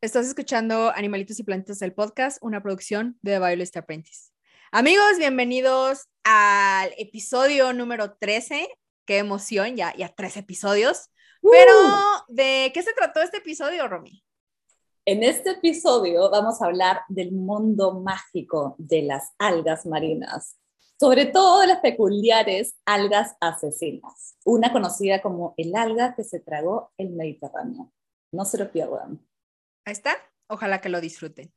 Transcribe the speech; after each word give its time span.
Estás 0.00 0.28
escuchando 0.28 0.92
Animalitos 0.94 1.40
y 1.40 1.42
Plantas 1.42 1.80
del 1.80 1.92
Podcast, 1.92 2.38
una 2.40 2.62
producción 2.62 3.18
de 3.20 3.32
The 3.32 3.38
Violet 3.40 3.76
Apprentice. 3.76 4.30
Amigos, 4.70 5.18
bienvenidos 5.18 6.06
al 6.22 6.92
episodio 6.98 7.72
número 7.72 8.16
13. 8.16 8.68
Qué 9.04 9.18
emoción, 9.18 9.74
ya, 9.74 9.92
ya 9.96 10.14
tres 10.14 10.36
episodios. 10.36 11.08
Pero, 11.42 11.72
¿de 12.28 12.70
qué 12.72 12.80
se 12.80 12.92
trató 12.92 13.22
este 13.22 13.38
episodio, 13.38 13.88
Romy? 13.88 14.22
En 15.04 15.24
este 15.24 15.50
episodio 15.50 16.30
vamos 16.30 16.62
a 16.62 16.66
hablar 16.66 17.00
del 17.08 17.32
mundo 17.32 17.98
mágico 17.98 18.76
de 18.78 19.02
las 19.02 19.32
algas 19.36 19.84
marinas, 19.84 20.58
sobre 21.00 21.26
todo 21.26 21.62
de 21.62 21.66
las 21.66 21.80
peculiares 21.80 22.76
algas 22.86 23.34
asesinas, 23.40 24.36
una 24.44 24.72
conocida 24.72 25.20
como 25.20 25.54
el 25.56 25.74
alga 25.74 26.14
que 26.14 26.22
se 26.22 26.38
tragó 26.38 26.92
el 26.98 27.10
Mediterráneo. 27.10 27.92
No 28.30 28.44
se 28.44 28.58
lo 28.58 28.70
pierdan. 28.70 29.26
Ahí 29.88 29.92
está. 29.92 30.14
Ojalá 30.48 30.80
que 30.82 30.88
lo 30.90 31.00
disfruten. 31.00 31.50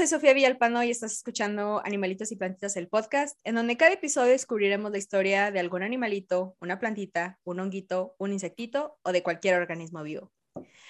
Soy 0.00 0.06
Sofía 0.06 0.32
Villalpano 0.32 0.82
y 0.82 0.90
estás 0.90 1.12
escuchando 1.12 1.82
Animalitos 1.84 2.32
y 2.32 2.36
Plantitas, 2.36 2.74
el 2.78 2.88
podcast, 2.88 3.38
en 3.44 3.54
donde 3.54 3.76
cada 3.76 3.92
episodio 3.92 4.32
descubriremos 4.32 4.90
la 4.90 4.96
historia 4.96 5.50
de 5.50 5.60
algún 5.60 5.82
animalito, 5.82 6.56
una 6.58 6.78
plantita, 6.78 7.38
un 7.44 7.60
honguito, 7.60 8.14
un 8.16 8.32
insectito 8.32 8.98
o 9.02 9.12
de 9.12 9.22
cualquier 9.22 9.60
organismo 9.60 10.02
vivo. 10.02 10.32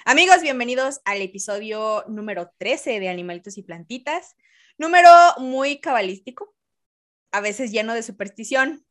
Amigos, 0.05 0.43
bienvenidos 0.43 1.01
al 1.05 1.23
episodio 1.23 2.05
número 2.07 2.53
13 2.59 3.01
de 3.01 3.09
Animalitos 3.09 3.59
y 3.59 3.65
Plantitas, 3.65 4.37
número 4.79 5.11
muy 5.39 5.81
cabalístico, 5.81 6.55
a 7.33 7.41
veces 7.41 7.73
lleno 7.73 7.95
de 7.95 8.05
superstición. 8.05 8.87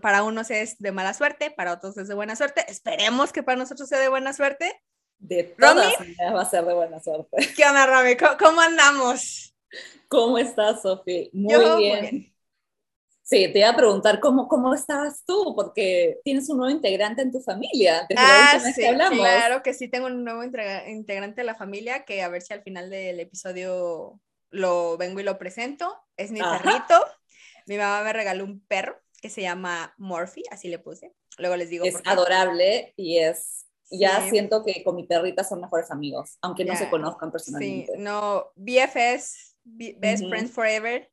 para 0.00 0.24
unos 0.24 0.50
es 0.50 0.76
de 0.80 0.90
mala 0.90 1.14
suerte, 1.14 1.52
para 1.52 1.72
otros 1.74 1.96
es 1.98 2.08
de 2.08 2.14
buena 2.14 2.34
suerte. 2.34 2.64
Esperemos 2.66 3.32
que 3.32 3.44
para 3.44 3.58
nosotros 3.58 3.88
sea 3.88 4.00
de 4.00 4.08
buena 4.08 4.32
suerte 4.32 4.82
de 5.22 5.44
todas 5.44 5.94
va 6.34 6.42
a 6.42 6.44
ser 6.44 6.64
de 6.64 6.74
buena 6.74 7.00
suerte. 7.00 7.36
¿Qué 7.56 7.64
onda, 7.64 7.86
Rami? 7.86 8.16
¿Cómo, 8.16 8.60
andamos? 8.60 9.51
¿Cómo 10.08 10.38
estás, 10.38 10.82
Sofi? 10.82 11.30
Muy, 11.32 11.76
bien. 11.76 12.32
Sí, 13.22 13.50
te 13.52 13.60
iba 13.60 13.70
a 13.70 13.76
preguntar 13.76 14.20
cómo, 14.20 14.48
cómo 14.48 14.74
estabas 14.74 15.24
tú, 15.24 15.54
porque 15.56 16.20
tienes 16.24 16.50
un 16.50 16.58
nuevo 16.58 16.74
integrante 16.74 17.22
en 17.22 17.32
tu 17.32 17.40
familia. 17.40 18.06
ah, 18.16 18.58
sí, 18.74 18.82
claro 18.82 19.62
que 19.62 19.72
sí, 19.72 19.88
tengo 19.88 20.06
un 20.06 20.24
nuevo 20.24 20.42
integrante 20.44 21.40
de 21.40 21.44
la 21.44 21.54
familia 21.54 22.04
que 22.04 22.22
a 22.22 22.28
ver 22.28 22.42
si 22.42 22.52
al 22.52 22.62
final 22.62 22.90
del 22.90 23.20
episodio 23.20 24.20
lo 24.50 24.98
vengo 24.98 25.20
y 25.20 25.22
lo 25.22 25.38
presento. 25.38 25.96
Es 26.16 26.30
mi 26.30 26.40
perrito. 26.40 27.04
Mi 27.66 27.78
mamá 27.78 28.02
me 28.02 28.12
regaló 28.12 28.44
un 28.44 28.60
perro 28.66 29.00
que 29.22 29.30
se 29.30 29.40
llama 29.40 29.94
Morphy, 29.96 30.42
así 30.50 30.68
le 30.68 30.78
puse. 30.78 31.14
Luego 31.38 31.56
les 31.56 31.70
digo. 31.70 31.84
Es 31.84 32.02
adorable 32.04 32.92
y 32.96 33.18
es 33.18 33.66
ya 33.92 34.28
siento 34.28 34.64
que 34.64 34.82
con 34.82 34.96
mi 34.96 35.04
perrita 35.04 35.44
son 35.44 35.60
mejores 35.60 35.90
amigos, 35.90 36.38
aunque 36.40 36.64
no 36.64 36.74
se 36.76 36.88
conozcan 36.88 37.30
personalmente. 37.30 37.92
Sí, 37.94 37.98
no, 37.98 38.52
BFS, 38.56 39.51
Best 39.64 40.28
Friends 40.28 40.52
Forever, 40.52 41.08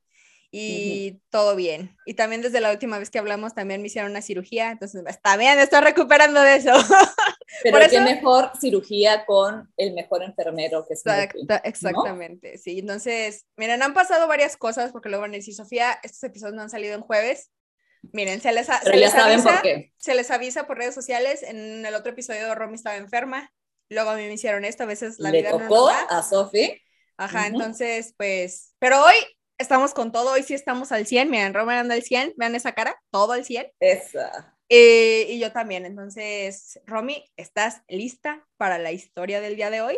y 0.51 1.21
todo 1.29 1.55
bien. 1.55 1.95
Y 2.05 2.15
también 2.15 2.41
desde 2.41 2.59
la 2.59 2.71
última 2.71 2.97
vez 2.97 3.09
que 3.09 3.19
hablamos 3.19 3.53
también 3.53 3.81
me 3.81 3.87
hicieron 3.87 4.11
una 4.11 4.21
cirugía, 4.21 4.71
entonces 4.71 5.03
está 5.07 5.37
bien, 5.37 5.59
estoy 5.59 5.81
recuperando 5.81 6.41
de 6.41 6.55
eso. 6.55 6.71
Pero 7.63 7.79
qué 7.89 8.01
mejor 8.01 8.51
cirugía 8.59 9.25
con 9.25 9.71
el 9.77 9.93
mejor 9.93 10.23
enfermero 10.23 10.85
que 10.87 10.93
es 10.93 11.03
Exactamente, 11.63 12.57
sí. 12.57 12.79
Entonces, 12.79 13.45
miren, 13.57 13.83
han 13.83 13.93
pasado 13.93 14.27
varias 14.27 14.57
cosas 14.57 14.91
porque 14.91 15.09
luego 15.09 15.21
van 15.21 15.31
a 15.31 15.37
decir, 15.37 15.53
Sofía, 15.53 15.99
estos 16.03 16.23
episodios 16.23 16.55
no 16.55 16.61
han 16.63 16.69
salido 16.69 16.95
en 16.95 17.01
jueves, 17.01 17.51
Miren, 18.13 18.39
se 18.39 18.53
les, 18.53 18.65
se 18.65 18.95
les 18.95 19.13
avisa, 19.13 19.61
se 19.97 20.15
les 20.15 20.31
avisa 20.31 20.65
por 20.65 20.77
redes 20.77 20.95
sociales. 20.95 21.43
En 21.43 21.85
el 21.85 21.93
otro 21.95 22.13
episodio 22.13 22.55
Romy 22.55 22.75
estaba 22.75 22.95
enferma. 22.95 23.51
Luego 23.89 24.11
a 24.11 24.15
mí 24.15 24.25
me 24.25 24.33
hicieron 24.33 24.63
esto. 24.63 24.83
A 24.83 24.85
veces 24.85 25.19
la 25.19 25.31
Le 25.31 25.39
vida 25.39 25.51
tocó 25.51 25.89
a 25.89 26.23
Sofi. 26.23 26.81
Ajá, 27.19 27.47
entonces, 27.47 28.13
pues. 28.17 28.75
Pero 28.79 29.03
hoy 29.03 29.15
estamos 29.57 29.93
con 29.93 30.11
todo. 30.11 30.33
Hoy 30.33 30.43
sí 30.43 30.53
estamos 30.53 30.91
al 30.91 31.05
100. 31.05 31.29
Miren, 31.29 31.53
Romy 31.53 31.73
anda 31.73 31.95
al 31.95 32.03
100. 32.03 32.33
Vean 32.37 32.55
esa 32.55 32.73
cara. 32.73 32.99
Todo 33.11 33.33
al 33.33 33.45
100. 33.45 33.71
Esa. 33.79 34.57
Eh, 34.69 35.25
y 35.29 35.39
yo 35.39 35.51
también. 35.51 35.85
Entonces, 35.85 36.79
Romy, 36.85 37.25
¿estás 37.35 37.81
lista 37.87 38.47
para 38.57 38.77
la 38.77 38.91
historia 38.91 39.41
del 39.41 39.55
día 39.55 39.69
de 39.69 39.81
hoy? 39.81 39.97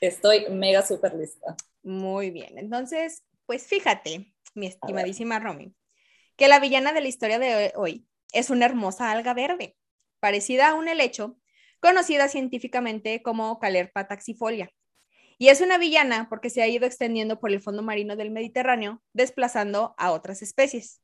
Estoy 0.00 0.50
mega 0.50 0.86
súper 0.86 1.14
lista. 1.14 1.56
Muy 1.82 2.30
bien. 2.30 2.58
Entonces, 2.58 3.22
pues 3.46 3.66
fíjate, 3.66 4.34
mi 4.54 4.66
estimadísima 4.66 5.38
Romy 5.38 5.74
que 6.40 6.48
la 6.48 6.58
villana 6.58 6.94
de 6.94 7.02
la 7.02 7.08
historia 7.08 7.38
de 7.38 7.70
hoy 7.76 8.06
es 8.32 8.48
una 8.48 8.64
hermosa 8.64 9.10
alga 9.10 9.34
verde, 9.34 9.76
parecida 10.20 10.70
a 10.70 10.74
un 10.74 10.88
helecho, 10.88 11.36
conocida 11.80 12.28
científicamente 12.28 13.20
como 13.20 13.58
Calerpa 13.58 14.08
taxifolia. 14.08 14.72
Y 15.40 15.48
es 15.48 15.62
una 15.62 15.78
villana 15.78 16.26
porque 16.28 16.50
se 16.50 16.60
ha 16.60 16.68
ido 16.68 16.84
extendiendo 16.84 17.40
por 17.40 17.50
el 17.50 17.62
fondo 17.62 17.82
marino 17.82 18.14
del 18.14 18.30
Mediterráneo, 18.30 19.02
desplazando 19.14 19.94
a 19.96 20.12
otras 20.12 20.42
especies. 20.42 21.00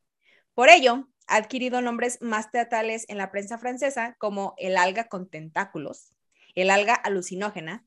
Por 0.52 0.68
ello, 0.68 1.08
ha 1.26 1.36
adquirido 1.36 1.80
nombres 1.80 2.20
más 2.20 2.50
teatrales 2.50 3.06
en 3.08 3.16
la 3.16 3.30
prensa 3.30 3.56
francesa 3.56 4.14
como 4.18 4.52
el 4.58 4.76
alga 4.76 5.08
con 5.08 5.30
tentáculos, 5.30 6.14
el 6.54 6.68
alga 6.68 6.92
alucinógena, 6.92 7.86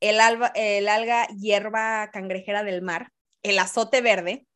el, 0.00 0.18
el 0.56 0.88
alga 0.90 1.26
hierba 1.28 2.10
cangrejera 2.10 2.64
del 2.64 2.82
mar, 2.82 3.10
el 3.42 3.58
azote 3.58 4.02
verde, 4.02 4.46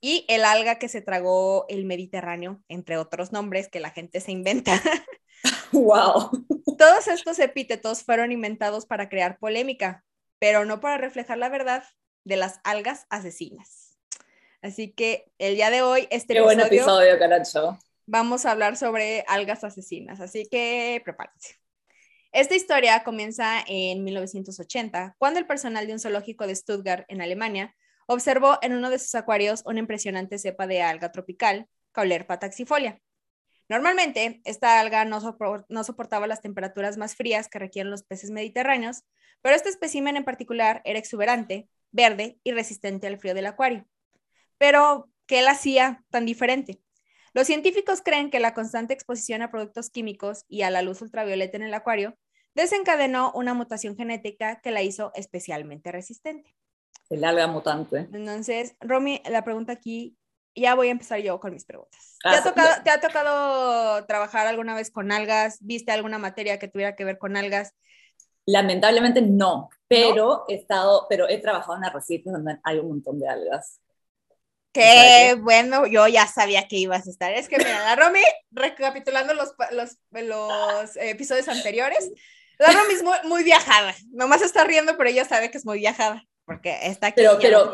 y 0.00 0.24
el 0.26 0.44
alga 0.44 0.80
que 0.80 0.88
se 0.88 1.02
tragó 1.02 1.66
el 1.68 1.84
Mediterráneo, 1.84 2.64
entre 2.66 2.96
otros 2.96 3.30
nombres 3.30 3.68
que 3.68 3.78
la 3.78 3.90
gente 3.90 4.18
se 4.18 4.32
inventa. 4.32 4.72
¡Wow! 5.72 6.30
Todos 6.76 7.08
estos 7.08 7.38
epítetos 7.38 8.02
fueron 8.02 8.32
inventados 8.32 8.86
para 8.86 9.08
crear 9.08 9.38
polémica, 9.38 10.04
pero 10.38 10.64
no 10.64 10.80
para 10.80 10.98
reflejar 10.98 11.38
la 11.38 11.48
verdad 11.48 11.84
de 12.24 12.36
las 12.36 12.60
algas 12.64 13.06
asesinas. 13.10 13.98
Así 14.62 14.92
que 14.92 15.30
el 15.38 15.54
día 15.54 15.70
de 15.70 15.82
hoy, 15.82 16.08
este 16.10 16.34
Qué 16.34 16.40
buen 16.40 16.60
episodio, 16.60 17.18
caracho. 17.18 17.78
Vamos 18.06 18.46
a 18.46 18.52
hablar 18.52 18.76
sobre 18.76 19.24
algas 19.28 19.64
asesinas, 19.64 20.20
así 20.20 20.48
que 20.50 21.00
prepárense. 21.04 21.56
Esta 22.32 22.54
historia 22.54 23.04
comienza 23.04 23.62
en 23.66 24.04
1980, 24.04 25.14
cuando 25.18 25.38
el 25.38 25.46
personal 25.46 25.86
de 25.86 25.94
un 25.94 26.00
zoológico 26.00 26.46
de 26.46 26.54
Stuttgart, 26.54 27.04
en 27.08 27.22
Alemania, 27.22 27.74
observó 28.06 28.58
en 28.62 28.74
uno 28.74 28.90
de 28.90 28.98
sus 28.98 29.14
acuarios 29.14 29.62
una 29.64 29.78
impresionante 29.78 30.38
cepa 30.38 30.66
de 30.66 30.82
alga 30.82 31.12
tropical, 31.12 31.68
Caulerpa 31.92 32.38
taxifolia. 32.38 33.00
Normalmente, 33.68 34.40
esta 34.44 34.80
alga 34.80 35.04
no, 35.04 35.20
soportaba 35.20 36.26
las 36.26 36.40
temperaturas 36.40 36.96
más 36.96 37.14
frías 37.14 37.48
que 37.48 37.58
requieren 37.58 37.90
los 37.90 38.02
peces 38.02 38.30
mediterráneos, 38.30 39.04
pero 39.42 39.54
este 39.54 39.68
espécimen 39.68 40.16
en 40.16 40.24
particular 40.24 40.80
era 40.84 40.98
exuberante, 40.98 41.68
verde 41.90 42.38
y 42.44 42.52
resistente 42.52 43.06
al 43.06 43.18
frío 43.18 43.34
del 43.34 43.46
acuario. 43.46 43.86
Pero, 44.56 45.10
¿qué 45.26 45.42
la 45.42 45.52
hacía 45.52 46.04
tan 46.10 46.24
diferente? 46.24 46.80
Los 47.34 47.46
científicos 47.46 48.00
creen 48.02 48.30
que 48.30 48.40
la 48.40 48.54
constante 48.54 48.94
exposición 48.94 49.42
a 49.42 49.50
productos 49.50 49.90
químicos 49.90 50.44
y 50.48 50.62
a 50.62 50.70
la 50.70 50.82
luz 50.82 51.02
ultravioleta 51.02 51.56
en 51.58 51.62
el 51.62 51.74
acuario 51.74 52.16
desencadenó 52.54 53.30
una 53.34 53.54
mutación 53.54 53.96
genética 53.96 54.60
que 54.60 54.70
la 54.70 54.82
hizo 54.82 55.12
especialmente 55.14 55.92
resistente. 55.92 56.56
El 57.10 57.24
alga 57.24 57.46
mutante. 57.46 58.08
Entonces, 58.12 58.74
Romy, 58.80 59.22
la 59.30 59.44
pregunta 59.44 59.72
aquí, 59.72 60.16
ya 60.60 60.74
voy 60.74 60.88
a 60.88 60.92
empezar 60.92 61.20
yo 61.20 61.40
con 61.40 61.52
mis 61.52 61.64
preguntas. 61.64 62.16
¿Te, 62.22 62.28
ha 62.28 62.38
ah, 62.38 62.42
tocado, 62.42 62.82
¿Te 62.82 62.90
ha 62.90 63.00
tocado 63.00 64.04
trabajar 64.06 64.46
alguna 64.46 64.74
vez 64.74 64.90
con 64.90 65.12
algas? 65.12 65.58
¿Viste 65.60 65.92
alguna 65.92 66.18
materia 66.18 66.58
que 66.58 66.68
tuviera 66.68 66.96
que 66.96 67.04
ver 67.04 67.18
con 67.18 67.36
algas? 67.36 67.74
Lamentablemente 68.46 69.20
no, 69.20 69.68
pero 69.88 70.44
he 70.48 70.54
estado, 70.54 71.06
pero 71.08 71.28
he 71.28 71.38
trabajado 71.38 71.76
en 71.76 71.84
arrecifes 71.84 72.32
donde 72.32 72.58
hay 72.64 72.78
un 72.78 72.88
montón 72.88 73.18
de 73.18 73.28
algas. 73.28 73.80
Qué 74.72 75.36
bueno, 75.40 75.86
yo 75.86 76.06
ya 76.08 76.26
sabía 76.26 76.68
que 76.68 76.76
ibas 76.76 77.06
a 77.06 77.10
estar. 77.10 77.32
Es 77.32 77.48
que 77.48 77.58
mira, 77.58 77.82
la 77.82 77.96
Romy, 77.96 78.22
recapitulando 78.50 79.34
los, 79.34 79.54
los, 79.72 79.98
los 80.10 80.96
episodios 80.96 81.48
anteriores, 81.48 82.10
la 82.58 82.72
Romy 82.72 82.94
es 82.94 83.02
muy, 83.02 83.16
muy 83.24 83.44
viajada. 83.44 83.94
Nomás 84.12 84.42
está 84.42 84.64
riendo, 84.64 84.96
pero 84.96 85.10
ella 85.10 85.24
sabe 85.24 85.50
que 85.50 85.58
es 85.58 85.66
muy 85.66 85.78
viajada 85.78 86.24
porque 86.48 86.76
está 86.82 87.08
aquí. 87.08 87.16
Pero, 87.16 87.38
pero, 87.40 87.72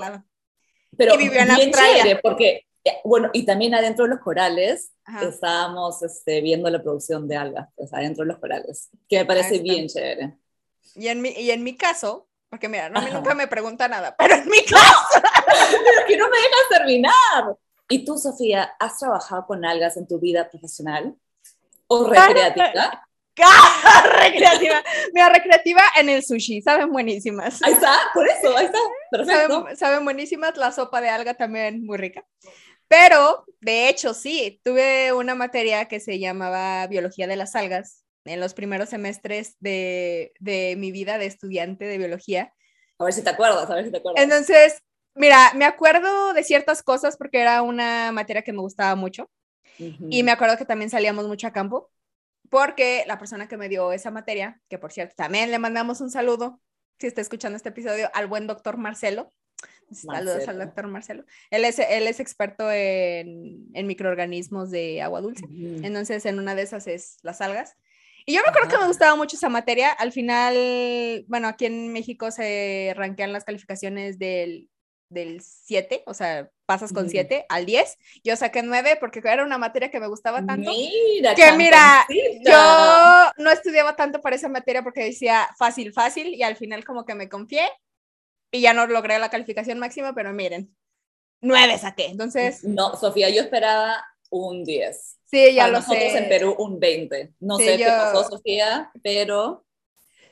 pero 0.99 1.21
y 1.21 1.25
en 1.27 1.49
bien 1.55 1.73
chévere, 1.73 2.17
porque, 2.17 2.67
bueno, 3.05 3.31
y 3.33 3.45
también 3.45 3.75
adentro 3.75 4.05
de 4.05 4.11
los 4.11 4.21
corales 4.21 4.93
estábamos 5.23 6.03
este, 6.03 6.41
viendo 6.41 6.69
la 6.71 6.83
producción 6.83 7.27
de 7.29 7.37
algas, 7.37 7.69
sea, 7.77 7.99
adentro 7.99 8.25
de 8.25 8.29
los 8.29 8.39
corales, 8.39 8.91
que 9.09 9.19
me 9.19 9.25
parece 9.25 9.59
bien 9.59 9.89
chévere. 9.89 10.37
Y 10.95 11.09
en 11.09 11.21
mi, 11.23 11.31
y 11.31 11.51
en 11.51 11.63
mi 11.63 11.77
caso, 11.77 12.29
porque 12.49 12.69
mira, 12.69 12.89
no, 12.89 13.01
a 13.01 13.03
mí 13.03 13.11
nunca 13.11 13.35
me 13.35 13.49
pregunta 13.49 13.89
nada, 13.89 14.15
pero 14.19 14.35
en 14.35 14.49
mi 14.49 14.65
caso. 14.65 15.21
pero 15.85 16.07
que 16.07 16.17
no 16.17 16.29
me 16.29 16.37
dejas 16.37 16.69
terminar. 16.71 17.57
¿Y 17.89 18.05
tú, 18.05 18.17
Sofía, 18.17 18.75
has 18.79 18.99
trabajado 18.99 19.47
con 19.47 19.65
algas 19.65 19.97
en 19.97 20.07
tu 20.07 20.19
vida 20.19 20.49
profesional 20.49 21.15
o 21.87 22.09
recreativa? 22.09 23.07
recreativa. 24.21 24.83
Mira, 25.13 25.29
recreativa 25.29 25.83
en 25.97 26.09
el 26.09 26.25
sushi, 26.25 26.63
saben 26.63 26.93
buenísimas. 26.93 27.61
Ahí 27.63 27.73
está, 27.73 27.93
por 28.15 28.29
eso, 28.29 28.57
ahí 28.57 28.67
está, 28.67 28.79
perfecto. 29.11 29.61
Saben, 29.61 29.77
saben, 29.77 30.05
buenísimas, 30.05 30.57
la 30.57 30.71
sopa 30.73 31.01
de 31.01 31.09
alga 31.09 31.35
también 31.35 31.85
muy 31.85 31.99
rica. 31.99 32.25
Pero, 32.97 33.45
de 33.61 33.89
hecho, 33.89 34.15
sí, 34.15 34.61
tuve 34.63 35.13
una 35.13 35.35
materia 35.35 35.87
que 35.87 35.99
se 35.99 36.21
llamaba 36.21 36.87
Biología 36.87 37.27
de 37.27 37.35
las 37.35 37.57
Algas 37.57 38.05
en 38.25 38.39
los 38.39 38.55
primeros 38.55 38.91
semestres 38.91 39.57
de, 39.59 40.33
de 40.39 40.77
mi 40.79 40.93
vida 40.93 41.19
de 41.19 41.27
estudiante 41.27 41.87
de 41.87 41.99
biología. 41.99 42.55
A 43.01 43.05
ver 43.05 43.13
si 43.13 43.25
te 43.25 43.31
acuerdas, 43.31 43.69
a 43.69 43.75
ver 43.75 43.87
si 43.87 43.91
te 43.91 43.97
acuerdas. 43.97 44.23
Entonces, 44.23 44.81
mira, 45.17 45.55
me 45.57 45.65
acuerdo 45.65 46.35
de 46.35 46.45
ciertas 46.45 46.85
cosas 46.85 47.17
porque 47.17 47.41
era 47.41 47.63
una 47.63 48.13
materia 48.13 48.43
que 48.43 48.53
me 48.53 48.61
gustaba 48.61 48.95
mucho. 48.95 49.29
Y 49.77 50.23
me 50.23 50.31
acuerdo 50.31 50.57
que 50.57 50.65
también 50.65 50.89
salíamos 50.89 51.27
mucho 51.27 51.49
a 51.49 51.53
campo 51.53 51.91
porque 52.49 53.03
la 53.09 53.19
persona 53.19 53.49
que 53.49 53.57
me 53.57 53.69
dio 53.69 53.91
esa 53.91 54.13
materia, 54.13 54.61
que 54.69 54.79
por 54.79 54.93
cierto 54.93 55.17
también 55.17 55.51
le 55.51 55.59
mandamos 55.59 56.01
un 56.01 56.13
saludo, 56.13 56.61
si 57.01 57.09
está 57.09 57.21
escuchando 57.21 57.57
este 57.57 57.71
episodio, 57.71 58.09
al 58.15 58.29
buen 58.29 58.47
doctor 58.47 58.77
Marcelo. 58.77 59.33
Saludos 59.93 60.49
al 60.49 60.59
doctor 60.59 60.89
Marcelo. 60.89 61.25
Él 61.51 61.65
es, 61.65 61.79
él 61.79 62.07
es 62.09 62.21
experto 62.21 62.71
en, 62.71 63.69
en 63.75 63.87
microorganismos 63.87 64.71
de 64.71 65.03
agua 65.03 65.21
dulce. 65.21 65.45
Entonces, 65.51 66.27
en 66.27 66.39
una 66.39 66.55
de 66.55 66.63
esas 66.63 66.87
es 66.87 67.19
las 67.23 67.41
algas. 67.41 67.77
Y 68.27 68.35
yo 68.35 68.41
me 68.43 68.49
acuerdo 68.49 68.69
que 68.71 68.79
me 68.79 68.87
gustaba 68.87 69.15
mucho 69.17 69.37
esa 69.37 69.49
materia. 69.49 69.91
Al 69.91 70.11
final, 70.11 71.25
bueno, 71.29 71.49
aquí 71.49 71.67
en 71.67 71.93
México 71.93 72.31
se 72.31 72.93
rankean 72.97 73.33
las 73.33 73.45
calificaciones 73.45 74.19
del 74.19 74.69
del 75.15 75.41
7, 75.41 76.03
o 76.07 76.13
sea, 76.13 76.51
pasas 76.67 76.93
con 76.93 77.09
7 77.09 77.47
al 77.49 77.65
10. 77.65 77.97
Yo 78.25 78.37
saqué 78.37 78.63
9 78.63 78.99
porque 79.01 79.21
era 79.25 79.45
una 79.45 79.59
materia 79.59 79.91
que 79.91 80.01
me 80.01 80.09
gustaba 80.09 80.45
tanto. 80.45 80.71
Mira, 80.71 81.35
que 81.35 81.53
mira, 81.53 82.07
yo 82.41 83.33
no 83.39 83.51
estudiaba 83.51 83.97
tanto 83.97 84.21
para 84.21 84.37
esa 84.37 84.49
materia 84.49 84.83
porque 84.83 85.05
decía 85.05 85.49
fácil, 85.57 85.93
fácil 85.93 86.35
y 86.35 86.43
al 86.43 86.57
final 86.57 86.85
como 86.85 87.05
que 87.05 87.15
me 87.15 87.29
confié 87.29 87.65
y 88.55 88.61
ya 88.61 88.73
no 88.73 88.87
logré 88.87 89.19
la 89.19 89.31
calificación 89.31 89.81
máxima, 89.81 90.15
pero 90.15 90.33
miren, 90.33 90.73
9 91.41 91.77
saqué. 91.77 92.07
Entonces... 92.07 92.63
No, 92.63 92.97
Sofía, 92.97 93.29
yo 93.29 93.43
esperaba 93.43 94.05
un 94.31 94.63
10. 94.65 95.17
Sí, 95.25 95.55
ya 95.55 95.67
lo 95.67 95.79
nosotros 95.79 96.13
sé. 96.13 96.19
en 96.19 96.29
Perú 96.29 96.55
un 96.57 96.79
20. 96.79 97.35
No 97.41 97.57
sé 97.57 97.77
qué 97.77 97.87
pasó, 97.87 98.23
Sofía, 98.31 98.93
pero... 99.03 99.67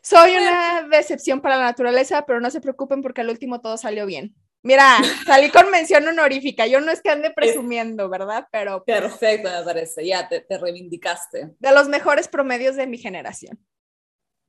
Soy 0.03 0.37
una 0.37 0.87
decepción 0.89 1.41
para 1.41 1.57
la 1.57 1.65
naturaleza, 1.65 2.25
pero 2.25 2.41
no 2.41 2.51
se 2.51 2.61
preocupen 2.61 3.03
porque 3.03 3.23
al 3.23 3.29
último 3.29 3.61
todo 3.61 3.77
salió 3.77 4.07
bien. 4.07 4.37
Mira, 4.63 4.99
salí 5.27 5.51
con 5.51 5.73
mención 5.73 6.07
honorífica. 6.07 6.69
Yo 6.69 6.81
no 6.81 6.93
es 6.93 7.03
que 7.03 7.11
ande 7.11 7.33
presumiendo, 7.33 8.09
¿verdad? 8.09 8.47
Pero. 8.53 8.85
Pues 8.85 9.01
Perfecto, 9.01 9.49
me 9.49 9.65
parece. 9.65 10.07
Ya 10.07 10.29
te, 10.29 10.41
te 10.41 10.59
reivindicaste. 10.59 11.51
De 11.59 11.73
los 11.73 11.89
mejores 11.89 12.29
promedios 12.29 12.77
de 12.77 12.87
mi 12.87 12.99
generación. 12.99 13.59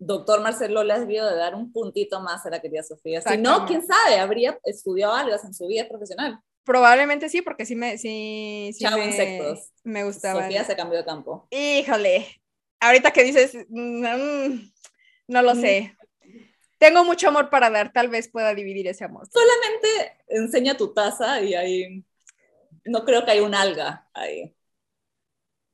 Doctor 0.05 0.41
Marcelo 0.41 0.83
le 0.83 0.93
has 0.93 1.01
debido 1.01 1.29
de 1.29 1.35
dar 1.35 1.55
un 1.55 1.71
puntito 1.71 2.19
más 2.19 2.45
a 2.45 2.49
la 2.49 2.61
querida 2.61 2.83
Sofía. 2.83 3.21
Si 3.21 3.37
no, 3.37 3.65
quién 3.65 3.85
sabe, 3.85 4.19
habría 4.19 4.59
estudiado 4.65 5.13
algas 5.13 5.43
en 5.45 5.53
su 5.53 5.67
vida 5.67 5.87
profesional. 5.87 6.39
Probablemente 6.63 7.29
sí, 7.29 7.41
porque 7.41 7.65
sí 7.65 7.75
me, 7.75 7.97
sí, 7.97 8.71
sí 8.73 8.85
me, 8.85 9.05
insectos. 9.05 9.71
me 9.83 10.03
gustaba. 10.03 10.43
Sofía 10.43 10.63
se 10.63 10.75
cambió 10.75 10.97
de 10.97 11.05
campo. 11.05 11.47
Híjole, 11.51 12.41
ahorita 12.79 13.11
que 13.11 13.23
dices, 13.23 13.57
mm, 13.69 14.57
no 15.27 15.41
lo 15.41 15.55
sé. 15.55 15.95
Tengo 16.77 17.05
mucho 17.05 17.29
amor 17.29 17.49
para 17.49 17.69
dar, 17.69 17.93
tal 17.93 18.09
vez 18.09 18.29
pueda 18.29 18.53
dividir 18.53 18.87
ese 18.87 19.05
amor. 19.05 19.27
Solamente 19.31 20.17
enseña 20.27 20.75
tu 20.75 20.93
taza 20.93 21.41
y 21.41 21.53
ahí 21.53 22.03
no 22.85 23.05
creo 23.05 23.23
que 23.23 23.31
haya 23.31 23.43
un 23.43 23.55
alga 23.55 24.09
ahí. 24.13 24.53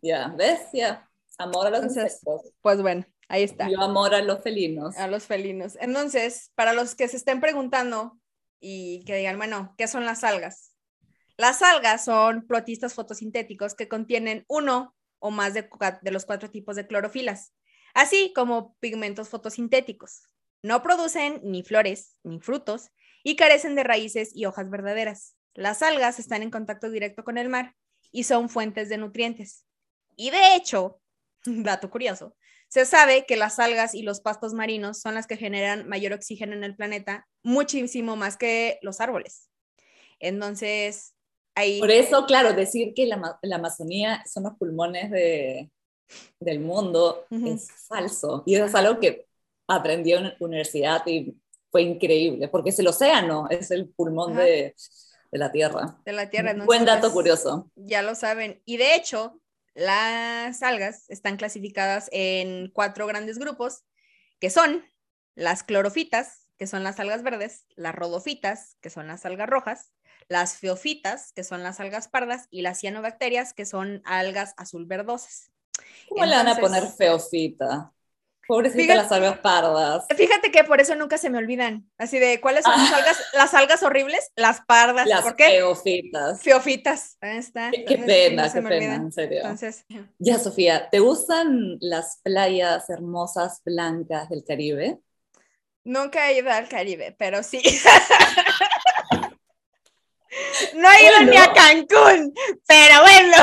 Ya, 0.02 0.34
¿ves? 0.38 0.62
Ya. 0.72 1.10
Amor 1.38 1.68
a 1.68 1.70
los 1.70 1.80
Entonces, 1.80 2.04
insectos. 2.04 2.54
Pues 2.62 2.82
bueno, 2.82 3.06
ahí 3.30 3.44
está. 3.44 3.70
Yo 3.70 3.82
amor 3.82 4.14
a 4.14 4.22
los 4.22 4.44
felinos. 4.44 4.98
A 4.98 5.08
los 5.08 5.24
felinos. 5.24 5.78
Entonces, 5.80 6.52
para 6.56 6.74
los 6.74 6.96
que 6.96 7.08
se 7.08 7.16
estén 7.16 7.40
preguntando 7.40 8.20
y 8.60 9.06
que 9.06 9.16
digan, 9.16 9.38
bueno, 9.38 9.74
¿qué 9.78 9.88
son 9.88 10.04
las 10.04 10.26
algas? 10.26 10.76
Las 11.38 11.62
algas 11.62 12.04
son 12.04 12.46
protistas 12.46 12.94
fotosintéticos 12.94 13.74
que 13.74 13.88
contienen 13.88 14.44
uno 14.50 14.94
o 15.20 15.32
más 15.32 15.54
de, 15.54 15.70
de 16.02 16.12
los 16.12 16.26
cuatro 16.26 16.52
tipos 16.52 16.76
de 16.76 16.86
clorofilas, 16.86 17.54
así 17.94 18.34
como 18.36 18.76
pigmentos 18.80 19.30
fotosintéticos. 19.30 20.24
No 20.62 20.84
producen 20.84 21.40
ni 21.44 21.64
flores 21.64 22.18
ni 22.24 22.42
frutos 22.42 22.90
y 23.24 23.38
carecen 23.38 23.76
de 23.76 23.84
raíces 23.84 24.32
y 24.36 24.46
hojas 24.46 24.70
verdaderas. 24.70 25.36
Las 25.54 25.82
algas 25.82 26.20
están 26.20 26.44
en 26.44 26.52
contacto 26.52 26.90
directo 26.90 27.24
con 27.24 27.38
el 27.38 27.50
mar 27.50 27.76
y 28.12 28.24
son 28.24 28.50
fuentes 28.50 28.90
de 28.90 28.98
nutrientes. 28.98 29.66
Y 30.16 30.32
de 30.32 30.56
hecho, 30.56 31.02
dato 31.46 31.90
curioso, 31.90 32.36
se 32.70 32.86
sabe 32.86 33.26
que 33.28 33.36
las 33.36 33.60
algas 33.60 33.96
y 33.96 34.04
los 34.04 34.22
pastos 34.22 34.54
marinos 34.54 35.02
son 35.02 35.16
las 35.16 35.28
que 35.28 35.38
generan 35.38 35.90
mayor 35.90 36.14
oxígeno 36.14 36.54
en 36.54 36.64
el 36.64 36.76
planeta, 36.76 37.28
muchísimo 37.44 38.16
más 38.16 38.38
que 38.38 38.78
los 38.82 39.02
árboles. 39.02 39.50
Entonces, 40.20 41.16
ahí... 41.56 41.80
Por 41.80 41.92
eso, 41.92 42.26
claro, 42.26 42.54
decir 42.54 42.94
que 42.94 43.08
la, 43.08 43.40
la 43.42 43.56
Amazonía 43.56 44.24
son 44.32 44.44
los 44.44 44.54
pulmones 44.54 45.10
de, 45.10 45.72
del 46.40 46.60
mundo 46.60 47.26
uh 47.30 47.36
-huh. 47.36 47.56
es 47.56 47.72
falso. 47.88 48.44
Y 48.46 48.56
eso 48.56 48.66
es 48.66 48.76
algo 48.76 49.00
que 49.00 49.26
aprendí 49.68 50.14
en 50.14 50.26
la 50.26 50.36
universidad 50.40 51.02
y 51.08 51.36
fue 51.72 51.84
increíble, 51.84 52.48
porque 52.48 52.70
es 52.70 52.80
el 52.80 52.88
océano, 52.88 53.48
es 53.50 53.72
el 53.72 53.90
pulmón 53.90 54.36
de, 54.36 54.76
de, 55.32 55.38
la 55.38 55.52
Tierra. 55.52 56.00
De 56.06 56.12
la 56.12 56.30
Tierra. 56.30 56.54
Buen 56.66 56.86
dato 56.86 57.12
curioso. 57.12 57.72
Ya 57.76 58.02
lo 58.02 58.16
saben. 58.16 58.62
Y 58.66 58.78
de 58.78 58.96
hecho, 58.96 59.40
las 59.76 60.62
algas 60.64 61.10
están 61.10 61.38
clasificadas 61.38 62.10
en 62.12 62.70
cuatro 62.72 63.08
grandes 63.08 63.40
grupos, 63.40 63.84
que 64.40 64.50
son 64.50 64.86
las 65.36 65.64
clorofitas, 65.64 66.48
que 66.58 66.68
son 66.68 66.84
las 66.84 67.00
algas 67.00 67.24
verdes, 67.24 67.66
las 67.76 67.96
rodofitas, 67.96 68.78
que 68.82 68.90
son 68.90 69.08
las 69.08 69.26
algas 69.26 69.50
rojas, 69.50 69.92
las 70.28 70.58
feofitas, 70.58 71.32
que 71.34 71.44
son 71.44 71.64
las 71.64 71.80
algas 71.80 72.08
pardas, 72.08 72.48
y 72.52 72.62
las 72.62 72.80
cianobacterias, 72.80 73.54
que 73.54 73.66
son 73.66 74.02
algas 74.06 74.54
azul 74.58 74.86
verdosas. 74.86 75.52
¿Cómo 76.08 76.24
Entonces, 76.24 76.30
le 76.30 76.36
van 76.36 76.48
a 76.48 76.60
poner 76.60 76.88
feofita? 76.92 77.94
Pobrecita 78.50 78.82
fíjate, 78.82 78.98
las 78.98 79.12
algas 79.12 79.38
pardas. 79.42 80.08
Fíjate 80.18 80.50
que 80.50 80.64
por 80.64 80.82
eso 80.82 80.96
nunca 80.96 81.20
se 81.20 81.30
me 81.30 81.38
olvidan. 81.38 81.88
Así 82.00 82.18
de, 82.18 82.42
¿cuáles 82.42 82.64
son 82.64 82.74
ah. 82.76 82.82
las 82.82 82.94
algas? 82.94 83.24
Las 83.34 83.54
algas 83.54 83.84
horribles, 83.84 84.32
las 84.36 84.62
pardas. 84.62 85.06
Las 85.06 85.22
¿Por 85.22 85.36
qué? 85.36 85.50
feofitas. 85.50 86.42
Feofitas. 86.42 87.18
Ahí 87.22 87.38
está. 87.38 87.70
Qué, 87.70 88.00
pena, 88.00 88.48
no 88.48 88.52
qué 88.52 88.62
pena, 88.64 88.76
olvidan. 88.76 89.02
en 89.02 89.12
serio. 89.12 89.42
Entonces, 89.42 89.86
ya, 90.18 90.40
Sofía, 90.40 90.90
¿te 90.90 90.98
gustan 90.98 91.78
las 91.80 92.22
playas 92.24 92.90
hermosas, 92.90 93.62
blancas 93.64 94.30
del 94.30 94.44
Caribe? 94.44 94.98
Nunca 95.84 96.32
he 96.32 96.40
ido 96.40 96.50
al 96.50 96.68
Caribe, 96.68 97.16
pero 97.20 97.44
sí. 97.44 97.62
no 100.74 100.92
he 100.92 101.04
ido 101.04 101.14
bueno. 101.18 101.32
ni 101.32 101.38
a 101.38 101.54
Cancún, 101.54 102.34
pero 102.66 103.02
bueno. 103.04 103.38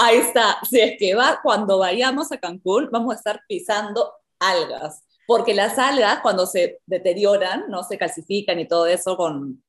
Ahí 0.00 0.18
está. 0.18 0.58
Si 0.68 0.80
es 0.80 0.96
que 0.96 1.14
va, 1.14 1.40
cuando 1.42 1.78
vayamos 1.78 2.30
a 2.30 2.38
Cancún, 2.38 2.88
vamos 2.92 3.12
a 3.14 3.16
estar 3.16 3.40
pisando 3.48 4.12
algas. 4.38 5.02
Porque 5.26 5.54
las 5.54 5.76
algas, 5.76 6.20
cuando 6.20 6.46
se 6.46 6.80
deterioran, 6.86 7.64
no 7.68 7.82
se 7.82 7.98
calcifican 7.98 8.60
y 8.60 8.68
todo 8.68 8.86
eso, 8.86 9.16
con, 9.16 9.62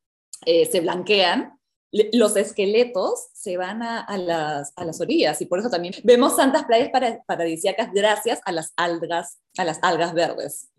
eh, 0.45 0.67
se 0.67 0.81
blanquean, 0.81 1.59
los 1.91 2.35
esqueletos 2.35 3.29
se 3.33 3.57
van 3.57 3.81
a, 3.81 4.01
a, 4.01 4.17
las, 4.19 4.71
a, 4.75 4.85
las, 4.85 5.01
orillas. 5.01 5.41
Y 5.41 5.47
por 5.47 5.59
eso 5.59 5.69
también 5.71 5.95
vemos 6.03 6.35
tantas 6.35 6.65
playas 6.65 6.89
para, 6.89 7.23
paradisíacas 7.23 7.91
gracias 7.91 8.39
a 8.45 8.51
las 8.51 8.71
algas, 8.77 9.39
a 9.57 9.63
las 9.63 9.79
algas 9.81 10.13
verdes. 10.13 10.69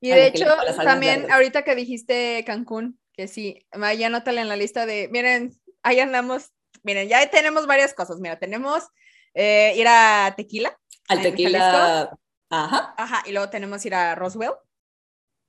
Y 0.00 0.10
de 0.10 0.26
hecho, 0.26 0.44
también 0.84 1.20
verdes. 1.22 1.34
ahorita 1.34 1.62
que 1.62 1.74
dijiste 1.74 2.44
Cancún, 2.46 3.00
que 3.14 3.26
sí, 3.26 3.66
ya 3.98 4.06
anótale 4.06 4.42
en 4.42 4.48
la 4.48 4.56
lista 4.56 4.84
de, 4.84 5.08
miren, 5.10 5.58
ahí 5.82 6.00
andamos 6.00 6.50
miren, 6.82 7.08
ya 7.08 7.28
tenemos 7.30 7.66
varias 7.66 7.94
cosas. 7.94 8.18
Mira, 8.18 8.38
tenemos 8.38 8.84
eh, 9.34 9.74
ir 9.76 9.86
a 9.88 10.34
Tequila. 10.36 10.78
Al 11.08 11.22
Tequila. 11.22 12.10
Ajá. 12.50 12.94
Ajá, 12.96 13.22
y 13.26 13.32
luego 13.32 13.48
tenemos 13.48 13.84
ir 13.86 13.94
a 13.94 14.14
Roswell. 14.14 14.52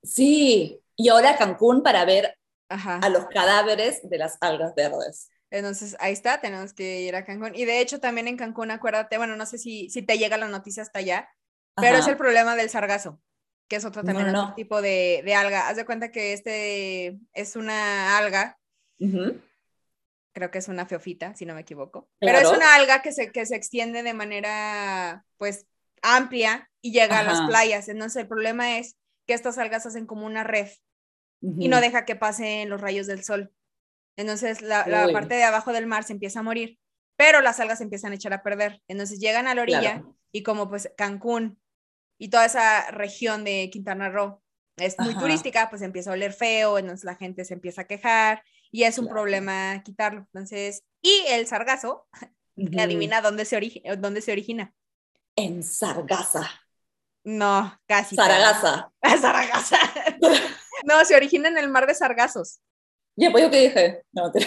Sí, 0.02 0.82
y 0.96 1.10
ahora 1.10 1.32
a 1.32 1.38
Cancún 1.38 1.84
para 1.84 2.06
ver 2.06 2.38
Ajá. 2.70 3.00
a 3.02 3.10
los 3.10 3.26
cadáveres 3.28 4.08
de 4.10 4.18
las 4.18 4.38
algas 4.42 4.74
verdes. 4.76 5.30
Entonces, 5.50 5.96
ahí 6.00 6.14
está, 6.14 6.40
tenemos 6.42 6.74
que 6.74 7.02
ir 7.02 7.16
a 7.16 7.26
Cancún. 7.26 7.56
Y 7.56 7.66
de 7.66 7.82
hecho, 7.82 8.00
también 8.00 8.28
en 8.28 8.38
Cancún, 8.38 8.72
acuérdate, 8.72 9.18
bueno, 9.18 9.36
no 9.36 9.46
sé 9.46 9.58
si, 9.58 9.90
si 9.90 10.02
te 10.02 10.18
llega 10.18 10.38
la 10.38 10.48
noticia 10.48 10.82
hasta 10.82 11.00
allá, 11.00 11.30
pero 11.76 11.98
Ajá. 11.98 12.00
es 12.00 12.08
el 12.08 12.18
problema 12.18 12.56
del 12.56 12.70
sargazo, 12.70 13.20
que 13.68 13.76
es 13.76 13.86
otro 13.86 14.04
también 14.04 14.28
no, 14.28 14.34
no. 14.34 14.44
otro 14.44 14.56
tipo 14.56 14.82
de, 14.82 15.22
de, 15.26 15.36
alga. 15.36 15.68
Haz 15.68 15.76
de 15.76 15.86
cuenta 15.86 16.12
que 16.12 16.34
este 16.34 17.20
es 17.34 17.56
una 17.56 18.18
alga 18.18 18.58
uh 19.00 19.06
-huh 19.06 19.42
creo 20.34 20.52
que 20.52 20.58
es 20.58 20.68
una 20.68 20.86
feofita, 20.86 21.36
si 21.36 21.46
no 21.46 21.56
me 21.56 21.62
equivoco. 21.62 22.10
Claro. 22.20 22.40
Pero 22.40 22.52
es 22.52 22.58
una 22.58 22.76
alga 22.76 23.02
que 23.02 23.12
se, 23.12 23.32
que 23.32 23.46
se 23.46 23.56
extiende 23.56 24.04
de 24.04 24.14
manera, 24.14 25.26
pues, 25.38 25.68
amplia 26.02 26.70
y 26.82 26.92
llega 26.92 27.20
Ajá. 27.20 27.30
a 27.30 27.34
las 27.34 27.48
playas. 27.48 27.88
Entonces, 27.88 28.22
el 28.22 28.28
problema 28.28 28.78
es 28.78 28.98
que 29.26 29.34
estas 29.34 29.58
algas 29.58 29.86
hacen 29.86 30.06
como 30.06 30.26
una 30.26 30.44
red 30.44 30.70
y 31.42 31.68
no 31.68 31.82
deja 31.82 32.06
que 32.06 32.16
pasen 32.16 32.70
los 32.70 32.80
rayos 32.80 33.08
del 33.08 33.24
sol. 33.24 33.52
Entonces 34.16 34.62
la, 34.62 34.86
parte 35.12 35.36
de 35.36 35.44
abajo 35.44 35.74
del 35.74 35.88
mar 35.88 36.04
se 36.04 36.14
empieza 36.14 36.40
a 36.40 36.44
morir, 36.44 36.80
pero 37.18 37.42
las 37.42 37.60
algas 37.60 37.80
se 37.80 37.84
empiezan 37.84 38.12
a 38.12 38.16
echar 38.16 38.34
a 38.34 38.44
perder. 38.44 38.82
Entonces 38.88 39.20
llegan 39.20 39.48
a 39.48 39.56
la 39.56 39.62
orilla 39.62 40.04
y 40.32 40.44
como 40.44 40.70
pues 40.70 40.92
Cancún 40.96 41.60
y 42.18 42.30
toda 42.30 42.46
esa 42.46 42.90
región 42.92 43.44
de 43.44 43.70
Quintana 43.72 44.10
Roo 44.10 44.42
es 44.78 44.98
muy 45.00 45.16
turística, 45.16 45.70
pues 45.70 45.82
empieza 45.82 46.12
a 46.12 46.14
oler 46.14 46.34
feo, 46.34 46.78
entonces 46.78 47.04
la 47.04 47.16
gente 47.16 47.46
se 47.46 47.54
empieza 47.54 47.82
a 47.82 47.88
quejar 47.88 48.44
y 48.74 48.84
es 48.86 48.98
un 48.98 49.08
problema 49.08 49.84
quitarlo. 49.84 50.22
Entonces, 50.34 50.84
y 51.00 51.24
el 51.30 51.46
sargazo, 51.46 52.08
adivina 52.80 53.22
dónde 53.22 53.46
se, 53.46 53.82
dónde 54.00 54.22
se 54.22 54.32
origina. 54.32 54.74
En 55.36 55.62
Sargaza. 55.62 56.50
No, 57.24 57.80
casi. 57.86 58.16
Saragaza. 58.16 58.92
Saragaza. 59.22 59.78
no, 60.86 61.06
se 61.06 61.16
origina 61.16 61.50
en 61.50 61.60
el 61.60 61.70
mar 61.70 61.86
de 61.86 61.94
Sargazos. 61.94 62.62
Ya, 63.16 63.32
pues 63.32 63.44
yo 63.44 63.52
qué 63.52 63.62
dije. 63.62 64.02
No, 64.12 64.32
te... 64.32 64.40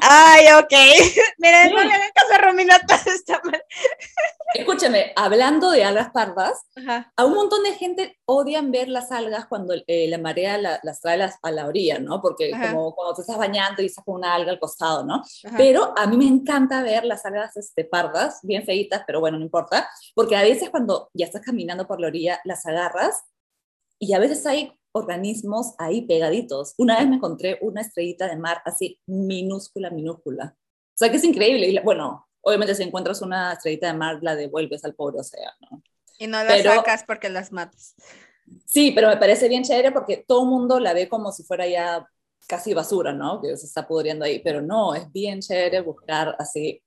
Ay, 0.00 0.46
ok. 0.58 0.72
Miren, 1.38 1.72
no 1.72 1.84
le 1.84 1.92
hagan 1.92 2.10
caso 2.14 2.34
a 2.34 2.38
Romina, 2.38 2.78
todo 2.86 3.14
está 3.14 3.40
mal. 3.44 3.62
Escúchame, 4.54 5.12
hablando 5.16 5.70
de 5.70 5.84
algas 5.84 6.10
pardas, 6.10 6.66
a 7.16 7.24
un 7.24 7.34
montón 7.34 7.62
de 7.62 7.72
gente 7.72 8.18
odian 8.26 8.70
ver 8.70 8.88
las 8.88 9.10
algas 9.10 9.46
cuando 9.46 9.74
eh, 9.86 10.08
la 10.08 10.18
marea 10.18 10.58
las 10.58 11.00
trae 11.00 11.22
a 11.42 11.50
la 11.50 11.66
orilla, 11.66 11.98
¿no? 11.98 12.20
Porque 12.20 12.50
como 12.50 12.94
cuando 12.94 13.14
te 13.14 13.22
estás 13.22 13.38
bañando 13.38 13.82
y 13.82 13.88
sacas 13.88 14.14
una 14.14 14.34
alga 14.34 14.52
al 14.52 14.60
costado, 14.60 15.04
¿no? 15.04 15.22
Pero 15.56 15.94
a 15.96 16.06
mí 16.06 16.16
me 16.16 16.26
encanta 16.26 16.82
ver 16.82 17.04
las 17.04 17.24
algas 17.24 17.56
este, 17.56 17.84
pardas, 17.84 18.40
bien 18.42 18.64
feitas, 18.64 19.04
pero 19.06 19.20
bueno, 19.20 19.38
no 19.38 19.44
importa, 19.44 19.88
porque 20.14 20.36
a 20.36 20.42
veces 20.42 20.68
cuando 20.68 21.10
ya 21.14 21.26
estás 21.26 21.42
caminando 21.42 21.86
por 21.86 22.00
la 22.00 22.08
orilla, 22.08 22.40
las 22.44 22.66
agarras 22.66 23.24
y 23.98 24.12
a 24.14 24.18
veces 24.18 24.44
hay 24.46 24.78
organismos 24.92 25.74
ahí 25.78 26.02
pegaditos. 26.06 26.74
Una 26.78 26.98
vez 26.98 27.08
me 27.08 27.16
encontré 27.16 27.58
una 27.62 27.80
estrellita 27.80 28.28
de 28.28 28.36
mar 28.36 28.62
así 28.64 29.00
minúscula, 29.06 29.90
minúscula. 29.90 30.54
O 30.56 30.96
sea 30.96 31.10
que 31.10 31.16
es 31.16 31.24
increíble. 31.24 31.80
bueno, 31.82 32.28
obviamente 32.42 32.74
si 32.74 32.82
encuentras 32.82 33.22
una 33.22 33.54
estrellita 33.54 33.88
de 33.88 33.94
mar, 33.94 34.18
la 34.22 34.36
devuelves 34.36 34.84
al 34.84 34.94
pobre 34.94 35.20
océano. 35.20 35.82
Y 36.18 36.26
no 36.26 36.42
las 36.44 36.62
sacas 36.62 37.04
porque 37.04 37.28
las 37.28 37.50
matas. 37.52 37.94
Sí, 38.66 38.92
pero 38.92 39.08
me 39.08 39.16
parece 39.16 39.48
bien 39.48 39.64
chévere 39.64 39.92
porque 39.92 40.24
todo 40.26 40.42
el 40.42 40.48
mundo 40.48 40.78
la 40.78 40.92
ve 40.92 41.08
como 41.08 41.32
si 41.32 41.42
fuera 41.42 41.66
ya 41.66 42.06
casi 42.46 42.74
basura, 42.74 43.12
¿no? 43.12 43.40
Que 43.40 43.56
se 43.56 43.66
está 43.66 43.86
pudriendo 43.86 44.24
ahí, 44.24 44.40
pero 44.40 44.60
no, 44.60 44.94
es 44.94 45.10
bien 45.10 45.40
chévere 45.40 45.80
buscar 45.80 46.36
así 46.38 46.82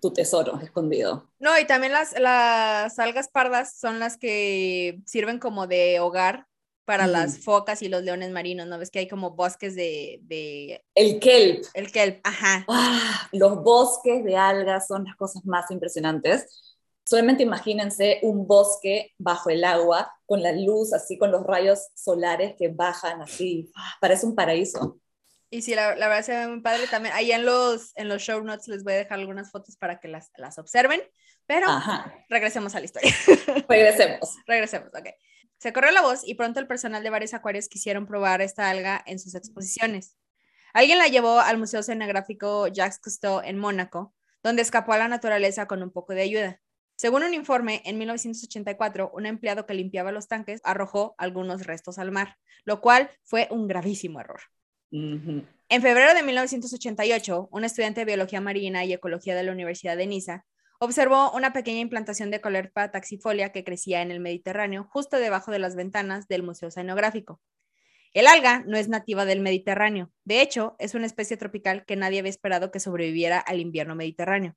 tu 0.00 0.12
tesoro 0.12 0.58
escondido. 0.60 1.30
No, 1.38 1.58
y 1.58 1.66
también 1.66 1.92
las, 1.92 2.18
las 2.18 2.98
algas 2.98 3.28
pardas 3.28 3.76
son 3.78 3.98
las 3.98 4.16
que 4.16 5.00
sirven 5.04 5.38
como 5.38 5.66
de 5.66 6.00
hogar 6.00 6.46
para 6.84 7.06
las 7.06 7.38
focas 7.38 7.82
y 7.82 7.88
los 7.88 8.02
leones 8.02 8.30
marinos, 8.30 8.66
¿no? 8.66 8.78
Ves 8.78 8.90
que 8.90 8.98
hay 8.98 9.08
como 9.08 9.30
bosques 9.32 9.74
de... 9.74 10.20
de... 10.22 10.84
El 10.94 11.20
kelp. 11.20 11.64
El 11.74 11.92
kelp, 11.92 12.20
ajá. 12.24 12.64
Ah, 12.68 13.28
los 13.32 13.62
bosques 13.62 14.24
de 14.24 14.36
algas 14.36 14.86
son 14.88 15.04
las 15.04 15.16
cosas 15.16 15.44
más 15.44 15.70
impresionantes. 15.70 16.76
Solamente 17.04 17.42
imagínense 17.42 18.18
un 18.22 18.46
bosque 18.46 19.12
bajo 19.18 19.50
el 19.50 19.64
agua, 19.64 20.12
con 20.26 20.42
la 20.42 20.52
luz, 20.52 20.92
así 20.92 21.18
con 21.18 21.30
los 21.30 21.44
rayos 21.44 21.88
solares 21.94 22.54
que 22.58 22.68
bajan 22.68 23.22
así. 23.22 23.70
Ah, 23.76 23.94
parece 24.00 24.26
un 24.26 24.34
paraíso. 24.34 24.98
Y 25.50 25.62
sí, 25.62 25.74
la, 25.74 25.94
la, 25.96 26.08
verdad 26.08 26.24
se 26.24 26.32
ve 26.32 26.48
muy 26.48 26.60
padre 26.62 26.86
también. 26.86 27.14
Ahí 27.14 27.30
en 27.30 27.44
los, 27.44 27.92
en 27.96 28.08
los 28.08 28.22
show 28.22 28.42
notes 28.42 28.68
les 28.68 28.84
voy 28.84 28.94
a 28.94 28.96
dejar 28.96 29.18
algunas 29.18 29.50
fotos 29.50 29.76
para 29.76 30.00
que 30.00 30.08
las, 30.08 30.30
las 30.36 30.58
observen. 30.58 31.02
Pero 31.46 31.66
regresemos 32.28 32.74
a 32.74 32.78
la 32.78 32.86
historia. 32.86 33.12
Regresemos. 33.68 34.36
regresemos, 34.46 34.88
ok. 34.88 35.08
Se 35.62 35.72
corrió 35.72 35.92
la 35.92 36.02
voz 36.02 36.26
y 36.26 36.34
pronto 36.34 36.58
el 36.58 36.66
personal 36.66 37.04
de 37.04 37.10
varios 37.10 37.34
acuarios 37.34 37.68
quisieron 37.68 38.04
probar 38.04 38.42
esta 38.42 38.68
alga 38.68 39.00
en 39.06 39.20
sus 39.20 39.36
exposiciones. 39.36 40.16
Alguien 40.72 40.98
la 40.98 41.06
llevó 41.06 41.38
al 41.38 41.56
Museo 41.56 41.78
Oceanográfico 41.78 42.66
Jacques 42.66 42.98
Cousteau 42.98 43.40
en 43.44 43.58
Mónaco, 43.58 44.12
donde 44.42 44.62
escapó 44.62 44.92
a 44.92 44.98
la 44.98 45.06
naturaleza 45.06 45.68
con 45.68 45.84
un 45.84 45.92
poco 45.92 46.14
de 46.14 46.22
ayuda. 46.22 46.60
Según 46.96 47.22
un 47.22 47.32
informe, 47.32 47.80
en 47.84 47.96
1984, 47.96 49.12
un 49.14 49.24
empleado 49.24 49.64
que 49.64 49.74
limpiaba 49.74 50.10
los 50.10 50.26
tanques 50.26 50.60
arrojó 50.64 51.14
algunos 51.16 51.64
restos 51.64 52.00
al 52.00 52.10
mar, 52.10 52.38
lo 52.64 52.80
cual 52.80 53.08
fue 53.22 53.46
un 53.52 53.68
gravísimo 53.68 54.18
error. 54.18 54.40
En 54.90 55.80
febrero 55.80 56.12
de 56.12 56.24
1988, 56.24 57.50
un 57.52 57.64
estudiante 57.64 58.00
de 58.00 58.06
biología 58.06 58.40
marina 58.40 58.84
y 58.84 58.94
ecología 58.94 59.36
de 59.36 59.44
la 59.44 59.52
Universidad 59.52 59.96
de 59.96 60.08
Niza 60.08 60.44
observó 60.84 61.30
una 61.30 61.52
pequeña 61.52 61.78
implantación 61.78 62.32
de 62.32 62.40
Colerpa 62.40 62.90
taxifolia 62.90 63.52
que 63.52 63.62
crecía 63.62 64.02
en 64.02 64.10
el 64.10 64.18
Mediterráneo 64.18 64.88
justo 64.90 65.16
debajo 65.18 65.52
de 65.52 65.60
las 65.60 65.76
ventanas 65.76 66.26
del 66.26 66.42
Museo 66.42 66.70
Oceanográfico. 66.70 67.40
El 68.12 68.26
alga 68.26 68.64
no 68.66 68.76
es 68.76 68.88
nativa 68.88 69.24
del 69.24 69.38
Mediterráneo, 69.38 70.10
de 70.24 70.42
hecho, 70.42 70.74
es 70.80 70.96
una 70.96 71.06
especie 71.06 71.36
tropical 71.36 71.84
que 71.84 71.94
nadie 71.94 72.18
había 72.18 72.30
esperado 72.30 72.72
que 72.72 72.80
sobreviviera 72.80 73.38
al 73.38 73.60
invierno 73.60 73.94
mediterráneo. 73.94 74.56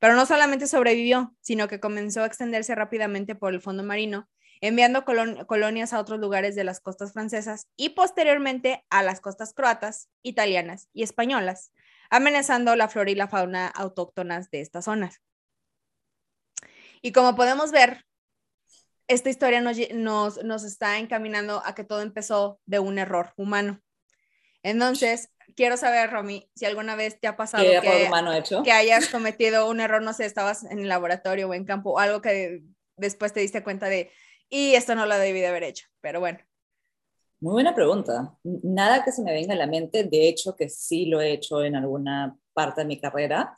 Pero 0.00 0.14
no 0.16 0.26
solamente 0.26 0.66
sobrevivió, 0.66 1.34
sino 1.40 1.66
que 1.66 1.80
comenzó 1.80 2.24
a 2.24 2.26
extenderse 2.26 2.74
rápidamente 2.74 3.34
por 3.34 3.54
el 3.54 3.62
fondo 3.62 3.82
marino, 3.82 4.28
enviando 4.60 5.06
colonias 5.06 5.94
a 5.94 5.98
otros 5.98 6.20
lugares 6.20 6.54
de 6.56 6.64
las 6.64 6.80
costas 6.80 7.14
francesas 7.14 7.68
y 7.74 7.90
posteriormente 7.90 8.84
a 8.90 9.02
las 9.02 9.22
costas 9.22 9.54
croatas, 9.54 10.10
italianas 10.22 10.90
y 10.92 11.04
españolas, 11.04 11.72
amenazando 12.10 12.76
la 12.76 12.88
flora 12.88 13.10
y 13.10 13.14
la 13.14 13.28
fauna 13.28 13.66
autóctonas 13.66 14.50
de 14.50 14.60
estas 14.60 14.84
zonas. 14.84 15.22
Y 17.04 17.12
como 17.12 17.36
podemos 17.36 17.70
ver, 17.70 18.02
esta 19.08 19.28
historia 19.28 19.60
nos, 19.60 19.76
nos, 20.42 20.64
está 20.64 20.98
encaminando 20.98 21.60
a 21.62 21.74
que 21.74 21.84
todo 21.84 22.00
empezó 22.00 22.58
de 22.64 22.78
un 22.78 22.98
error 22.98 23.34
humano. 23.36 23.82
Entonces, 24.62 25.28
quiero 25.54 25.76
saber, 25.76 26.10
Romy, 26.10 26.50
si 26.54 26.64
alguna 26.64 26.96
vez 26.96 27.20
te 27.20 27.26
ha 27.26 27.36
pasado 27.36 27.62
que, 27.62 28.08
que 28.64 28.72
hayas 28.72 29.08
cometido 29.10 29.68
un 29.68 29.80
error, 29.80 30.00
no 30.00 30.14
sé, 30.14 30.24
estabas 30.24 30.64
en 30.64 30.78
el 30.78 30.88
laboratorio 30.88 31.46
o 31.46 31.52
en 31.52 31.66
campo, 31.66 31.90
o 31.90 31.98
algo 31.98 32.22
que 32.22 32.62
después 32.96 33.34
te 33.34 33.40
diste 33.40 33.62
cuenta 33.62 33.90
de, 33.90 34.10
y 34.48 34.74
esto 34.74 34.94
no 34.94 35.04
lo 35.04 35.18
debí 35.18 35.40
de 35.40 35.48
haber 35.48 35.64
hecho, 35.64 35.86
pero 36.00 36.20
bueno. 36.20 36.38
Muy 37.38 37.52
buena 37.52 37.74
pregunta. 37.74 38.34
Nada 38.42 39.04
que 39.04 39.12
se 39.12 39.20
me 39.20 39.34
venga 39.34 39.52
a 39.52 39.58
la 39.58 39.66
mente, 39.66 40.04
de 40.04 40.26
hecho 40.26 40.56
que 40.56 40.70
sí 40.70 41.04
lo 41.04 41.20
he 41.20 41.32
hecho 41.32 41.62
en 41.62 41.76
alguna 41.76 42.38
parte 42.54 42.80
de 42.80 42.86
mi 42.86 42.98
carrera, 42.98 43.54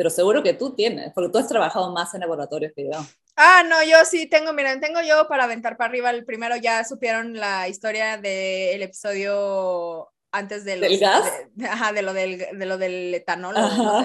pero 0.00 0.08
seguro 0.08 0.42
que 0.42 0.54
tú 0.54 0.74
tienes, 0.74 1.12
porque 1.12 1.28
tú 1.28 1.36
has 1.36 1.46
trabajado 1.46 1.92
más 1.92 2.14
en 2.14 2.20
laboratorios 2.20 2.72
que 2.74 2.86
yo. 2.90 2.98
Ah, 3.36 3.62
no, 3.68 3.84
yo 3.84 4.02
sí 4.06 4.24
tengo, 4.24 4.54
miren, 4.54 4.80
tengo 4.80 5.02
yo 5.02 5.28
para 5.28 5.44
aventar 5.44 5.76
para 5.76 5.90
arriba. 5.90 6.08
El 6.08 6.24
primero 6.24 6.56
ya 6.56 6.82
supieron 6.84 7.34
la 7.34 7.68
historia 7.68 8.16
del 8.16 8.82
episodio 8.82 10.10
antes 10.32 10.64
de 10.64 10.80
¿Del 10.80 10.98
gas? 10.98 11.30
De, 11.52 11.66
ajá, 11.66 11.92
de 11.92 12.00
lo 12.00 12.14
del, 12.14 12.38
de 12.38 12.64
lo 12.64 12.78
del 12.78 13.12
etanol 13.12 13.56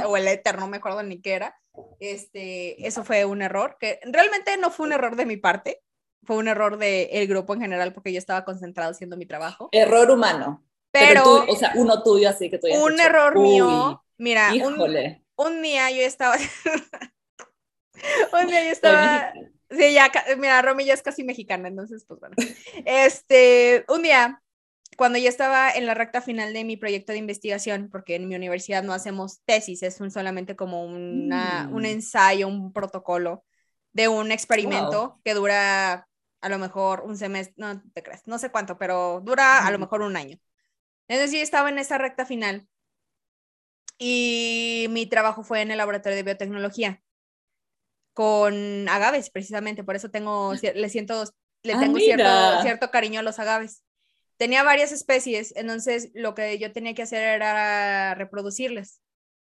o 0.05 0.17
el 0.17 0.27
éter, 0.27 0.59
no 0.59 0.67
me 0.67 0.77
acuerdo 0.77 1.01
ni 1.01 1.21
qué 1.21 1.31
era. 1.31 1.57
Este, 2.01 2.85
eso 2.85 3.05
fue 3.05 3.23
un 3.23 3.41
error, 3.41 3.77
que 3.79 4.01
realmente 4.03 4.57
no 4.57 4.71
fue 4.71 4.87
un 4.87 4.91
error 4.91 5.15
de 5.15 5.25
mi 5.25 5.37
parte, 5.37 5.81
fue 6.25 6.35
un 6.35 6.49
error 6.49 6.75
del 6.75 7.07
el 7.09 7.25
grupo 7.27 7.53
en 7.53 7.61
general 7.61 7.93
porque 7.93 8.11
yo 8.11 8.19
estaba 8.19 8.43
concentrado 8.43 8.91
haciendo 8.91 9.15
mi 9.15 9.25
trabajo. 9.25 9.69
Error 9.71 10.11
humano. 10.11 10.61
Pero, 10.91 11.45
o 11.47 11.55
sea, 11.55 11.71
uno 11.75 12.03
tuyo 12.03 12.27
así 12.27 12.49
que 12.49 12.57
tú 12.57 12.67
Un 12.83 12.99
error 12.99 13.39
mío, 13.39 14.03
mira, 14.17 14.53
híjole 14.53 15.21
un 15.21 15.24
día 15.61 15.91
yo 15.91 16.01
estaba. 16.01 16.35
un 18.33 18.47
día 18.47 18.63
yo 18.63 18.71
estaba. 18.71 19.33
Sí, 19.67 19.93
ya, 19.93 20.11
mira, 20.37 20.61
Romy 20.61 20.85
ya 20.85 20.93
es 20.93 21.01
casi 21.01 21.23
mexicana, 21.23 21.67
entonces, 21.67 22.05
pues 22.07 22.19
bueno. 22.19 22.35
Este, 22.85 23.83
un 23.89 24.03
día, 24.03 24.41
cuando 24.95 25.17
ya 25.17 25.27
estaba 25.27 25.71
en 25.71 25.87
la 25.87 25.95
recta 25.95 26.21
final 26.21 26.53
de 26.53 26.63
mi 26.63 26.77
proyecto 26.77 27.11
de 27.11 27.17
investigación, 27.17 27.89
porque 27.91 28.15
en 28.15 28.27
mi 28.27 28.35
universidad 28.35 28.83
no 28.83 28.93
hacemos 28.93 29.41
tesis, 29.43 29.81
es 29.81 29.99
solamente 30.13 30.55
como 30.55 30.85
una, 30.85 31.67
un 31.73 31.81
mm. 31.81 31.85
ensayo, 31.85 32.47
un 32.47 32.73
protocolo 32.73 33.43
de 33.91 34.07
un 34.07 34.31
experimento 34.31 35.19
que 35.23 35.33
dura 35.33 36.07
a 36.41 36.49
lo 36.49 36.59
mejor 36.59 37.01
un 37.01 37.17
semestre, 37.17 37.55
no 37.57 37.81
te 37.93 38.03
crees, 38.03 38.21
no 38.27 38.37
sé 38.37 38.51
cuánto, 38.51 38.77
pero 38.77 39.19
dura 39.21 39.65
a 39.65 39.71
lo 39.71 39.79
mejor 39.79 40.03
un 40.03 40.15
año. 40.15 40.37
Entonces, 41.07 41.31
yo 41.35 41.43
estaba 41.43 41.69
en 41.69 41.79
esa 41.79 41.97
recta 41.97 42.25
final 42.25 42.67
y 43.97 44.87
mi 44.89 45.05
trabajo 45.05 45.43
fue 45.43 45.61
en 45.61 45.71
el 45.71 45.77
laboratorio 45.77 46.17
de 46.17 46.23
biotecnología 46.23 47.01
con 48.15 48.87
agaves, 48.87 49.29
precisamente, 49.29 49.83
por 49.83 49.97
eso 49.97 50.09
tengo, 50.09 50.53
le 50.53 50.89
siento, 50.89 51.25
le 51.63 51.73
ah, 51.73 51.79
tengo 51.79 51.99
cierto, 51.99 52.61
cierto 52.61 52.89
cariño 52.89 53.19
a 53.19 53.23
los 53.23 53.39
agaves. 53.39 53.83
Tenía 54.37 54.63
varias 54.63 54.93
especies, 54.93 55.53
entonces 55.57 56.11
lo 56.13 56.33
que 56.33 56.57
yo 56.57 56.71
tenía 56.71 56.93
que 56.93 57.03
hacer 57.03 57.21
era 57.21 58.15
reproducirles. 58.15 59.01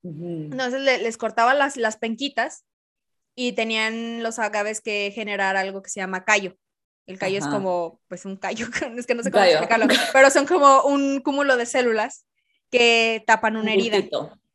Entonces 0.01 0.81
les 0.81 1.17
cortaba 1.17 1.53
las, 1.53 1.75
las 1.75 1.97
penquitas 1.97 2.65
y 3.35 3.51
tenían 3.51 4.23
los 4.23 4.39
agaves 4.39 4.79
que 4.81 5.11
generar 5.13 5.57
algo 5.57 5.81
que 5.81 5.89
se 5.89 5.99
llama 5.99 6.23
callo. 6.23 6.57
El 7.05 7.19
callo 7.19 7.39
es 7.39 7.47
como, 7.47 7.99
pues 8.07 8.23
un 8.23 8.37
callo, 8.37 8.67
es 8.97 9.05
que 9.05 9.15
no 9.15 9.23
sé 9.23 9.31
cómo 9.31 9.43
explicarlo, 9.43 9.87
pero 10.13 10.29
son 10.29 10.45
como 10.45 10.83
un 10.83 11.19
cúmulo 11.19 11.57
de 11.57 11.65
células 11.65 12.25
que 12.73 13.23
tapan 13.27 13.55
una 13.55 13.73
herida. 13.73 14.03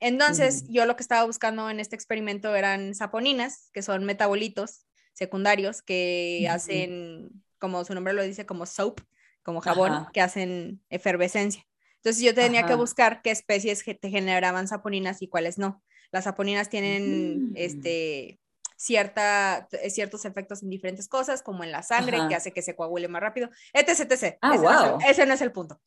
Entonces, 0.01 0.65
yo 0.69 0.87
lo 0.87 0.97
que 0.97 1.03
estaba 1.03 1.25
buscando 1.25 1.71
en 1.71 1.79
este 1.79 1.95
experimento 1.95 2.55
eran 2.55 2.95
saponinas, 2.95 3.71
que 3.73 3.83
son 3.83 4.05
metabolitos 4.05 4.87
secundarios 5.13 5.83
que 5.83 6.49
hacen, 6.51 7.31
como 7.59 7.85
su 7.85 7.95
nombre 7.95 8.13
lo 8.13 8.23
dice, 8.23 8.45
como 8.45 8.67
soap, 8.67 9.01
como 9.43 9.61
jabón, 9.61 10.07
que 10.13 10.21
hacen 10.21 10.83
efervescencia. 10.91 11.65
Entonces 11.97 12.23
yo 12.23 12.35
tenía 12.35 12.67
que 12.67 12.75
buscar 12.75 13.23
qué 13.23 13.31
especies 13.31 13.85
te 13.85 14.11
generaban 14.11 14.69
saponinas 14.69 15.23
y 15.23 15.29
cuáles 15.29 15.59
no. 15.59 15.83
Las 16.11 16.25
saponinas 16.25 16.71
tienen 16.71 17.51
mm. 17.51 17.53
este, 17.55 18.41
cierta, 18.77 19.69
ciertos 19.91 20.25
efectos 20.25 20.63
en 20.63 20.71
diferentes 20.71 21.09
cosas, 21.09 21.43
como 21.43 21.65
en 21.65 21.73
la 21.73 21.83
sangre, 21.83 22.19
que 22.29 22.35
hace 22.35 22.53
que 22.53 22.63
se 22.63 22.75
coagule 22.75 23.09
más 23.09 23.21
rápido, 23.21 23.51
etc, 23.73 24.11
etc. 24.11 24.39
Ah, 24.43 24.99
ese, 25.07 25.27
no 25.27 25.35
es 25.35 25.41
el, 25.41 25.53
punto. 25.53 25.81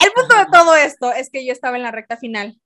El 0.00 0.12
punto 0.12 0.36
de 0.36 0.46
todo 0.50 0.74
esto 0.74 1.12
es 1.12 1.30
que 1.30 1.44
yo 1.44 1.52
estaba 1.52 1.76
en 1.76 1.82
la 1.82 1.90
recta 1.90 2.16
final. 2.16 2.60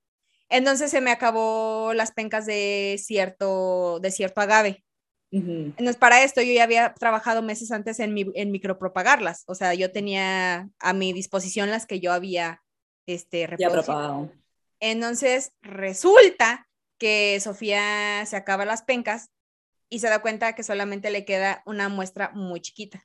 Entonces 0.49 0.91
se 0.91 1.00
me 1.00 1.11
acabó 1.11 1.93
las 1.95 2.12
pencas 2.12 2.47
de 2.47 2.97
cierto, 3.03 3.99
de 4.00 4.11
cierto 4.11 4.41
agave. 4.41 4.85
Entonces, 5.31 5.97
para 5.97 6.23
esto 6.23 6.43
yo 6.43 6.53
ya 6.53 6.62
había 6.62 6.95
trabajado 6.95 7.43
meses 7.43 7.73
antes 7.73 7.99
en, 7.99 8.14
mi, 8.14 8.25
en 8.37 8.53
micropropagarlas. 8.53 9.43
O 9.49 9.57
sea, 9.57 9.75
yo 9.75 9.91
tenía 9.91 10.69
a 10.79 10.93
mi 10.93 11.12
disposición 11.12 11.71
las 11.71 11.87
que 11.87 11.99
yo 11.99 12.12
había 12.12 12.62
este, 13.07 13.49
reproducido. 13.49 14.31
Entonces, 14.79 15.53
resulta 15.61 16.69
que 16.99 17.41
Sofía 17.41 18.25
se 18.26 18.37
acaba 18.37 18.64
las 18.64 18.83
pencas 18.83 19.31
y 19.88 19.99
se 19.99 20.09
da 20.09 20.23
cuenta 20.23 20.55
que 20.55 20.62
solamente 20.62 21.11
le 21.11 21.25
queda 21.25 21.62
una 21.67 21.88
muestra 21.88 22.31
muy 22.31 22.61
chiquita. 22.61 23.05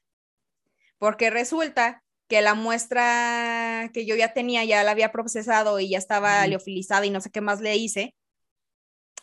Porque 0.99 1.31
resulta 1.31 2.03
que 2.29 2.41
la 2.41 2.53
muestra 2.53 3.89
que 3.93 4.05
yo 4.05 4.15
ya 4.15 4.33
tenía, 4.33 4.63
ya 4.63 4.83
la 4.83 4.91
había 4.91 5.11
procesado 5.11 5.79
y 5.79 5.89
ya 5.89 5.97
estaba 5.97 6.45
liofilizada 6.47 7.05
y 7.05 7.09
no 7.09 7.19
sé 7.19 7.31
qué 7.31 7.41
más 7.41 7.59
le 7.59 7.75
hice, 7.75 8.15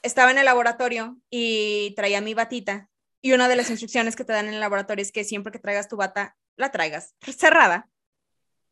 estaba 0.02 0.32
en 0.32 0.38
el 0.38 0.44
laboratorio 0.44 1.16
y 1.30 1.94
traía 1.94 2.20
mi 2.20 2.34
batita. 2.34 2.90
Y 3.22 3.32
una 3.32 3.48
de 3.48 3.56
las 3.56 3.70
instrucciones 3.70 4.16
que 4.16 4.24
te 4.24 4.32
dan 4.32 4.48
en 4.48 4.54
el 4.54 4.60
laboratorio 4.60 5.02
es 5.02 5.12
que 5.12 5.24
siempre 5.24 5.52
que 5.52 5.58
traigas 5.58 5.88
tu 5.88 5.96
bata, 5.96 6.36
la 6.56 6.70
traigas 6.70 7.14
cerrada, 7.20 7.88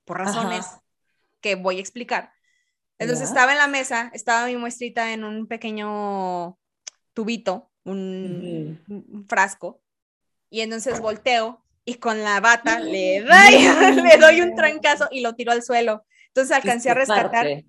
por 0.04 0.18
razones 0.18 0.66
que 1.40 1.54
voy 1.54 1.78
a 1.78 1.80
explicar. 1.80 2.32
Entonces 2.98 3.28
estaba 3.28 3.52
en 3.52 3.58
la 3.58 3.68
mesa, 3.68 4.10
estaba 4.14 4.46
mi 4.46 4.56
muestrita 4.56 5.12
en 5.12 5.24
un 5.24 5.46
pequeño 5.46 6.58
tubito, 7.12 7.70
un, 7.84 9.24
frasco, 9.28 9.80
y 10.50 10.60
entonces 10.60 11.00
volteo 11.00 11.63
y 11.84 11.94
con 11.94 12.22
la 12.22 12.40
bata 12.40 12.80
le 12.80 13.20
doy, 13.20 14.02
le 14.02 14.16
doy 14.18 14.40
un 14.40 14.54
trancazo 14.54 15.08
y 15.10 15.20
lo 15.20 15.34
tiro 15.34 15.52
al 15.52 15.62
suelo. 15.62 16.04
Entonces 16.28 16.56
alcancé 16.56 16.90
a 16.90 16.94
rescatar 16.94 17.64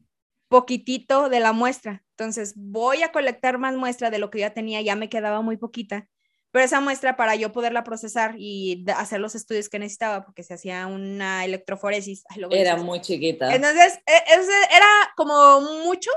poquitito 0.48 1.30
de 1.30 1.40
la 1.40 1.54
muestra. 1.54 2.04
Entonces 2.12 2.54
voy 2.56 3.04
a 3.04 3.12
colectar 3.12 3.58
más 3.58 3.76
muestra 3.76 4.10
de 4.10 4.20
lo 4.20 4.30
que 4.30 4.40
ya 4.40 4.54
tenía, 4.54 4.82
ya 4.82 4.96
me 4.96 5.10
quedaba 5.10 5.42
muy 5.42 5.58
poquita 5.58 6.08
pero 6.56 6.64
esa 6.64 6.80
muestra 6.80 7.18
para 7.18 7.36
yo 7.36 7.52
poderla 7.52 7.84
procesar 7.84 8.36
y 8.38 8.86
hacer 8.96 9.20
los 9.20 9.36
estudios 9.36 9.68
que 9.68 9.78
necesitaba, 9.78 10.24
porque 10.24 10.42
se 10.42 10.54
hacía 10.54 10.88
una 10.88 11.44
electroforesis. 11.44 12.24
era 12.50 12.78
muy 12.78 13.02
chiquita. 13.02 13.54
Entonces, 13.54 14.00
e, 14.06 14.24
era 14.74 14.88
como 15.18 15.60
mucho 15.84 16.12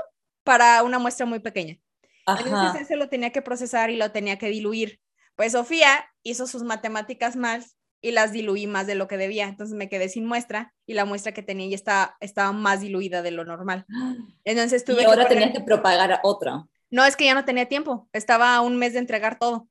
para 0.45 0.81
una 0.83 0.97
muestra 0.97 1.25
muy 1.25 1.39
pequeña. 1.39 1.77
Entonces, 2.25 2.83
ese 2.83 2.95
lo 2.95 3.09
tenía 3.09 3.33
que 3.33 3.41
procesar 3.41 3.89
y 3.89 3.97
lo 3.97 4.13
tenía 4.13 4.37
que 4.37 4.47
diluir. 4.47 5.01
Pues 5.35 5.51
Sofía 5.51 6.09
hizo 6.23 6.47
sus 6.47 6.63
matemáticas 6.63 7.35
más 7.35 7.75
y 8.01 8.11
las 8.11 8.31
diluí 8.31 8.67
más 8.67 8.87
de 8.87 8.95
lo 8.95 9.07
que 9.07 9.17
debía. 9.17 9.47
Entonces 9.47 9.75
me 9.75 9.89
quedé 9.89 10.09
sin 10.09 10.25
muestra 10.25 10.73
y 10.85 10.93
la 10.93 11.05
muestra 11.05 11.33
que 11.33 11.43
tenía 11.43 11.67
ya 11.67 11.75
estaba, 11.75 12.17
estaba 12.19 12.51
más 12.51 12.81
diluida 12.81 13.21
de 13.21 13.31
lo 13.31 13.45
normal. 13.45 13.85
Entonces 14.43 14.83
tuve 14.85 15.03
y 15.03 15.05
ahora 15.05 15.27
tenías 15.27 15.51
que 15.51 15.61
propagar 15.61 16.19
otra. 16.23 16.65
No, 16.89 17.05
es 17.05 17.15
que 17.15 17.25
ya 17.25 17.35
no 17.35 17.45
tenía 17.45 17.67
tiempo. 17.67 18.09
Estaba 18.13 18.55
a 18.55 18.61
un 18.61 18.77
mes 18.77 18.93
de 18.93 18.99
entregar 18.99 19.37
todo. 19.37 19.67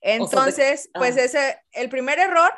Entonces, 0.00 0.90
pues 0.94 1.16
ah. 1.16 1.24
ese, 1.24 1.58
el 1.72 1.88
primer 1.88 2.18
error 2.18 2.52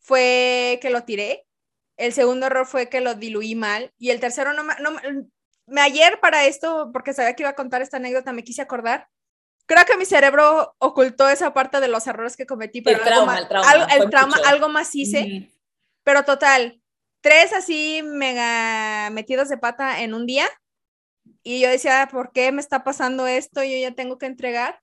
fue 0.00 0.78
que 0.82 0.90
lo 0.90 1.04
tiré, 1.04 1.46
el 1.96 2.12
segundo 2.12 2.46
error 2.46 2.66
fue 2.66 2.88
que 2.88 3.00
lo 3.00 3.14
diluí 3.14 3.54
mal 3.54 3.92
y 3.98 4.10
el 4.10 4.20
tercero 4.20 4.52
no, 4.52 4.62
no 4.62 5.00
me 5.66 5.80
ayer 5.80 6.20
para 6.20 6.44
esto, 6.44 6.90
porque 6.92 7.12
sabía 7.12 7.34
que 7.34 7.42
iba 7.42 7.50
a 7.50 7.56
contar 7.56 7.82
esta 7.82 7.96
anécdota, 7.96 8.32
me 8.32 8.44
quise 8.44 8.62
acordar. 8.62 9.08
Creo 9.66 9.84
que 9.84 9.96
mi 9.96 10.04
cerebro 10.04 10.74
ocultó 10.78 11.28
esa 11.28 11.52
parte 11.52 11.80
de 11.80 11.88
los 11.88 12.06
errores 12.06 12.36
que 12.36 12.46
cometí, 12.46 12.82
pero 12.82 12.98
el 12.98 13.04
trauma, 13.04 13.36
algo, 13.36 13.46
el 13.50 13.50
trauma, 13.50 13.86
el 13.94 14.10
trauma 14.10 14.36
algo 14.46 14.68
más 14.68 14.94
hice. 14.94 15.50
Pero 16.04 16.24
total, 16.24 16.80
tres 17.20 17.52
así 17.52 18.02
mega 18.04 19.10
metidos 19.10 19.48
de 19.48 19.58
pata 19.58 20.02
en 20.02 20.14
un 20.14 20.26
día. 20.26 20.46
Y 21.42 21.60
yo 21.60 21.68
decía, 21.68 22.08
¿por 22.10 22.30
qué 22.32 22.52
me 22.52 22.60
está 22.60 22.84
pasando 22.84 23.26
esto? 23.26 23.64
Yo 23.64 23.76
ya 23.76 23.92
tengo 23.92 24.18
que 24.18 24.26
entregar 24.26 24.80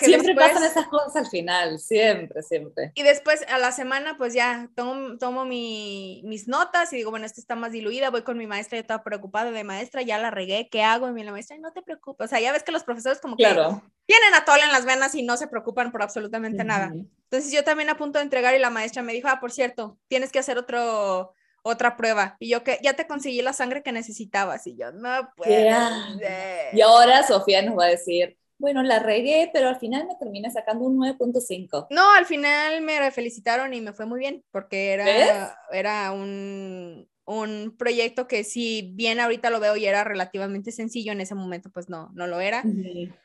siempre 0.00 0.34
pasan 0.34 0.64
esas 0.64 0.86
cosas 0.88 1.16
al 1.16 1.26
final, 1.26 1.78
siempre, 1.78 2.42
siempre. 2.42 2.92
Y 2.94 3.02
después 3.02 3.44
a 3.48 3.58
la 3.58 3.72
semana, 3.72 4.16
pues 4.16 4.34
ya 4.34 4.68
tomo, 4.74 5.16
tomo 5.18 5.44
mis 5.44 6.48
notas 6.48 6.92
y 6.92 6.96
digo, 6.96 7.10
bueno, 7.10 7.26
esta 7.26 7.40
está 7.40 7.56
más 7.56 7.72
diluida, 7.72 8.10
voy 8.10 8.22
con 8.22 8.36
mi 8.36 8.46
maestra, 8.46 8.76
yo 8.76 8.82
estaba 8.82 9.02
preocupada 9.02 9.50
de 9.50 9.64
maestra, 9.64 10.02
ya 10.02 10.18
la 10.18 10.30
regué, 10.30 10.68
¿qué 10.70 10.82
hago? 10.82 11.08
Y 11.08 11.12
mi 11.12 11.24
maestra, 11.24 11.56
no 11.58 11.72
te 11.72 11.82
preocupes, 11.82 12.26
o 12.26 12.28
sea, 12.28 12.40
ya 12.40 12.52
ves 12.52 12.62
que 12.62 12.72
los 12.72 12.84
profesores 12.84 13.20
como 13.20 13.36
que 13.36 13.44
tienen 13.44 14.34
atole 14.34 14.62
en 14.64 14.72
las 14.72 14.84
venas 14.84 15.14
y 15.14 15.22
no 15.22 15.36
se 15.36 15.46
preocupan 15.46 15.92
por 15.92 16.02
absolutamente 16.02 16.64
nada. 16.64 16.92
Entonces 16.92 17.52
yo 17.52 17.62
también 17.64 17.90
a 17.90 17.96
punto 17.96 18.18
de 18.18 18.24
entregar 18.24 18.54
y 18.54 18.58
la 18.58 18.70
maestra 18.70 19.02
me 19.02 19.12
dijo, 19.12 19.28
ah, 19.28 19.38
por 19.40 19.52
cierto, 19.52 19.98
tienes 20.08 20.32
que 20.32 20.40
hacer 20.40 20.58
otro 20.58 21.32
otra 21.62 21.96
prueba. 21.96 22.36
Y 22.38 22.48
yo 22.48 22.64
que 22.64 22.78
ya 22.82 22.94
te 22.94 23.06
conseguí 23.06 23.42
la 23.42 23.52
sangre 23.52 23.82
que 23.82 23.92
necesitabas. 23.92 24.66
Y 24.66 24.76
yo, 24.76 24.92
no 24.92 25.30
puedo. 25.36 25.50
Y 26.72 26.80
ahora 26.80 27.22
Sofía 27.26 27.62
nos 27.62 27.78
va 27.78 27.84
a 27.84 27.88
decir, 27.88 28.38
bueno, 28.60 28.82
la 28.82 28.98
regué, 28.98 29.50
pero 29.52 29.68
al 29.68 29.78
final 29.78 30.06
me 30.06 30.16
terminé 30.16 30.50
sacando 30.50 30.84
un 30.84 30.98
9.5. 30.98 31.86
No, 31.90 32.12
al 32.12 32.26
final 32.26 32.82
me 32.82 33.10
felicitaron 33.10 33.72
y 33.72 33.80
me 33.80 33.94
fue 33.94 34.04
muy 34.04 34.20
bien, 34.20 34.44
porque 34.50 34.92
era, 34.92 35.58
era 35.72 36.12
un, 36.12 37.08
un, 37.24 37.74
proyecto 37.78 38.28
que 38.28 38.44
si 38.44 38.92
bien 38.94 39.18
ahorita 39.18 39.48
lo 39.48 39.60
veo 39.60 39.76
y 39.76 39.86
era 39.86 40.04
relativamente 40.04 40.72
sencillo, 40.72 41.12
en 41.12 41.22
ese 41.22 41.34
momento 41.34 41.70
pues 41.70 41.88
no, 41.88 42.10
no 42.12 42.26
lo 42.26 42.38
era. 42.40 42.62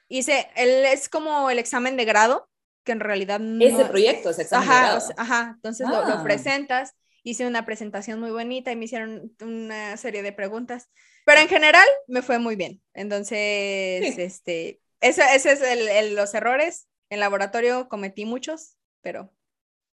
Hice, 0.07 0.47
el, 0.55 0.85
es 0.85 1.09
como 1.09 1.49
el 1.49 1.59
examen 1.59 1.97
de 1.97 2.05
grado, 2.05 2.49
que 2.85 2.93
en 2.93 3.01
realidad 3.01 3.41
no... 3.41 3.65
Ese 3.65 3.83
proyecto 3.83 4.29
es 4.29 4.39
examen 4.39 4.69
ajá, 4.69 4.81
de 4.81 4.99
grado. 4.99 5.13
ajá, 5.17 5.51
entonces 5.55 5.89
lo, 5.89 5.97
ah. 5.97 6.23
presentas, 6.23 6.93
hice 7.23 7.45
una 7.45 7.65
presentación 7.65 8.21
muy 8.21 8.31
bonita 8.31 8.71
y 8.71 8.77
me 8.77 8.85
hicieron 8.85 9.35
una 9.41 9.97
serie 9.97 10.23
de 10.23 10.31
preguntas, 10.31 10.89
pero 11.25 11.41
en 11.41 11.49
general 11.49 11.85
me 12.07 12.21
fue 12.21 12.39
muy 12.39 12.55
bien. 12.55 12.81
Entonces, 12.93 14.17
este 14.17 14.79
ese, 15.09 15.23
ese 15.33 15.51
es 15.53 15.61
el, 15.61 16.15
los 16.15 16.33
errores. 16.33 16.87
En 17.09 17.19
laboratorio 17.19 17.87
cometí 17.87 18.25
muchos, 18.25 18.77
pero. 19.01 19.31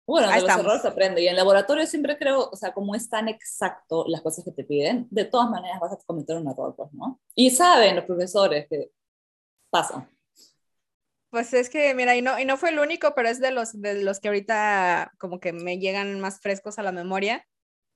Bueno, 0.06 0.30
de 0.30 0.42
los 0.42 0.50
errores 0.50 0.82
se 0.82 0.88
aprende. 0.88 1.22
Y 1.22 1.28
en 1.28 1.36
laboratorio 1.36 1.86
siempre 1.86 2.18
creo, 2.18 2.50
o 2.50 2.56
sea, 2.56 2.74
como 2.74 2.96
es 2.96 3.10
tan 3.10 3.28
exacto 3.28 4.06
las 4.08 4.22
cosas 4.22 4.44
que 4.44 4.52
te 4.52 4.64
piden, 4.64 5.08
de 5.12 5.26
todas 5.26 5.50
maneras 5.50 5.80
vas 5.80 5.94
a 5.94 5.98
cometer 6.06 6.38
un 6.38 6.48
error, 6.48 6.76
pues, 6.76 6.92
¿no? 6.94 7.20
Y 7.36 7.52
saben 7.52 7.96
los 7.96 8.06
profesores 8.06 8.68
que 8.70 8.92
pasa. 9.70 10.10
Pues 11.30 11.54
es 11.54 11.70
que, 11.70 11.94
mira, 11.94 12.16
y 12.16 12.24
no, 12.24 12.40
y 12.40 12.46
no 12.46 12.58
fue 12.58 12.70
el 12.70 12.80
único, 12.80 13.14
pero 13.14 13.30
es 13.30 13.40
de 13.40 13.52
los, 13.52 13.80
de 13.80 14.02
los 14.04 14.20
que 14.20 14.30
ahorita 14.30 15.14
como 15.20 15.40
que 15.40 15.54
me 15.54 15.78
llegan 15.78 16.20
más 16.20 16.40
frescos 16.40 16.80
a 16.80 16.84
la 16.84 16.92
memoria. 16.92 17.46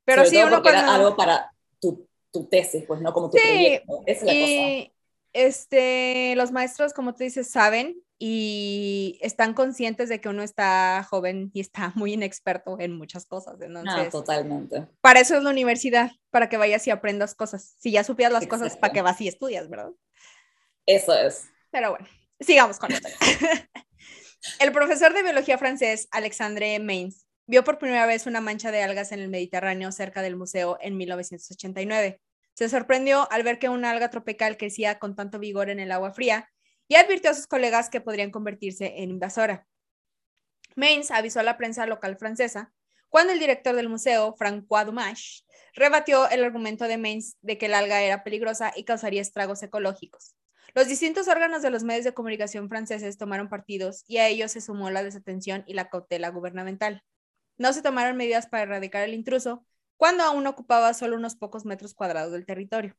Pero 0.05 0.25
sí, 0.25 0.37
uno 0.37 0.61
cuando... 0.61 0.91
algo 0.91 1.15
para 1.15 1.51
tu, 1.79 2.07
tu, 2.31 2.45
tesis, 2.47 2.83
pues, 2.85 3.01
¿no? 3.01 3.11
Como 3.11 3.31
tu 3.31 3.37
proyecto. 3.37 4.03
Esa 4.05 4.25
es 4.25 4.25
la 4.25 4.87
cosa 4.87 4.92
este, 5.33 6.35
los 6.35 6.51
maestros, 6.51 6.93
como 6.93 7.13
tú 7.13 7.23
dices, 7.23 7.49
saben 7.49 8.01
y 8.19 9.19
están 9.21 9.53
conscientes 9.53 10.07
de 10.07 10.21
que 10.21 10.29
uno 10.29 10.43
está 10.43 11.05
joven 11.09 11.51
y 11.53 11.59
está 11.59 11.91
muy 11.95 12.13
inexperto 12.13 12.77
en 12.79 12.95
muchas 12.95 13.25
cosas. 13.25 13.55
Ah, 13.59 13.65
Entonces, 13.65 14.09
totalmente. 14.11 14.87
Para 15.01 15.19
eso 15.19 15.35
es 15.35 15.43
la 15.43 15.49
universidad, 15.49 16.11
para 16.29 16.47
que 16.47 16.57
vayas 16.57 16.87
y 16.87 16.91
aprendas 16.91 17.35
cosas. 17.35 17.75
Si 17.79 17.91
ya 17.91 18.03
supieras 18.03 18.31
las 18.31 18.47
cosas, 18.47 18.77
para 18.77 18.93
que 18.93 19.01
vas 19.01 19.19
y 19.19 19.27
estudias, 19.27 19.69
¿verdad? 19.69 19.91
Eso 20.85 21.13
es. 21.13 21.49
Pero 21.71 21.91
bueno, 21.91 22.07
sigamos 22.39 22.77
con 22.77 22.91
esto. 22.91 23.09
el 24.59 24.71
profesor 24.71 25.13
de 25.13 25.23
biología 25.23 25.57
francés, 25.57 26.07
Alexandre 26.11 26.79
Mainz, 26.79 27.25
vio 27.47 27.63
por 27.63 27.77
primera 27.77 28.05
vez 28.05 28.25
una 28.25 28.41
mancha 28.41 28.71
de 28.71 28.83
algas 28.83 29.11
en 29.11 29.19
el 29.19 29.29
Mediterráneo 29.29 29.91
cerca 29.91 30.21
del 30.21 30.35
museo 30.35 30.77
en 30.79 30.95
1989. 30.95 32.21
Se 32.53 32.69
sorprendió 32.69 33.31
al 33.31 33.43
ver 33.43 33.59
que 33.59 33.69
una 33.69 33.91
alga 33.91 34.09
tropical 34.09 34.57
crecía 34.57 34.99
con 34.99 35.15
tanto 35.15 35.39
vigor 35.39 35.69
en 35.69 35.79
el 35.79 35.91
agua 35.91 36.13
fría 36.13 36.49
y 36.87 36.95
advirtió 36.95 37.31
a 37.31 37.33
sus 37.33 37.47
colegas 37.47 37.89
que 37.89 38.01
podrían 38.01 38.31
convertirse 38.31 39.01
en 39.01 39.09
invasora. 39.09 39.67
Mainz 40.75 41.11
avisó 41.11 41.39
a 41.39 41.43
la 41.43 41.57
prensa 41.57 41.85
local 41.85 42.17
francesa 42.17 42.71
cuando 43.09 43.31
el 43.31 43.39
director 43.39 43.75
del 43.75 43.89
museo, 43.89 44.35
François 44.35 44.85
Dumas, 44.85 45.45
rebatió 45.75 46.27
el 46.29 46.43
argumento 46.43 46.85
de 46.85 46.97
Mainz 46.97 47.37
de 47.41 47.59
que 47.59 47.67
el 47.67 47.75
alga 47.75 48.01
era 48.01 48.23
peligrosa 48.23 48.73
y 48.75 48.85
causaría 48.85 49.21
estragos 49.21 49.61
ecológicos. 49.61 50.35
Los 50.73 50.87
distintos 50.87 51.27
órganos 51.27 51.61
de 51.61 51.69
los 51.69 51.83
medios 51.83 52.05
de 52.05 52.15
comunicación 52.15 52.69
franceses 52.69 53.19
tomaron 53.19 53.49
partidos 53.49 54.03
y 54.07 54.17
a 54.17 54.27
ellos 54.27 54.51
se 54.51 54.61
sumó 54.61 54.89
la 54.89 55.03
desatención 55.03 55.63
y 55.67 55.75
la 55.75 55.89
cautela 55.89 56.29
gubernamental. 56.29 57.03
No 57.57 57.71
se 57.73 57.83
tomaron 57.83 58.17
medidas 58.17 58.47
para 58.47 58.63
erradicar 58.63 59.03
el 59.03 59.13
intruso, 59.13 59.63
cuando 59.97 60.23
aún 60.23 60.47
ocupaba 60.47 60.93
solo 60.93 61.15
unos 61.15 61.35
pocos 61.35 61.65
metros 61.65 61.93
cuadrados 61.93 62.31
del 62.31 62.45
territorio. 62.45 62.95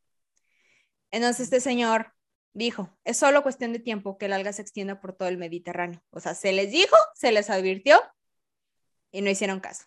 Entonces 1.11 1.44
este 1.44 1.61
señor 1.61 2.12
dijo, 2.52 2.96
es 3.04 3.16
solo 3.16 3.42
cuestión 3.42 3.72
de 3.72 3.78
tiempo 3.78 4.18
que 4.18 4.26
el 4.26 4.33
alga 4.33 4.52
se 4.52 4.62
extienda 4.62 5.00
por 5.00 5.12
todo 5.12 5.28
el 5.28 5.38
Mediterráneo. 5.38 6.02
O 6.11 6.20
sea, 6.20 6.35
se 6.35 6.52
les 6.52 6.70
dijo, 6.70 6.96
se 7.14 7.33
les 7.33 7.50
advirtió 7.50 8.00
y 9.11 9.20
no 9.20 9.30
hicieron 9.30 9.61
caso. 9.61 9.85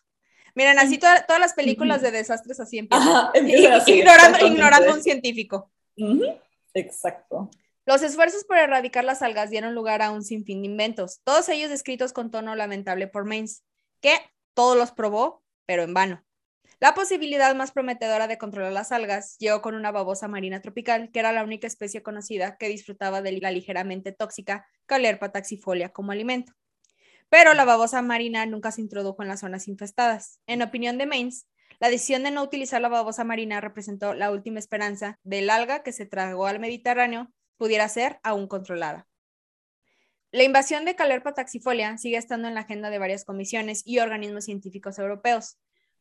Miren, 0.56 0.80
así 0.80 0.98
todas 0.98 1.40
las 1.40 1.54
películas 1.54 2.02
de 2.02 2.12
desastres 2.12 2.60
así 2.60 2.80
empiezan. 2.80 3.32
ignorando, 3.88 4.48
ignorando 4.48 4.94
un 4.94 5.04
científico. 5.04 5.72
Exacto. 6.74 7.50
Los 7.86 8.02
esfuerzos 8.02 8.44
por 8.44 8.58
erradicar 8.58 9.04
las 9.04 9.22
algas 9.22 9.50
dieron 9.50 9.74
lugar 9.74 10.02
a 10.02 10.12
un 10.12 10.24
sinfín 10.24 10.62
de 10.62 10.68
inventos, 10.68 11.22
todos 11.24 11.48
ellos 11.48 11.70
descritos 11.70 12.12
con 12.12 12.32
tono 12.32 12.56
lamentable 12.56 13.08
por 13.08 13.24
Mains, 13.24 13.64
que 14.02 14.14
todos 14.54 14.78
los 14.78 14.92
probó, 14.92 15.44
pero 15.66 15.84
en 15.84 15.94
vano. 15.94 16.24
La 16.80 16.94
posibilidad 16.94 17.56
más 17.56 17.72
prometedora 17.72 18.28
de 18.28 18.38
controlar 18.38 18.72
las 18.72 18.92
algas 18.92 19.36
llegó 19.40 19.64
con 19.64 19.74
una 19.74 19.92
babosa 19.92 20.28
marina 20.28 20.62
tropical, 20.62 21.10
que 21.12 21.20
era 21.20 21.32
la 21.32 21.44
única 21.44 21.66
especie 21.66 22.04
conocida 22.04 22.56
que 22.58 22.70
disfrutaba 22.70 23.24
de 23.24 23.32
la 23.32 23.50
ligeramente 23.50 24.12
tóxica 24.12 24.68
Calerpa 24.86 25.32
taxifolia 25.32 25.90
como 25.90 26.12
alimento. 26.12 26.54
Pero 27.30 27.56
la 27.56 27.66
babosa 27.66 28.04
marina 28.04 28.46
nunca 28.46 28.72
se 28.72 28.82
introdujo 28.82 29.24
en 29.24 29.28
las 29.28 29.40
zonas 29.40 29.68
infestadas. 29.68 30.40
En 30.46 30.62
opinión 30.62 31.00
de 31.00 31.08
Mains, 31.08 31.48
la 31.80 31.90
decisión 31.90 32.22
de 32.22 32.30
no 32.30 32.44
utilizar 32.44 32.80
la 32.80 32.90
babosa 32.90 33.24
marina 33.24 33.60
representó 33.60 34.14
la 34.14 34.32
última 34.32 34.60
esperanza 34.60 35.20
del 35.24 35.50
alga 35.50 35.82
que 35.82 35.92
se 35.92 36.06
tragó 36.06 36.46
al 36.46 36.60
Mediterráneo 36.60 37.32
pudiera 37.58 37.90
ser 37.90 38.20
aún 38.22 38.48
controlada. 38.48 39.08
La 40.32 40.44
invasión 40.44 40.86
de 40.86 40.96
Calerpa 40.96 41.34
taxifolia 41.34 41.98
sigue 41.98 42.18
estando 42.18 42.48
en 42.48 42.54
la 42.54 42.62
agenda 42.62 42.92
de 42.92 43.00
varias 43.00 43.26
comisiones 43.26 43.82
y 43.84 43.98
organismos 43.98 44.46
científicos 44.46 45.00
europeos, 45.00 45.58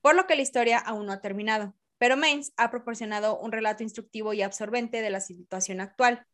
por 0.07 0.15
lo 0.15 0.29
que 0.29 0.37
la 0.37 0.43
historia 0.43 0.79
aún 0.79 1.07
no 1.07 1.13
ha 1.13 1.21
terminado. 1.21 1.75
Pero 1.99 2.17
Mains 2.17 2.53
ha 2.57 2.71
proporcionado 2.71 3.41
un 3.41 3.51
relato 3.51 3.83
instructivo 3.83 4.33
y 4.35 4.41
absorbente 4.41 5.03
de 5.03 5.11
la 5.11 5.19
situación 5.19 5.81
actual 5.81 6.25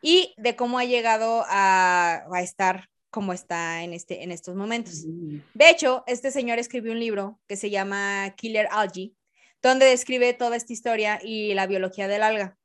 y 0.00 0.32
de 0.36 0.54
cómo 0.54 0.78
ha 0.78 0.84
llegado 0.84 1.44
a, 1.48 2.24
estar 2.40 2.88
como 3.10 3.32
está 3.32 3.82
en, 3.82 3.94
este, 3.94 4.22
en 4.22 4.30
estos 4.30 4.54
momentos. 4.54 5.06
De 5.54 5.70
hecho, 5.70 6.04
este 6.06 6.30
señor 6.30 6.60
escribió 6.60 6.92
un 6.92 7.00
libro 7.00 7.40
que 7.48 7.56
se 7.56 7.68
llama 7.68 8.32
Killer 8.36 8.68
Algae, 8.70 9.12
donde 9.60 9.86
describe 9.86 10.32
toda 10.32 10.54
esta 10.54 10.72
historia 10.72 11.18
y 11.20 11.52
la 11.54 11.66
biología 11.66 12.06
del 12.06 12.22
alga. 12.22 12.58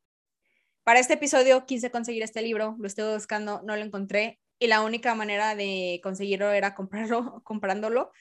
Para 0.84 1.00
este 1.00 1.14
episodio 1.14 1.66
quise 1.66 1.90
conseguir 1.90 2.22
este 2.22 2.40
libro, 2.40 2.76
lo 2.78 2.86
estuve 2.86 3.14
buscando, 3.14 3.62
no 3.64 3.74
lo 3.74 3.82
encontré 3.82 4.38
y 4.60 4.68
la 4.68 4.82
única 4.82 5.12
manera 5.16 5.56
de 5.56 5.98
conseguirlo 6.04 6.52
era 6.52 6.76
comprarlo, 6.76 7.40
comprándolo. 7.42 8.12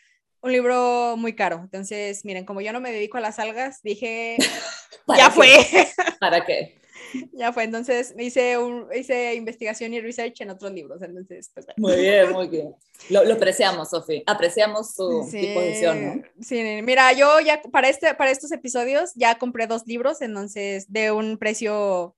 Un 0.45 0.51
libro 0.51 1.17
muy 1.17 1.34
caro. 1.34 1.62
Entonces, 1.63 2.23
miren, 2.23 2.45
como 2.45 2.62
yo 2.62 2.71
no 2.71 2.79
me 2.79 2.91
dedico 2.91 3.17
a 3.17 3.19
las 3.19 3.39
algas, 3.39 3.81
dije, 3.81 4.38
ya 5.17 5.31
fue. 5.31 5.49
¿Para 6.19 6.45
qué? 6.45 6.79
ya 7.34 7.51
fue. 7.51 7.63
Entonces, 7.63 8.13
hice, 8.19 8.60
un, 8.60 8.88
hice 8.93 9.34
investigación 9.34 9.95
y 9.95 10.01
research 10.01 10.41
en 10.41 10.51
otros 10.51 10.71
libros. 10.71 11.01
Entonces, 11.01 11.49
pues, 11.51 11.65
Muy 11.77 11.95
bien, 11.95 12.31
muy 12.31 12.47
bien. 12.47 12.75
Lo, 13.10 13.23
lo 13.23 13.34
apreciamos, 13.34 13.89
Sofía. 13.89 14.21
Apreciamos 14.27 14.93
su 14.93 15.27
disposición, 15.31 16.05
¿no? 16.05 16.23
Sí, 16.39 16.62
mira, 16.84 17.12
yo 17.13 17.39
ya 17.39 17.63
para, 17.71 17.89
este, 17.89 18.13
para 18.13 18.29
estos 18.29 18.51
episodios 18.51 19.13
ya 19.15 19.39
compré 19.39 19.65
dos 19.65 19.88
libros, 19.88 20.21
entonces, 20.21 20.86
de 20.93 21.12
un 21.12 21.39
precio 21.39 22.15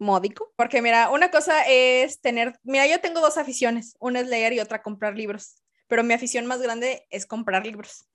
módico, 0.00 0.52
porque 0.56 0.82
mira, 0.82 1.10
una 1.10 1.30
cosa 1.30 1.62
es 1.68 2.20
tener, 2.20 2.58
mira, 2.64 2.88
yo 2.88 3.00
tengo 3.00 3.20
dos 3.20 3.38
aficiones, 3.38 3.94
una 4.00 4.18
es 4.18 4.26
leer 4.26 4.52
y 4.52 4.58
otra 4.58 4.82
comprar 4.82 5.16
libros, 5.16 5.62
pero 5.88 6.04
mi 6.04 6.14
afición 6.14 6.46
más 6.46 6.60
grande 6.60 7.06
es 7.10 7.26
comprar 7.26 7.66
libros, 7.66 8.06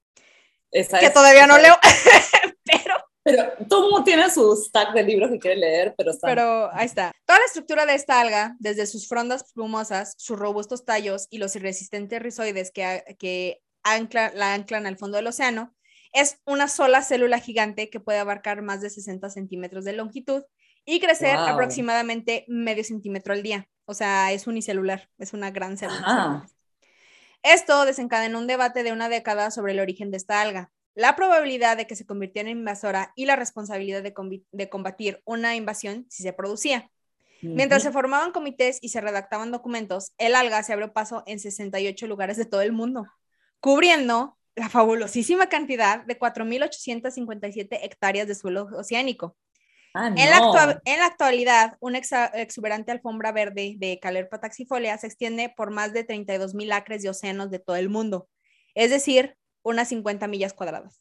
que 0.71 1.09
todavía 1.09 1.47
no 1.47 1.57
leo, 1.57 1.75
pero... 2.65 2.95
Pero 3.25 3.53
todo 3.69 3.83
mundo 3.83 4.03
tiene 4.03 4.29
su 4.29 4.53
stack 4.53 4.93
de 4.93 5.01
libros 5.01 5.31
que 5.31 5.39
quiere 5.39 5.55
leer, 5.55 5.95
pero 5.97 6.11
Pero 6.21 6.69
ahí 6.73 6.85
está. 6.85 7.13
Toda 7.25 7.39
la 7.39 7.45
estructura 7.45 7.85
de 7.85 7.95
esta 7.95 8.19
alga, 8.19 8.57
desde 8.59 8.85
sus 8.85 9.07
frondas 9.07 9.53
plumosas, 9.53 10.13
sus 10.17 10.37
robustos 10.37 10.83
tallos 10.83 11.27
y 11.29 11.37
los 11.37 11.55
irresistentes 11.55 12.21
rizoides 12.21 12.71
que, 12.71 13.15
que 13.17 13.61
ancla, 13.81 14.33
la 14.35 14.53
anclan 14.53 14.85
al 14.87 14.97
fondo 14.97 15.15
del 15.15 15.27
océano, 15.27 15.73
es 16.11 16.39
una 16.45 16.67
sola 16.67 17.01
célula 17.01 17.39
gigante 17.39 17.89
que 17.89 17.99
puede 17.99 18.19
abarcar 18.19 18.61
más 18.61 18.81
de 18.81 18.89
60 18.89 19.29
centímetros 19.29 19.85
de 19.85 19.93
longitud 19.93 20.43
y 20.85 20.99
crecer 20.99 21.35
aproximadamente 21.37 22.45
medio 22.47 22.83
centímetro 22.83 23.33
al 23.33 23.41
día. 23.41 23.67
O 23.85 23.93
sea, 23.93 24.31
es 24.31 24.47
unicelular, 24.47 25.09
es 25.17 25.33
una 25.33 25.51
gran 25.51 25.77
célula. 25.77 26.45
Esto 27.43 27.85
desencadenó 27.85 28.39
un 28.39 28.47
debate 28.47 28.83
de 28.83 28.93
una 28.93 29.09
década 29.09 29.51
sobre 29.51 29.73
el 29.73 29.81
origen 29.81 30.11
de 30.11 30.17
esta 30.17 30.41
alga. 30.41 30.71
La 30.95 31.15
probabilidad 31.15 31.75
de 31.75 31.87
que 31.87 31.95
se 31.95 32.05
convirtiera 32.05 32.49
en 32.49 32.59
invasora 32.59 33.11
y 33.15 33.25
la 33.25 33.35
responsabilidad 33.35 34.01
de, 34.01 34.69
combatir 34.69 35.21
una 35.25 35.55
invasión 35.55 36.05
si 36.09 36.23
se 36.23 36.33
producía. 36.33 36.89
Mientras 37.41 37.83
se 37.83 37.91
formaban 37.91 38.31
comités 38.31 38.79
y 38.81 38.89
se 38.89 39.01
redactaban 39.01 39.51
documentos, 39.51 40.13
el 40.17 40.33
alga 40.33 40.63
se 40.63 40.71
abrió 40.71 40.93
paso 40.93 41.23
en 41.25 41.39
68 41.39 42.07
lugares 42.07 42.37
de 42.37 42.45
todo 42.45 42.61
el 42.61 42.71
mundo, 42.71 43.05
cubriendo 43.59 44.37
la 44.55 44.69
fabulosísima 44.69 45.47
cantidad 45.47 46.05
de 46.05 46.17
4.857 46.17 47.79
hectáreas 47.81 48.27
de 48.27 48.35
suelo 48.35 48.69
oceánico. 48.73 49.35
Ah, 49.95 50.07
en, 50.07 50.97
la 50.99 51.05
actualidad, 51.05 51.77
una 51.79 51.99
exuberante 52.33 52.91
alfombra 52.91 53.31
verde 53.31 53.75
de 53.77 53.99
Calerpa 53.99 54.39
taxifolia 54.39 54.97
se 54.97 55.05
extiende 55.05 55.53
por 55.55 55.69
más 55.69 55.93
de 55.93 56.03
32 56.03 56.55
mil 56.55 56.71
acres 56.71 57.03
de 57.03 57.09
océanos 57.09 57.51
de 57.51 57.59
todo 57.59 57.75
el 57.75 57.89
mundo, 57.89 58.27
es 58.73 58.89
decir, 58.89 59.37
unas 59.61 59.89
50 59.89 60.27
millas 60.27 60.53
cuadradas. 60.53 60.99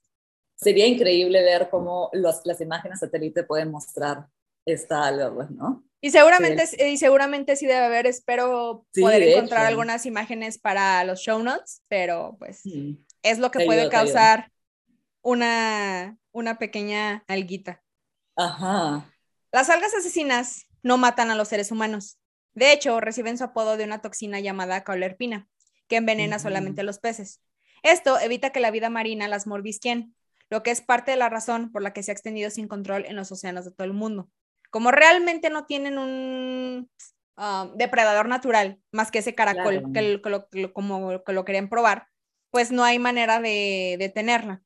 Sería 0.57 0.87
increíble 0.87 1.43
ver 1.43 1.71
cómo 1.71 2.11
las 2.13 2.61
imágenes 2.61 3.01
satélite 3.01 3.45
pueden 3.45 3.71
mostrar 3.71 4.27
esta 4.67 5.07
algo, 5.07 5.37
pues, 5.37 5.51
¿no? 5.51 5.85
Y 6.01 6.11
seguramente, 6.11 6.67
sí. 6.67 6.77
y 6.83 6.97
seguramente 6.99 7.57
sí 7.57 7.67
debe 7.67 7.85
haber, 7.85 8.07
espero 8.07 8.85
poder 8.93 9.23
encontrar 9.23 9.67
algunas 9.67 10.05
imágenes 10.05 10.59
para 10.59 11.03
los 11.05 11.21
show 11.21 11.43
notes, 11.43 11.83
pero 11.89 12.37
pues 12.39 12.63
es 13.23 13.39
lo 13.39 13.51
que 13.53 13.65
puede 13.65 13.89
causar 13.89 14.51
una, 15.23 16.19
una 16.33 16.59
pequeña 16.59 17.25
alguita. 17.29 17.83
Ajá. 18.37 19.11
Las 19.53 19.71
algas 19.71 19.95
asesinas 19.95 20.67
no 20.83 20.99
matan 20.99 21.31
a 21.31 21.35
los 21.35 21.49
seres 21.49 21.71
humanos. 21.71 22.19
De 22.55 22.73
hecho, 22.73 23.01
reciben 23.01 23.39
su 23.39 23.45
apodo 23.45 23.77
de 23.77 23.85
una 23.85 24.01
toxina 24.01 24.41
llamada 24.41 24.85
caulerpina, 24.85 25.49
que 25.89 25.97
envenena 25.97 26.39
solamente 26.39 26.83
a 26.83 26.85
los 26.85 26.99
peces. 26.99 27.41
Esto 27.83 28.19
evita 28.19 28.51
que 28.51 28.61
la 28.61 28.71
vida 28.71 28.91
marina 28.91 29.29
las 29.29 29.47
morbisquen, 29.47 30.15
lo 30.51 30.63
que 30.63 30.71
es 30.71 30.81
parte 30.81 31.13
de 31.13 31.17
la 31.17 31.29
razón 31.29 31.73
por 31.73 31.83
la 31.83 31.93
que 31.93 32.03
se 32.03 32.11
ha 32.11 32.15
extendido 32.15 32.51
sin 32.51 32.69
control 32.69 33.07
en 33.07 33.17
los 33.17 33.33
océanos 33.33 33.65
de 33.65 33.73
todo 33.73 33.87
el 33.87 33.95
mundo. 33.95 34.31
Como 34.71 34.91
realmente 34.91 35.51
no 35.51 35.65
tienen 35.65 35.99
un 35.99 36.91
ah, 37.37 37.71
depredador 37.75 38.29
natural 38.29 38.81
más 38.91 39.11
que 39.11 39.21
ese 39.21 39.35
caracol 39.35 39.93
que, 39.93 40.21
lo, 40.23 40.73
como 40.73 41.25
que 41.25 41.33
lo 41.33 41.45
querían 41.45 41.69
probar, 41.69 42.07
pues 42.51 42.71
no 42.71 42.85
hay 42.85 42.99
manera 42.99 43.41
de 43.41 43.97
detenerla. 43.99 44.63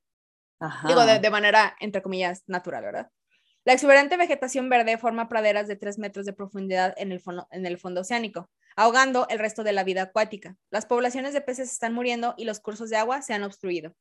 Digo, 0.87 1.05
de, 1.05 1.19
de, 1.19 1.31
manera, 1.31 1.77
entre 1.81 2.03
comillas, 2.03 2.43
natural, 2.47 2.83
¿verdad? 2.83 3.11
La 3.67 3.73
exuberante 3.73 4.17
vegetación 4.17 4.69
verde 4.69 4.97
forma 4.97 5.29
praderas 5.29 5.67
de 5.67 5.75
3 5.75 5.99
metros 5.99 6.25
de 6.25 6.33
profundidad 6.33 6.95
en 6.99 7.11
el, 7.11 7.19
fondo, 7.19 7.49
en 7.51 7.67
el 7.67 7.79
fondo 7.79 8.03
oceánico, 8.03 8.49
ahogando 8.77 9.27
el 9.29 9.41
resto 9.41 9.65
de 9.65 9.73
la 9.73 9.83
vida 9.83 10.03
acuática. 10.03 10.57
Las 10.71 10.87
poblaciones 10.87 11.35
de 11.35 11.41
peces 11.41 11.73
están 11.73 11.93
muriendo 11.93 12.35
y 12.37 12.45
los 12.45 12.61
cursos 12.61 12.91
de 12.91 12.97
agua 12.97 13.23
se 13.23 13.35
han 13.35 13.43
obstruido. 13.43 13.93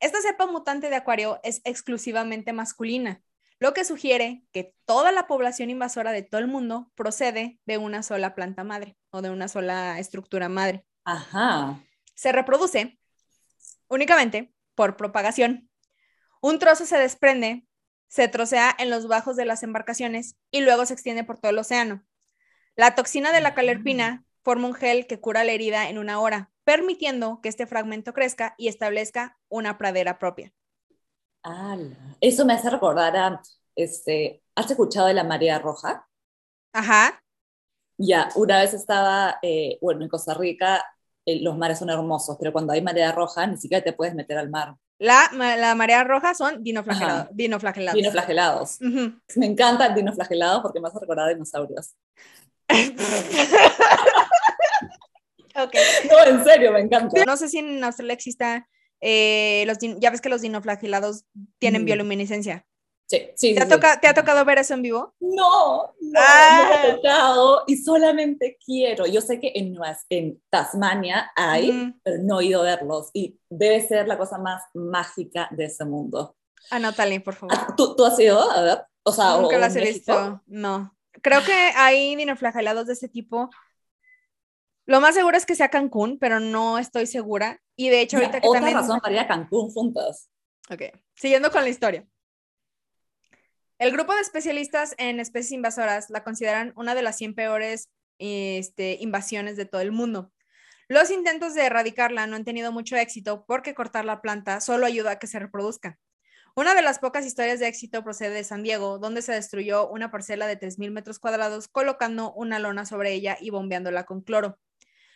Esta 0.00 0.20
cepa 0.20 0.46
mutante 0.46 0.90
de 0.90 0.96
acuario 0.96 1.38
es 1.44 1.60
exclusivamente 1.62 2.52
masculina, 2.52 3.22
lo 3.60 3.74
que 3.74 3.84
sugiere 3.84 4.42
que 4.50 4.74
toda 4.86 5.12
la 5.12 5.28
población 5.28 5.70
invasora 5.70 6.10
de 6.10 6.22
todo 6.22 6.40
el 6.40 6.48
mundo 6.48 6.90
procede 6.96 7.60
de 7.64 7.78
una 7.78 8.02
sola 8.02 8.34
planta 8.34 8.64
madre 8.64 8.96
o 9.10 9.22
de 9.22 9.30
una 9.30 9.46
sola 9.46 10.00
estructura 10.00 10.48
madre. 10.48 10.84
Ajá. 11.04 11.80
Se 12.16 12.32
reproduce 12.32 12.98
únicamente 13.86 14.52
por 14.74 14.96
propagación. 14.96 15.70
Un 16.40 16.58
trozo 16.58 16.86
se 16.86 16.98
desprende 16.98 17.67
se 18.08 18.28
trocea 18.28 18.74
en 18.78 18.90
los 18.90 19.06
bajos 19.06 19.36
de 19.36 19.44
las 19.44 19.62
embarcaciones 19.62 20.36
y 20.50 20.60
luego 20.60 20.86
se 20.86 20.94
extiende 20.94 21.24
por 21.24 21.38
todo 21.38 21.50
el 21.50 21.58
océano. 21.58 22.04
La 22.76 22.94
toxina 22.94 23.32
de 23.32 23.40
la 23.40 23.54
calerpina 23.54 24.24
forma 24.42 24.68
un 24.68 24.74
gel 24.74 25.06
que 25.06 25.20
cura 25.20 25.44
la 25.44 25.52
herida 25.52 25.88
en 25.88 25.98
una 25.98 26.20
hora, 26.20 26.50
permitiendo 26.64 27.40
que 27.42 27.48
este 27.48 27.66
fragmento 27.66 28.12
crezca 28.12 28.54
y 28.56 28.68
establezca 28.68 29.38
una 29.48 29.78
pradera 29.78 30.18
propia. 30.18 30.52
Eso 32.20 32.44
me 32.44 32.54
hace 32.54 32.70
recordar 32.70 33.16
a, 33.16 33.42
este, 33.74 34.42
¿has 34.54 34.70
escuchado 34.70 35.06
de 35.06 35.14
la 35.14 35.24
marea 35.24 35.58
roja? 35.58 36.06
Ajá. 36.72 37.22
Ya, 37.96 38.28
una 38.36 38.58
vez 38.60 38.74
estaba, 38.74 39.38
eh, 39.42 39.78
bueno, 39.80 40.02
en 40.02 40.08
Costa 40.08 40.34
Rica 40.34 40.84
eh, 41.26 41.40
los 41.42 41.56
mares 41.58 41.78
son 41.78 41.90
hermosos, 41.90 42.36
pero 42.38 42.52
cuando 42.52 42.72
hay 42.72 42.80
marea 42.80 43.12
roja 43.12 43.46
ni 43.46 43.56
siquiera 43.56 43.84
te 43.84 43.92
puedes 43.92 44.14
meter 44.14 44.38
al 44.38 44.50
mar. 44.50 44.76
La, 44.98 45.30
la 45.32 45.74
marea 45.76 46.02
roja 46.02 46.34
son 46.34 46.62
dinoflagelados. 46.62 47.28
dinoflagelados. 47.32 47.96
dinoflagelados. 47.96 48.78
Me 49.36 49.46
encanta 49.46 49.86
el 49.86 49.94
dinoflagelado 49.94 50.62
porque 50.62 50.80
me 50.80 50.88
hace 50.88 50.98
recordar 50.98 51.26
a 51.26 51.32
dinosaurios. 51.32 51.94
okay. 55.54 55.82
No, 56.10 56.24
en 56.26 56.44
serio, 56.44 56.72
me 56.72 56.80
encanta. 56.80 57.24
No 57.24 57.36
sé 57.36 57.48
si 57.48 57.58
en 57.58 57.84
Australia 57.84 58.14
exista, 58.14 58.68
eh, 59.00 59.62
los 59.66 59.78
ya 59.78 60.10
ves 60.10 60.20
que 60.20 60.28
los 60.28 60.42
dinoflagelados 60.42 61.24
tienen 61.58 61.82
mm. 61.82 61.86
bioluminiscencia. 61.86 62.66
Sí, 63.10 63.16
sí, 63.36 63.54
¿Te, 63.54 63.60
sí, 63.64 63.72
ha 63.72 63.92
sí. 63.92 63.98
¿Te 64.02 64.08
ha 64.08 64.14
tocado 64.14 64.44
ver 64.44 64.58
eso 64.58 64.74
en 64.74 64.82
vivo? 64.82 65.14
No, 65.20 65.94
no, 65.98 66.20
Ah. 66.20 66.58
no 66.62 66.68
me 66.68 66.74
ha 66.90 66.96
tocado 66.96 67.64
y 67.66 67.76
solamente 67.78 68.58
quiero. 68.64 69.06
Yo 69.06 69.22
sé 69.22 69.40
que 69.40 69.50
en, 69.54 69.74
en 70.10 70.42
Tasmania 70.50 71.30
hay, 71.34 71.70
Ujú. 71.70 71.98
pero 72.02 72.22
no 72.22 72.40
he 72.40 72.46
ido 72.46 72.60
a 72.60 72.64
verlos 72.64 73.08
y 73.14 73.40
debe 73.48 73.80
ser 73.86 74.06
la 74.08 74.18
cosa 74.18 74.36
más 74.36 74.62
mágica 74.74 75.48
de 75.52 75.64
ese 75.64 75.86
mundo. 75.86 76.36
Anótale, 76.70 77.20
por 77.20 77.34
favor. 77.34 77.56
Ah, 77.58 77.72
¿Tú, 77.76 77.96
tú 77.96 78.04
has 78.04 78.18
ido 78.20 78.38
a 78.50 78.60
ver? 78.62 78.78
O 79.04 79.12
sea, 79.12 79.38
Nunca 79.38 79.56
o 79.56 79.58
las 79.58 79.74
he 79.76 79.80
México? 79.80 80.12
visto. 80.12 80.42
No. 80.46 80.94
Creo 81.22 81.42
que 81.42 81.52
hay 81.76 82.14
dinoflagelados 82.14 82.86
de 82.86 82.92
ese 82.92 83.08
tipo. 83.08 83.48
Lo 84.84 85.00
más 85.00 85.14
seguro 85.14 85.36
es 85.36 85.46
que 85.46 85.54
sea 85.54 85.70
Cancún, 85.70 86.18
pero 86.18 86.40
no 86.40 86.78
estoy 86.78 87.06
segura. 87.06 87.62
Y 87.74 87.88
de 87.88 88.02
hecho, 88.02 88.18
ahorita 88.18 88.40
que 88.40 88.48
otra 88.48 88.60
también. 88.60 88.76
razón 88.78 89.00
para 89.00 89.14
ir 89.14 89.20
a 89.20 89.26
Cancún 89.28 89.70
juntas. 89.70 90.28
Ok, 90.70 90.82
siguiendo 91.14 91.50
con 91.50 91.62
la 91.62 91.70
historia. 91.70 92.06
El 93.78 93.92
grupo 93.92 94.14
de 94.14 94.20
especialistas 94.20 94.94
en 94.98 95.20
especies 95.20 95.52
invasoras 95.52 96.10
la 96.10 96.24
consideran 96.24 96.72
una 96.76 96.94
de 96.94 97.02
las 97.02 97.16
100 97.16 97.34
peores 97.34 97.88
este, 98.18 98.96
invasiones 99.00 99.56
de 99.56 99.66
todo 99.66 99.80
el 99.80 99.92
mundo. 99.92 100.32
Los 100.88 101.10
intentos 101.10 101.54
de 101.54 101.66
erradicarla 101.66 102.26
no 102.26 102.34
han 102.34 102.44
tenido 102.44 102.72
mucho 102.72 102.96
éxito 102.96 103.44
porque 103.46 103.74
cortar 103.74 104.04
la 104.04 104.20
planta 104.20 104.60
solo 104.60 104.86
ayuda 104.86 105.12
a 105.12 105.18
que 105.18 105.26
se 105.26 105.38
reproduzca. 105.38 105.98
Una 106.56 106.74
de 106.74 106.82
las 106.82 106.98
pocas 106.98 107.24
historias 107.24 107.60
de 107.60 107.68
éxito 107.68 108.02
procede 108.02 108.30
de 108.34 108.42
San 108.42 108.64
Diego, 108.64 108.98
donde 108.98 109.22
se 109.22 109.32
destruyó 109.32 109.88
una 109.88 110.10
parcela 110.10 110.48
de 110.48 110.56
3.000 110.56 110.90
metros 110.90 111.20
cuadrados 111.20 111.68
colocando 111.68 112.32
una 112.32 112.58
lona 112.58 112.84
sobre 112.84 113.12
ella 113.12 113.36
y 113.40 113.50
bombeándola 113.50 114.04
con 114.04 114.22
cloro. 114.22 114.58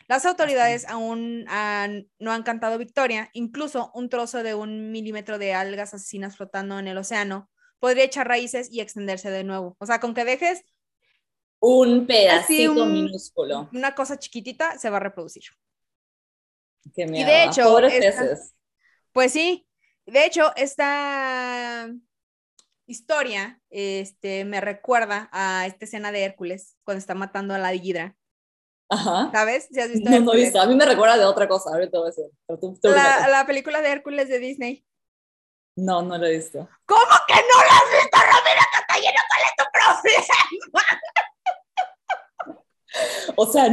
Las 0.07 0.25
autoridades 0.25 0.87
aún 0.89 1.47
han- 1.49 2.07
no 2.21 2.33
han 2.33 2.45
cantado 2.45 2.79
victoria, 2.79 3.31
incluso 3.33 3.91
un 3.95 4.09
trozo 4.09 4.45
de 4.45 4.55
un 4.55 4.93
milímetro 4.93 5.39
de 5.39 5.55
algas 5.55 5.95
asesinas 5.95 6.37
flotando 6.37 6.79
en 6.79 6.87
el 6.87 6.99
océano 6.99 7.51
podría 7.83 8.05
echar 8.05 8.29
raíces 8.29 8.69
y 8.71 8.81
extenderse 8.81 9.29
de 9.29 9.43
nuevo. 9.43 9.75
O 9.81 9.87
sea, 9.87 9.99
con 9.99 10.15
que 10.15 10.25
dejes 10.25 10.63
Un 11.61 12.07
pedacito 12.07 12.85
un- 12.85 12.93
minúsculo. 12.93 13.69
una 13.73 13.93
cosa 13.97 14.17
chiquitita, 14.21 14.79
se 14.79 14.89
va 14.89 14.99
a 14.99 15.01
reproducir. 15.01 15.43
Qué 16.95 17.07
de 17.07 17.11
miedo. 17.11 17.29
¿ah? 17.29 17.45
hecho, 17.45 17.65
Pobres 17.65 17.93
esta- 17.95 18.21
peces. 18.23 18.55
Pues 19.11 19.33
sí, 19.33 19.67
de 20.07 20.25
hecho, 20.25 20.53
esta 20.55 21.91
historia 22.87 23.61
este, 23.71 24.45
me 24.45 24.61
recuerda 24.61 25.29
a 25.33 25.67
esta 25.67 25.85
escena 25.85 26.13
de 26.13 26.23
Hércules 26.23 26.77
cuando 26.85 26.99
está 27.01 27.15
matando 27.17 27.53
a 27.53 27.59
la 27.59 27.75
hidra, 27.75 28.17
Ajá. 28.91 29.29
¿sabes? 29.33 29.67
Si 29.73 29.81
has 29.81 29.91
visto 29.91 30.09
No, 30.09 30.21
no 30.21 30.35
he 30.35 30.37
visto. 30.37 30.61
A 30.61 30.67
mí 30.67 30.77
me 30.77 30.85
recuerda 30.87 31.19
de 31.19 31.25
otra 31.25 31.49
cosa. 31.49 31.71
Ahorita 31.71 31.99
voy 31.99 32.07
a 32.07 32.11
decir. 32.11 32.27
Pero 32.47 32.59
tú- 32.61 32.79
tú 32.81 32.91
la, 32.91 33.27
la 33.29 33.45
película 33.45 33.81
de 33.81 33.91
Hércules 33.91 34.29
de 34.29 34.39
Disney. 34.39 34.85
No, 35.77 36.03
no 36.03 36.19
lo 36.19 36.27
he 36.27 36.37
visto. 36.37 36.69
¿Cómo 36.87 37.13
que 37.27 37.35
no 37.35 37.65
la 37.65 37.77
has 37.77 37.91
visto, 37.91 38.19
Romina 38.19 38.67
Catallero? 38.73 39.19
¿Cuál 39.29 39.43
es 39.43 39.53
tu 39.57 39.65
problema? 39.73 40.37
O 43.37 43.47
sea, 43.47 43.65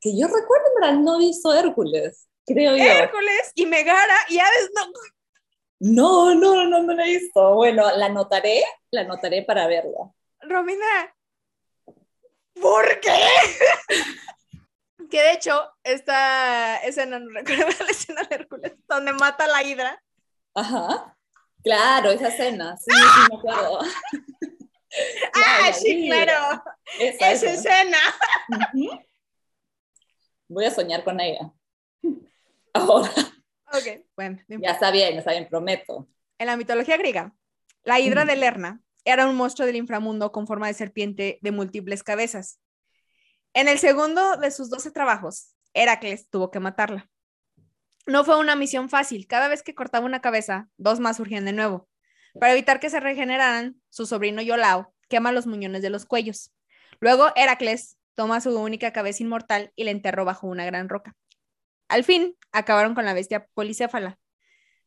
que 0.00 0.18
yo 0.18 0.26
recuerdo, 0.26 0.64
verdad, 0.80 0.94
no 0.94 1.16
he 1.16 1.18
visto 1.26 1.54
Hércules. 1.54 2.28
Creo 2.44 2.76
yo. 2.76 2.84
Hércules 2.84 3.52
y 3.54 3.66
Megara 3.66 4.16
y 4.28 4.38
Hades 4.38 4.70
no. 4.74 4.82
No, 5.80 6.34
no, 6.34 6.66
no, 6.66 6.82
no 6.82 6.94
la 6.94 7.06
he 7.06 7.18
visto. 7.18 7.54
Bueno, 7.54 7.90
la 7.96 8.06
anotaré, 8.06 8.64
la 8.90 9.02
anotaré 9.02 9.42
para 9.42 9.66
verla. 9.66 10.10
Romina, 10.40 11.14
¿por 12.60 13.00
qué? 13.00 13.16
que 15.10 15.20
de 15.20 15.32
hecho, 15.32 15.70
esta 15.82 16.76
escena, 16.78 17.18
no 17.18 17.30
recuerdo 17.30 17.66
la 17.84 17.90
escena 17.90 18.22
de 18.24 18.34
Hércules, 18.34 18.72
donde 18.88 19.12
mata 19.12 19.44
a 19.44 19.48
la 19.48 19.62
hidra. 19.62 20.02
Ajá. 20.54 21.16
Claro, 21.64 22.10
esa 22.10 22.28
escena. 22.28 22.76
Sí, 22.76 22.90
sí, 22.92 23.32
me 23.32 23.38
acuerdo. 23.38 23.78
ah, 25.34 25.72
sí, 25.72 26.06
claro. 26.08 26.62
Esa, 27.00 27.32
Esa 27.32 27.50
esa. 27.52 27.70
escena. 27.72 27.98
Voy 30.48 30.64
a 30.66 30.70
soñar 30.70 31.02
con 31.04 31.20
ella. 31.20 31.50
Ahora, 32.74 33.10
Ok, 33.72 34.04
bueno. 34.16 34.38
no 34.48 34.58
ya 34.60 34.70
está 34.72 34.90
bien, 34.90 35.18
está 35.18 35.32
bien, 35.32 35.48
prometo. 35.48 36.08
En 36.38 36.46
la 36.46 36.56
mitología 36.56 36.96
griega, 36.96 37.34
la 37.82 37.98
hidra 38.00 38.24
Mm. 38.24 38.28
de 38.28 38.36
Lerna 38.36 38.80
era 39.04 39.26
un 39.26 39.36
monstruo 39.36 39.66
del 39.66 39.76
inframundo 39.76 40.32
con 40.32 40.46
forma 40.46 40.66
de 40.68 40.74
serpiente 40.74 41.38
de 41.42 41.50
múltiples 41.52 42.02
cabezas. 42.02 42.60
En 43.52 43.68
el 43.68 43.78
segundo 43.78 44.36
de 44.36 44.50
sus 44.50 44.70
12 44.70 44.90
trabajos, 44.90 45.54
Heracles 45.74 46.28
tuvo 46.30 46.50
que 46.50 46.60
matarla. 46.60 47.08
No 48.06 48.24
fue 48.24 48.38
una 48.38 48.56
misión 48.56 48.88
fácil. 48.88 49.26
Cada 49.26 49.48
vez 49.48 49.62
que 49.62 49.74
cortaba 49.74 50.06
una 50.06 50.20
cabeza, 50.20 50.68
dos 50.76 51.00
más 51.00 51.16
surgían 51.16 51.44
de 51.44 51.52
nuevo. 51.52 51.88
Para 52.38 52.52
evitar 52.52 52.80
que 52.80 52.90
se 52.90 53.00
regeneraran, 53.00 53.80
su 53.90 54.06
sobrino 54.06 54.42
Yolao 54.42 54.94
quema 55.08 55.32
los 55.32 55.46
muñones 55.46 55.82
de 55.82 55.90
los 55.90 56.04
cuellos. 56.04 56.52
Luego 57.00 57.28
Heracles 57.36 57.96
toma 58.14 58.40
su 58.40 58.58
única 58.58 58.92
cabeza 58.92 59.22
inmortal 59.22 59.72
y 59.76 59.84
la 59.84 59.90
enterró 59.90 60.24
bajo 60.24 60.46
una 60.46 60.64
gran 60.64 60.88
roca. 60.88 61.14
Al 61.88 62.04
fin, 62.04 62.36
acabaron 62.52 62.94
con 62.94 63.04
la 63.04 63.14
bestia 63.14 63.48
policéfala. 63.54 64.18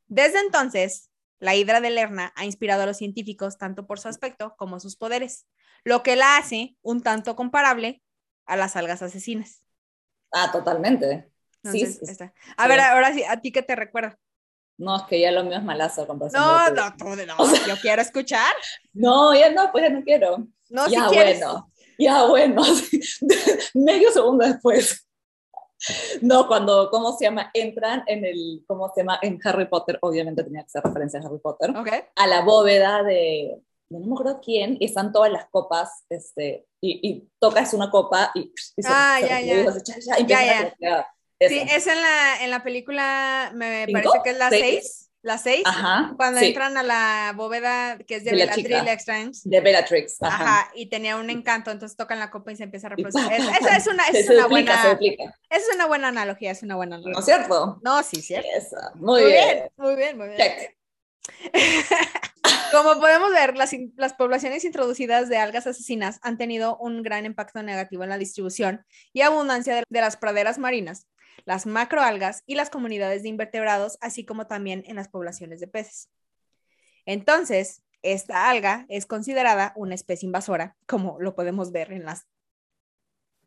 Desde 0.07 0.39
entonces, 0.39 1.09
la 1.39 1.55
hidra 1.55 1.81
de 1.81 1.89
Lerna 1.89 2.33
ha 2.35 2.45
inspirado 2.45 2.83
a 2.83 2.85
los 2.85 2.97
científicos 2.97 3.57
tanto 3.57 3.85
por 3.85 3.99
su 3.99 4.07
aspecto 4.07 4.55
como 4.57 4.79
sus 4.79 4.95
poderes, 4.95 5.45
lo 5.83 6.03
que 6.03 6.15
la 6.15 6.37
hace 6.37 6.75
un 6.81 7.01
tanto 7.01 7.35
comparable 7.35 8.01
a 8.45 8.55
las 8.55 8.75
algas 8.75 9.01
asesinas. 9.01 9.63
Ah, 10.31 10.51
totalmente. 10.51 11.31
Sí, 11.71 11.79
Entonces, 11.81 11.99
sí, 12.05 12.11
está. 12.11 12.33
A 12.57 12.67
ver, 12.67 12.79
ahora 12.79 13.13
sí, 13.13 13.23
¿a 13.23 13.39
ti 13.41 13.51
qué 13.51 13.61
te 13.61 13.75
recuerda? 13.75 14.17
No, 14.77 14.95
es 14.97 15.03
que 15.03 15.19
ya 15.19 15.31
lo 15.31 15.43
mío 15.43 15.57
es 15.57 15.63
malazo. 15.63 16.05
comparación 16.05 16.43
No, 16.43 16.69
lo 16.69 16.75
no, 16.75 16.91
tuyo. 16.93 17.15
tú, 17.15 17.25
no, 17.27 17.67
yo 17.67 17.75
quiero 17.81 18.01
escuchar. 18.01 18.53
No, 18.93 19.33
ya 19.35 19.49
no, 19.51 19.71
pues 19.71 19.83
ya 19.85 19.89
no 19.89 20.03
quiero. 20.03 20.47
No, 20.69 20.87
ya 20.87 21.09
si 21.09 21.15
bueno, 21.15 21.71
ya 21.97 22.25
bueno. 22.25 22.61
Medio 23.73 24.11
segundo 24.11 24.45
después. 24.45 25.03
No, 26.21 26.47
cuando, 26.47 26.89
¿cómo 26.89 27.15
se 27.17 27.25
llama? 27.25 27.51
Entran 27.53 28.03
en 28.07 28.25
el, 28.25 28.63
¿cómo 28.67 28.91
se 28.93 29.01
llama? 29.01 29.19
En 29.21 29.39
Harry 29.43 29.67
Potter, 29.67 29.99
obviamente 30.01 30.43
tenía 30.43 30.63
que 30.63 30.69
ser 30.69 30.83
referencia 30.83 31.19
a 31.19 31.23
Harry 31.25 31.39
Potter, 31.39 31.69
Ok. 31.75 31.89
a 32.15 32.27
la 32.27 32.41
bóveda 32.41 33.03
de, 33.03 33.61
no 33.89 33.99
me 33.99 34.13
acuerdo 34.13 34.39
quién, 34.43 34.77
y 34.79 34.85
están 34.85 35.11
todas 35.11 35.31
las 35.31 35.47
copas, 35.49 36.03
este, 36.09 36.65
y, 36.81 36.99
y 37.09 37.29
tocas 37.39 37.73
una 37.73 37.91
copa 37.91 38.31
y, 38.33 38.51
y 38.75 38.83
se, 38.83 38.89
Ah, 38.91 39.17
se 39.21 39.27
ya, 39.27 39.39
reproduce, 39.55 40.01
ya. 40.05 40.19
y 40.19 40.25
Ya, 40.25 40.75
ya. 40.79 41.07
Crecer. 41.39 41.67
Sí, 41.67 41.75
es 41.75 41.87
en 41.87 42.01
la, 42.01 42.43
en 42.43 42.49
la 42.51 42.63
película, 42.63 43.51
me 43.55 43.85
¿Cinco? 43.85 44.01
parece 44.01 44.23
que 44.23 44.29
es 44.31 44.37
la 44.37 44.49
¿Seis? 44.49 44.63
6. 44.81 45.03
La 45.23 45.37
6. 45.37 45.63
Ajá, 45.65 46.13
Cuando 46.15 46.39
sí. 46.39 46.45
entran 46.45 46.77
a 46.77 46.83
la 46.83 47.33
bóveda 47.35 47.97
que 47.97 48.15
es 48.15 48.23
de, 48.23 48.31
De 48.31 48.37
la 48.37 48.55
Bellatrix 48.55 49.43
de 49.43 49.59
Bellatrix. 49.61 50.21
Ajá. 50.21 50.43
Ajá. 50.59 50.71
y 50.73 50.85
tenía 50.89 51.17
un 51.17 51.29
encanto, 51.29 51.69
entonces 51.71 51.97
tocan 51.97 52.19
la 52.19 52.29
copa 52.29 52.51
y 52.51 52.55
se 52.55 52.63
empieza 52.63 52.87
a 52.87 52.91
reproducir. 52.91 53.29
Es- 53.33 53.43
esa 53.61 53.75
es 53.75 53.87
una, 53.87 54.05
Se 54.05 54.19
es 54.19 54.29
una 54.29 54.43
duplica, 54.43 54.73
buena, 54.75 54.89
duplica. 54.91 55.35
es 55.49 55.63
una 55.75 55.85
buena 55.87 56.07
analogía, 56.09 56.51
es 56.51 56.63
una 56.63 56.75
buena 56.75 56.97
¿No 56.97 57.03
analogía. 57.07 57.19
es 57.19 57.25
cierto? 57.39 57.79
No, 57.83 58.03
sí, 58.03 58.21
cierto. 58.21 58.47
Muy, 58.95 59.21
Muy 59.23 59.31
bien. 59.31 59.45
bien, 59.55 59.69
muy 59.75 59.95
bien, 59.95 60.17
muy 60.17 60.27
bien. 60.29 60.37
Check. 60.37 60.77
Como 62.71 62.99
podemos 62.99 63.31
ver, 63.31 63.57
las, 63.57 63.71
las 63.95 64.13
poblaciones 64.13 64.63
introducidas 64.65 65.29
de 65.29 65.37
algas 65.37 65.67
asesinas 65.67 66.19
han 66.21 66.37
tenido 66.37 66.77
un 66.77 67.01
gran 67.03 67.25
impacto 67.25 67.61
negativo 67.63 68.03
en 68.03 68.09
la 68.09 68.17
distribución 68.17 68.85
y 69.13 69.21
abundancia 69.21 69.75
de, 69.75 69.83
de 69.89 70.01
las 70.01 70.15
praderas 70.17 70.57
marinas, 70.57 71.07
las 71.45 71.65
macroalgas 71.65 72.43
y 72.45 72.55
las 72.55 72.69
comunidades 72.69 73.23
de 73.23 73.29
invertebrados, 73.29 73.97
así 74.01 74.25
como 74.25 74.47
también 74.47 74.83
en 74.87 74.95
las 74.95 75.09
poblaciones 75.09 75.59
de 75.59 75.67
peces. 75.67 76.09
Entonces, 77.05 77.83
esta 78.01 78.49
alga 78.49 78.85
es 78.89 79.05
considerada 79.05 79.73
una 79.75 79.95
especie 79.95 80.27
invasora, 80.27 80.75
como 80.85 81.17
lo 81.19 81.35
podemos 81.35 81.71
ver 81.71 81.91
en 81.91 82.05
las 82.05 82.25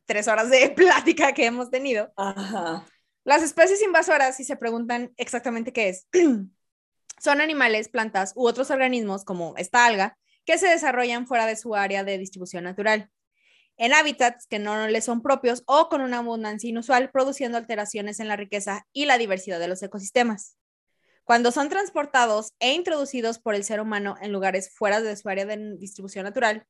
tres 0.07 0.29
horas 0.29 0.50
de 0.50 0.70
plática 0.76 1.33
que 1.33 1.46
hemos 1.46 1.70
tenido. 1.70 2.12
Ajá. 2.16 2.87
Las 3.24 3.42
especies 3.42 3.83
invasoras, 3.83 4.37
si 4.37 4.44
se 4.44 4.57
preguntan 4.57 5.12
exactamente 5.16 5.72
qué 5.72 5.90
es, 5.90 6.09
son 7.20 7.40
animales, 7.40 7.88
plantas 7.88 8.33
u 8.35 8.46
otros 8.46 8.70
organismos 8.70 9.24
como 9.24 9.55
esta 9.57 9.87
alga 9.87 10.16
que 10.44 10.59
se 10.59 10.68
desarrollan 10.68 11.26
fuera 11.26 11.46
de 11.46 11.57
su 11.57 11.74
área 11.74 12.03
de 12.03 12.18
distribución 12.18 12.64
natural, 12.64 13.11
en 13.80 13.94
hábitats 13.94 14.46
que 14.46 14.58
no 14.58 14.88
les 14.88 15.06
son 15.06 15.22
propios 15.22 15.62
o 15.64 15.88
con 15.88 16.02
una 16.02 16.18
abundancia 16.18 16.68
inusual, 16.68 17.10
produciendo 17.10 17.56
alteraciones 17.56 18.20
en 18.20 18.28
la 18.28 18.36
riqueza 18.36 18.86
y 18.92 19.06
la 19.06 19.16
diversidad 19.16 19.58
de 19.58 19.68
los 19.68 19.82
ecosistemas. 19.82 20.58
Cuando 21.24 21.50
son 21.50 21.70
transportados 21.70 22.52
e 22.58 22.74
introducidos 22.74 23.38
por 23.38 23.54
el 23.54 23.64
ser 23.64 23.80
humano 23.80 24.16
en 24.20 24.32
lugares 24.32 24.70
fuera 24.70 25.00
de 25.00 25.16
su 25.16 25.30
área 25.30 25.46
de 25.46 25.76
distribución 25.78 26.24
natural, 26.24 26.66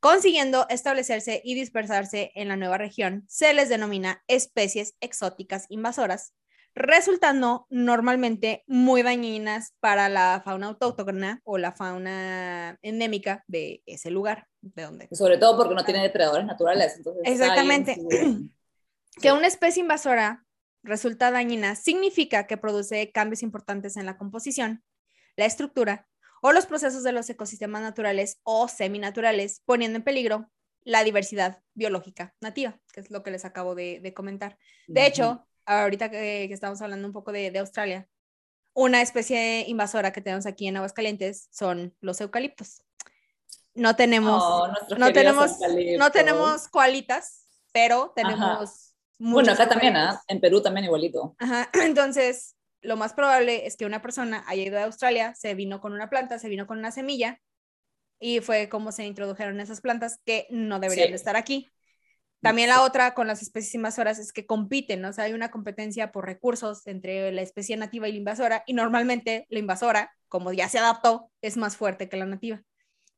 consiguiendo 0.00 0.66
establecerse 0.70 1.42
y 1.44 1.54
dispersarse 1.54 2.32
en 2.34 2.48
la 2.48 2.56
nueva 2.56 2.78
región, 2.78 3.26
se 3.28 3.52
les 3.52 3.68
denomina 3.68 4.24
especies 4.26 4.94
exóticas 5.00 5.66
invasoras, 5.68 6.32
resultando 6.76 7.66
normalmente 7.70 8.62
muy 8.66 9.02
dañinas 9.02 9.74
para 9.80 10.10
la 10.10 10.42
fauna 10.44 10.68
autóctona 10.68 11.40
o 11.42 11.56
la 11.56 11.72
fauna 11.72 12.78
endémica 12.82 13.42
de 13.48 13.82
ese 13.86 14.10
lugar, 14.10 14.46
de 14.60 14.82
donde. 14.82 15.08
Sobre 15.10 15.38
todo 15.38 15.56
porque 15.56 15.74
no 15.74 15.84
tiene 15.84 16.02
depredadores 16.02 16.46
naturales. 16.46 16.94
Entonces 16.98 17.22
Exactamente. 17.24 17.96
su- 17.96 18.50
Que 19.22 19.32
una 19.32 19.46
especie 19.46 19.80
invasora 19.80 20.44
resulta 20.82 21.30
dañina 21.30 21.74
significa 21.74 22.46
que 22.46 22.58
produce 22.58 23.10
cambios 23.10 23.42
importantes 23.42 23.96
en 23.96 24.04
la 24.04 24.18
composición, 24.18 24.84
la 25.36 25.46
estructura 25.46 26.06
o 26.42 26.52
los 26.52 26.66
procesos 26.66 27.02
de 27.02 27.12
los 27.12 27.30
ecosistemas 27.30 27.80
naturales 27.80 28.38
o 28.42 28.68
seminaturales, 28.68 29.62
poniendo 29.64 29.96
en 29.96 30.04
peligro 30.04 30.50
la 30.84 31.02
diversidad 31.02 31.62
biológica 31.72 32.34
nativa, 32.42 32.78
que 32.92 33.00
es 33.00 33.10
lo 33.10 33.22
que 33.22 33.30
les 33.30 33.46
acabo 33.46 33.74
de, 33.74 34.12
comentar. 34.14 34.58
De 34.86 35.06
hecho, 35.06 35.48
ahorita 35.66 36.10
que, 36.10 36.44
estamos 36.44 36.80
hablando 36.80 37.06
un 37.06 37.12
poco 37.12 37.32
de, 37.32 37.56
Australia, 37.58 38.08
una 38.74 39.02
especie 39.02 39.64
invasora 39.68 40.12
que 40.12 40.20
tenemos 40.20 40.46
aquí 40.46 40.68
en 40.68 40.76
Aguascalientes 40.76 41.48
son 41.50 41.94
los 42.00 42.20
eucaliptos. 42.20 42.82
No 43.74 43.94
tenemos, 43.96 44.42
oh, 44.44 44.68
no 44.96 45.12
tenemos, 45.12 45.58
no 45.98 46.10
tenemos 46.10 46.68
coalitas, 46.68 47.46
pero 47.72 48.12
tenemos. 48.14 48.94
Bueno, 49.18 49.52
acá 49.52 49.68
también, 49.68 49.96
¿ah? 49.96 50.22
en 50.28 50.40
Perú 50.40 50.62
también 50.62 50.84
igualito. 50.84 51.34
Ajá. 51.38 51.68
Entonces, 51.84 52.56
lo 52.80 52.96
más 52.96 53.12
probable 53.12 53.66
es 53.66 53.76
que 53.76 53.86
una 53.86 54.00
persona 54.00 54.44
haya 54.46 54.62
ido 54.62 54.78
a 54.78 54.84
Australia, 54.84 55.34
se 55.34 55.54
vino 55.54 55.80
con 55.80 55.92
una 55.92 56.08
planta, 56.08 56.38
se 56.38 56.48
vino 56.48 56.66
con 56.66 56.78
una 56.78 56.90
semilla 56.90 57.40
y 58.18 58.40
fue 58.40 58.68
como 58.68 58.92
se 58.92 59.04
introdujeron 59.04 59.60
esas 59.60 59.80
plantas 59.80 60.20
que 60.24 60.46
no 60.50 60.80
deberían 60.80 61.10
de 61.10 61.16
estar 61.16 61.36
aquí. 61.36 61.70
También 62.46 62.68
la 62.68 62.82
otra 62.82 63.14
con 63.14 63.26
las 63.26 63.42
especies 63.42 63.74
invasoras 63.74 64.18
es 64.18 64.32
que 64.32 64.46
compiten, 64.46 65.04
o 65.04 65.12
sea, 65.12 65.24
hay 65.24 65.32
una 65.32 65.50
competencia 65.50 66.12
por 66.12 66.26
recursos 66.26 66.86
entre 66.86 67.32
la 67.32 67.42
especie 67.42 67.76
nativa 67.76 68.08
y 68.08 68.12
la 68.12 68.18
invasora 68.18 68.62
y 68.66 68.72
normalmente 68.72 69.46
la 69.50 69.58
invasora, 69.58 70.14
como 70.28 70.52
ya 70.52 70.68
se 70.68 70.78
adaptó, 70.78 71.30
es 71.42 71.56
más 71.56 71.76
fuerte 71.76 72.08
que 72.08 72.16
la 72.16 72.26
nativa. 72.26 72.62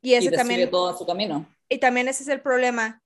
Y 0.00 0.14
ese 0.14 0.30
también 0.30 0.70
todo 0.70 0.96
su 0.96 1.04
camino. 1.04 1.46
Y 1.68 1.78
también 1.78 2.08
ese 2.08 2.22
es 2.22 2.28
el 2.30 2.40
problema 2.40 3.02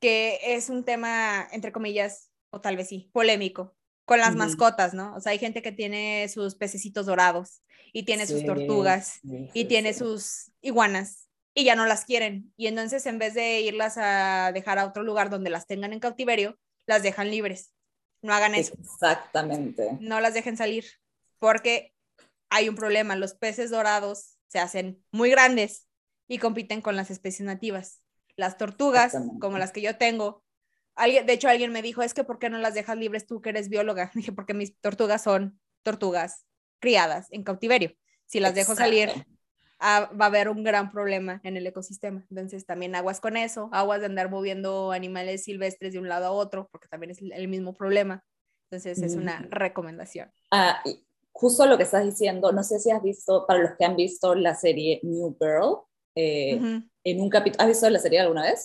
que 0.00 0.38
es 0.42 0.70
un 0.70 0.84
tema 0.84 1.46
entre 1.52 1.70
comillas 1.70 2.30
o 2.48 2.62
tal 2.62 2.76
vez 2.76 2.88
sí, 2.88 3.10
polémico, 3.12 3.76
con 4.06 4.20
las 4.20 4.36
mascotas, 4.36 4.94
¿no? 4.94 5.14
O 5.16 5.20
sea, 5.20 5.32
hay 5.32 5.38
gente 5.38 5.60
que 5.60 5.72
tiene 5.72 6.28
sus 6.28 6.54
pececitos 6.54 7.04
dorados 7.04 7.60
y 7.92 8.04
tiene 8.04 8.26
sus 8.26 8.42
tortugas 8.44 9.20
y 9.52 9.66
tiene 9.66 9.92
sus 9.92 10.52
iguanas 10.62 11.25
y 11.56 11.64
ya 11.64 11.74
no 11.74 11.86
las 11.86 12.04
quieren. 12.04 12.52
Y 12.58 12.66
entonces 12.66 13.06
en 13.06 13.18
vez 13.18 13.32
de 13.32 13.62
irlas 13.62 13.96
a 13.96 14.52
dejar 14.52 14.78
a 14.78 14.84
otro 14.84 15.02
lugar 15.02 15.30
donde 15.30 15.48
las 15.48 15.66
tengan 15.66 15.94
en 15.94 16.00
cautiverio, 16.00 16.58
las 16.86 17.02
dejan 17.02 17.30
libres. 17.30 17.72
No 18.20 18.34
hagan 18.34 18.54
eso. 18.54 18.74
Exactamente. 18.78 19.96
No 20.00 20.20
las 20.20 20.34
dejen 20.34 20.58
salir 20.58 20.84
porque 21.38 21.94
hay 22.50 22.68
un 22.68 22.74
problema. 22.74 23.16
Los 23.16 23.34
peces 23.34 23.70
dorados 23.70 24.36
se 24.48 24.58
hacen 24.58 25.02
muy 25.10 25.30
grandes 25.30 25.88
y 26.28 26.38
compiten 26.38 26.82
con 26.82 26.94
las 26.94 27.10
especies 27.10 27.46
nativas. 27.46 28.02
Las 28.36 28.58
tortugas, 28.58 29.16
como 29.40 29.56
las 29.56 29.72
que 29.72 29.80
yo 29.80 29.96
tengo, 29.96 30.44
de 30.98 31.32
hecho, 31.32 31.48
alguien 31.48 31.72
me 31.72 31.80
dijo, 31.80 32.02
es 32.02 32.12
que 32.12 32.22
¿por 32.22 32.38
qué 32.38 32.50
no 32.50 32.58
las 32.58 32.74
dejas 32.74 32.98
libres 32.98 33.26
tú 33.26 33.40
que 33.40 33.48
eres 33.48 33.70
bióloga? 33.70 34.10
Dije, 34.14 34.32
porque 34.32 34.52
mis 34.52 34.78
tortugas 34.78 35.22
son 35.22 35.58
tortugas 35.82 36.44
criadas 36.80 37.28
en 37.30 37.44
cautiverio. 37.44 37.96
Si 38.26 38.40
las 38.40 38.54
dejo 38.54 38.74
salir, 38.74 39.10
ah, 39.78 40.10
va 40.18 40.26
a 40.26 40.28
haber 40.28 40.48
un 40.48 40.64
gran 40.64 40.90
problema 40.90 41.40
en 41.44 41.56
el 41.56 41.66
ecosistema. 41.66 42.24
Entonces, 42.30 42.66
también 42.66 42.94
aguas 42.94 43.20
con 43.20 43.36
eso, 43.36 43.68
aguas 43.72 44.00
de 44.00 44.06
andar 44.06 44.30
moviendo 44.30 44.92
animales 44.92 45.44
silvestres 45.44 45.92
de 45.92 45.98
un 45.98 46.08
lado 46.08 46.26
a 46.26 46.30
otro, 46.30 46.68
porque 46.72 46.88
también 46.88 47.10
es 47.10 47.20
el 47.20 47.48
mismo 47.48 47.74
problema. 47.74 48.24
Entonces, 48.70 49.02
es 49.02 49.14
una 49.14 49.40
mm. 49.40 49.50
recomendación. 49.50 50.30
Ah, 50.50 50.82
justo 51.32 51.66
lo 51.66 51.76
que 51.76 51.84
estás 51.84 52.04
diciendo, 52.04 52.52
no 52.52 52.62
sé 52.62 52.78
si 52.78 52.90
has 52.90 53.02
visto, 53.02 53.46
para 53.46 53.60
los 53.60 53.72
que 53.78 53.84
han 53.84 53.96
visto 53.96 54.34
la 54.34 54.54
serie 54.54 55.00
New 55.02 55.36
Girl, 55.38 55.82
eh, 56.14 56.82
en 57.04 57.20
un 57.20 57.28
capítulo, 57.28 57.62
¿has 57.62 57.68
visto 57.68 57.90
la 57.90 57.98
serie 57.98 58.20
alguna 58.20 58.42
vez? 58.42 58.64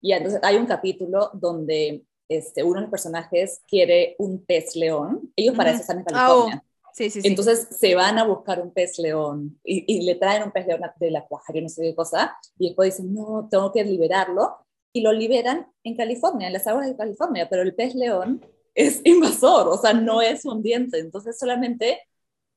Y 0.00 0.12
entonces 0.12 0.40
hay 0.42 0.56
un 0.56 0.66
capítulo 0.66 1.30
donde 1.34 2.04
este, 2.28 2.62
uno 2.62 2.76
de 2.76 2.80
los 2.82 2.90
personajes 2.90 3.62
quiere 3.68 4.16
un 4.18 4.44
pez 4.44 4.74
león. 4.76 5.32
Ellos 5.36 5.54
para 5.54 5.70
eso 5.70 5.80
están 5.80 5.98
en 5.98 6.04
ah, 6.14 6.34
oh. 6.34 6.50
Sí, 6.94 7.10
sí, 7.10 7.22
sí. 7.22 7.28
Entonces 7.28 7.66
se 7.72 7.96
van 7.96 8.18
a 8.18 8.24
buscar 8.24 8.62
un 8.62 8.70
pez 8.70 9.00
león 9.00 9.58
y, 9.64 9.84
y, 9.92 10.06
le 10.06 10.14
traen 10.14 10.44
un 10.44 10.52
pez 10.52 10.64
león 10.64 10.80
de 11.00 11.10
la 11.10 11.26
cuajaria, 11.26 11.60
no 11.60 11.68
sé 11.68 11.82
qué 11.82 11.94
cosa, 11.94 12.38
y 12.56 12.68
después 12.68 12.96
dicen, 12.96 13.12
no, 13.12 13.48
tengo 13.50 13.72
que 13.72 13.82
liberarlo, 13.82 14.64
y 14.92 15.00
lo 15.00 15.12
liberan 15.12 15.66
en 15.82 15.96
California, 15.96 16.46
en 16.46 16.52
las 16.52 16.68
aguas 16.68 16.86
de 16.86 16.96
California, 16.96 17.48
pero 17.50 17.62
el 17.62 17.74
pez 17.74 17.96
león 17.96 18.40
es 18.74 19.00
invasor, 19.04 19.66
o 19.68 19.76
sea, 19.76 19.92
no 19.92 20.22
es 20.22 20.44
un 20.44 20.62
diente, 20.62 21.00
entonces 21.00 21.36
solamente, 21.36 22.00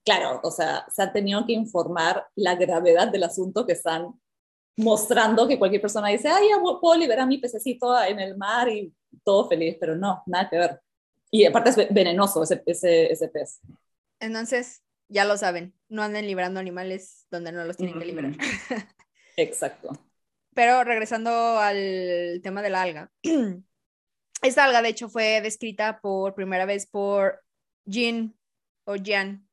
claro, 0.05 0.39
o 0.43 0.51
sea, 0.51 0.85
se 0.93 1.01
han 1.01 1.11
tenido 1.13 1.45
que 1.47 1.53
informar 1.53 2.27
la 2.35 2.55
gravedad 2.55 3.07
del 3.07 3.23
asunto 3.23 3.65
que 3.65 3.73
están 3.73 4.13
mostrando 4.77 5.47
que 5.47 5.57
cualquier 5.57 5.81
persona 5.81 6.09
dice, 6.09 6.29
ay, 6.29 6.49
ya 6.49 6.61
puedo 6.79 6.95
liberar 6.95 7.27
mi 7.27 7.39
pececito 7.39 7.99
en 8.03 8.19
el 8.19 8.37
mar 8.37 8.69
y 8.69 8.93
todo 9.23 9.49
feliz, 9.49 9.75
pero 9.79 9.95
no, 9.95 10.21
nada 10.27 10.47
que 10.47 10.57
ver. 10.57 10.79
Y 11.31 11.43
aparte 11.45 11.71
es 11.71 11.93
venenoso 11.93 12.43
ese, 12.43 12.61
ese, 12.67 13.11
ese 13.11 13.27
pez. 13.29 13.59
Entonces, 14.19 14.83
ya 15.09 15.25
lo 15.25 15.37
saben, 15.37 15.73
no 15.89 16.03
anden 16.03 16.27
liberando 16.27 16.59
animales 16.59 17.27
donde 17.29 17.51
no 17.51 17.63
los 17.63 17.77
tienen 17.77 17.99
que 17.99 18.05
liberar. 18.05 18.33
Exacto. 19.37 19.89
Pero 20.53 20.83
regresando 20.83 21.59
al 21.59 22.39
tema 22.43 22.61
de 22.61 22.69
la 22.69 22.81
alga. 22.81 23.11
Esta 24.41 24.65
alga, 24.65 24.81
de 24.81 24.89
hecho, 24.89 25.09
fue 25.09 25.41
descrita 25.41 25.99
por 26.01 26.35
primera 26.35 26.65
vez 26.65 26.87
por 26.87 27.43
Jean, 27.85 28.35
o 28.85 28.95
Jean, 28.95 29.47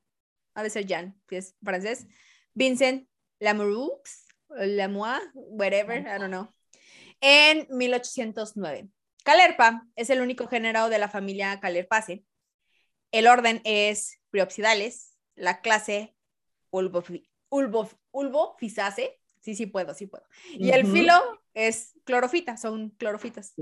ha 0.55 0.63
de 0.63 0.71
ser 0.71 0.87
Jean, 0.87 1.21
que 1.27 1.39
es 1.39 1.55
francés, 1.63 2.07
Vincent 2.55 3.09
Lamoureux, 3.39 4.27
Lamois, 4.51 5.21
whatever, 5.35 6.01
I 6.01 6.19
don't 6.19 6.29
know, 6.29 6.49
en 7.21 7.67
1809. 7.71 8.89
Calerpa 9.25 9.87
es 9.97 10.11
el 10.11 10.21
único 10.21 10.47
género 10.47 10.89
de 10.89 10.99
la 10.99 11.09
familia 11.09 11.59
Calerpaceae. 11.61 12.25
El 13.15 13.27
orden 13.27 13.61
es 13.65 14.21
Priopsidales, 14.31 15.17
la 15.35 15.61
clase 15.61 16.17
Ulbofisace, 18.13 19.21
sí, 19.41 19.55
sí 19.55 19.67
puedo, 19.67 19.95
sí 19.95 20.07
puedo. 20.07 20.25
Y 20.53 20.71
el 20.71 20.87
filo 20.87 21.15
es 21.55 21.93
clorofita, 22.05 22.57
son 22.57 22.91
clorofitas. 22.91 23.55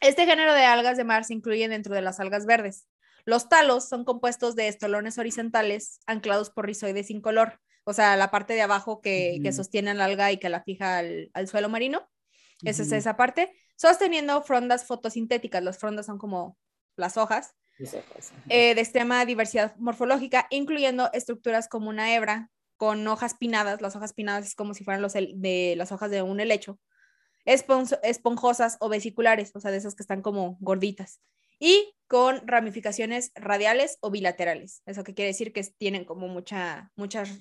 Este 0.00 0.26
género 0.26 0.52
de 0.52 0.64
algas 0.64 0.96
de 0.96 1.04
mar 1.04 1.24
se 1.24 1.32
incluye 1.34 1.66
dentro 1.68 1.94
de 1.94 2.02
las 2.02 2.20
algas 2.20 2.44
verdes. 2.44 2.86
Los 3.24 3.48
talos 3.48 3.88
son 3.88 4.04
compuestos 4.04 4.54
de 4.56 4.68
estolones 4.68 5.16
horizontales 5.16 6.00
anclados 6.06 6.50
por 6.50 6.66
rizoides 6.66 7.10
incolor 7.10 7.58
o 7.84 7.92
sea, 7.92 8.16
la 8.16 8.30
parte 8.30 8.54
de 8.54 8.62
abajo 8.62 9.00
que, 9.00 9.40
que 9.42 9.52
sostiene 9.52 9.90
al 9.90 10.00
alga 10.00 10.30
y 10.30 10.38
que 10.38 10.48
la 10.48 10.62
fija 10.62 10.98
al, 10.98 11.30
al 11.34 11.48
suelo 11.48 11.68
marino. 11.68 12.08
Esa 12.62 12.82
es 12.82 12.92
esa 12.92 13.16
parte. 13.16 13.52
Sosteniendo 13.76 14.40
frondas 14.42 14.86
fotosintéticas. 14.86 15.62
Las 15.64 15.78
frondas 15.78 16.06
son 16.06 16.18
como 16.18 16.56
las 16.96 17.16
hojas. 17.16 17.54
Eh, 18.48 18.74
de 18.74 18.80
extrema 18.80 19.24
diversidad 19.24 19.74
morfológica, 19.76 20.46
incluyendo 20.50 21.10
estructuras 21.12 21.68
como 21.68 21.88
una 21.88 22.14
hebra 22.14 22.50
con 22.76 23.06
hojas 23.08 23.34
pinadas. 23.34 23.80
Las 23.80 23.96
hojas 23.96 24.12
pinadas 24.12 24.46
es 24.46 24.54
como 24.54 24.74
si 24.74 24.84
fueran 24.84 25.02
los 25.02 25.12
de 25.12 25.74
las 25.76 25.92
hojas 25.92 26.10
de 26.10 26.22
un 26.22 26.40
helecho. 26.40 26.78
esponjosas 27.44 28.76
o 28.80 28.88
vesiculares, 28.88 29.50
o 29.54 29.60
sea, 29.60 29.70
de 29.70 29.78
esas 29.78 29.94
que 29.94 30.02
están 30.02 30.22
como 30.22 30.56
gorditas 30.60 31.20
y 31.64 31.94
con 32.08 32.44
ramificaciones 32.44 33.30
radiales 33.36 33.96
o 34.00 34.10
bilaterales. 34.10 34.82
Eso 34.84 35.04
que 35.04 35.14
quiere 35.14 35.28
decir 35.28 35.52
que 35.52 35.62
tienen 35.62 36.04
como 36.04 36.26
mucha, 36.26 36.90
muchas 36.96 37.38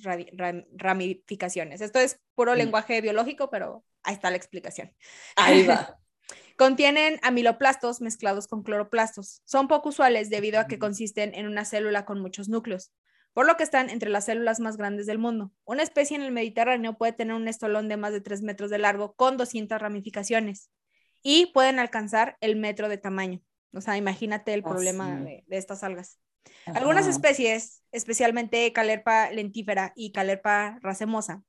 ramificaciones. 0.73 1.82
Esto 1.82 1.99
es 1.99 2.19
puro 2.36 2.54
lenguaje 2.54 3.01
biológico, 3.01 3.49
pero 3.49 3.84
ahí 4.04 4.13
está 4.13 4.30
la 4.30 4.38
explicación. 4.38 4.95
Ahí 5.36 5.65
va. 5.65 5.97
Contienen 6.57 7.19
amiloplastos 7.21 8.01
mezclados 8.01 8.47
con 8.47 8.63
cloroplastos. 8.63 9.41
Son 9.45 9.67
poco 9.67 9.89
usuales 9.89 10.29
debido 10.29 10.59
a 10.59 10.67
que 10.67 10.79
consisten 10.79 11.33
en 11.35 11.47
una 11.47 11.65
célula 11.65 12.05
con 12.05 12.19
muchos 12.19 12.49
núcleos, 12.49 12.91
por 13.33 13.45
lo 13.45 13.57
que 13.57 13.63
están 13.63 13.89
entre 13.89 14.09
las 14.09 14.25
células 14.25 14.59
más 14.59 14.77
grandes 14.77 15.05
del 15.05 15.17
mundo. 15.17 15.51
Una 15.65 15.83
especie 15.83 16.15
en 16.15 16.23
el 16.23 16.31
Mediterráneo 16.31 16.97
puede 16.97 17.13
tener 17.13 17.35
un 17.35 17.47
estolón 17.47 17.87
de 17.87 17.97
más 17.97 18.13
de 18.13 18.21
3 18.21 18.41
metros 18.41 18.69
de 18.69 18.77
largo 18.77 19.13
con 19.13 19.37
200 19.37 19.79
ramificaciones 19.79 20.69
y 21.23 21.47
pueden 21.47 21.79
alcanzar 21.79 22.37
el 22.41 22.55
metro 22.55 22.89
de 22.89 22.97
tamaño. 22.97 23.41
O 23.73 23.81
sea, 23.81 23.97
imagínate 23.97 24.53
el 24.53 24.63
problema 24.63 25.15
de, 25.21 25.45
estas 25.49 25.83
algas. 25.83 26.19
Algunas 26.65 27.07
especies, 27.07 27.83
especialmente 27.91 28.73
Calerpa 28.73 29.31
lentífera 29.31 29.93
y 29.95 30.11
Calerpa 30.11 30.79
racemosa, 30.81 31.43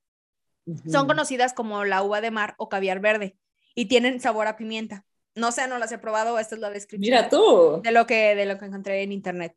son 0.89 1.07
conocidas 1.07 1.53
como 1.53 1.83
la 1.83 2.03
uva 2.03 2.21
de 2.21 2.31
mar 2.31 2.55
o 2.57 2.69
caviar 2.69 3.01
verde 3.01 3.35
y 3.75 3.85
tienen 3.85 4.19
sabor 4.19 4.47
a 4.47 4.55
pimienta. 4.55 5.05
No 5.35 5.51
sé, 5.51 5.67
no 5.67 5.79
las 5.79 5.91
he 5.91 5.97
probado, 5.97 6.37
esta 6.37 6.55
es 6.55 6.61
la 6.61 6.69
descripción. 6.69 7.01
Mira 7.01 7.29
tú. 7.29 7.81
De 7.83 7.91
lo 7.91 8.05
que, 8.05 8.35
de 8.35 8.45
lo 8.45 8.57
que 8.57 8.65
encontré 8.65 9.01
en 9.01 9.11
internet. 9.11 9.55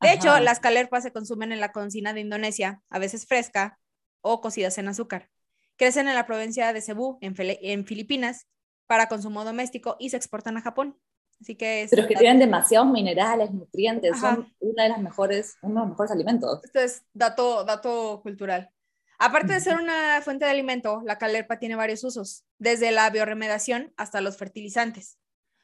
De 0.00 0.12
hecho, 0.12 0.38
las 0.40 0.60
calerpas 0.60 1.02
se 1.02 1.12
consumen 1.12 1.52
en 1.52 1.60
la 1.60 1.72
cocina 1.72 2.12
de 2.12 2.20
Indonesia, 2.20 2.82
a 2.90 2.98
veces 2.98 3.26
fresca 3.26 3.78
o 4.20 4.40
cocidas 4.40 4.76
en 4.78 4.88
azúcar. 4.88 5.30
Crecen 5.76 6.06
en 6.08 6.14
la 6.14 6.26
provincia 6.26 6.72
de 6.72 6.80
Cebú, 6.82 7.18
en, 7.20 7.34
en 7.38 7.86
Filipinas, 7.86 8.46
para 8.86 9.08
consumo 9.08 9.44
doméstico 9.44 9.96
y 9.98 10.10
se 10.10 10.16
exportan 10.16 10.56
a 10.56 10.62
Japón. 10.62 10.98
Así 11.40 11.54
que 11.54 11.86
Pero 11.90 12.02
es 12.02 12.08
que 12.08 12.14
tienen 12.14 12.38
demasiados 12.38 12.88
minerales, 12.88 13.52
nutrientes, 13.52 14.18
son 14.18 14.52
una 14.58 14.84
de 14.84 14.88
las 14.88 15.00
mejores, 15.00 15.56
uno 15.60 15.74
de 15.74 15.80
los 15.80 15.90
mejores 15.90 16.12
alimentos. 16.12 16.64
Esto 16.64 16.80
es 16.80 17.04
dato, 17.12 17.64
dato 17.64 18.20
cultural. 18.22 18.70
Aparte 19.18 19.54
de 19.54 19.60
ser 19.60 19.76
una 19.76 20.20
fuente 20.22 20.44
de 20.44 20.50
alimento, 20.50 21.02
la 21.04 21.16
calerpa 21.16 21.58
tiene 21.58 21.74
varios 21.74 22.04
usos, 22.04 22.44
desde 22.58 22.90
la 22.90 23.08
bioremediación 23.08 23.94
hasta 23.96 24.20
los 24.20 24.36
fertilizantes. 24.36 25.18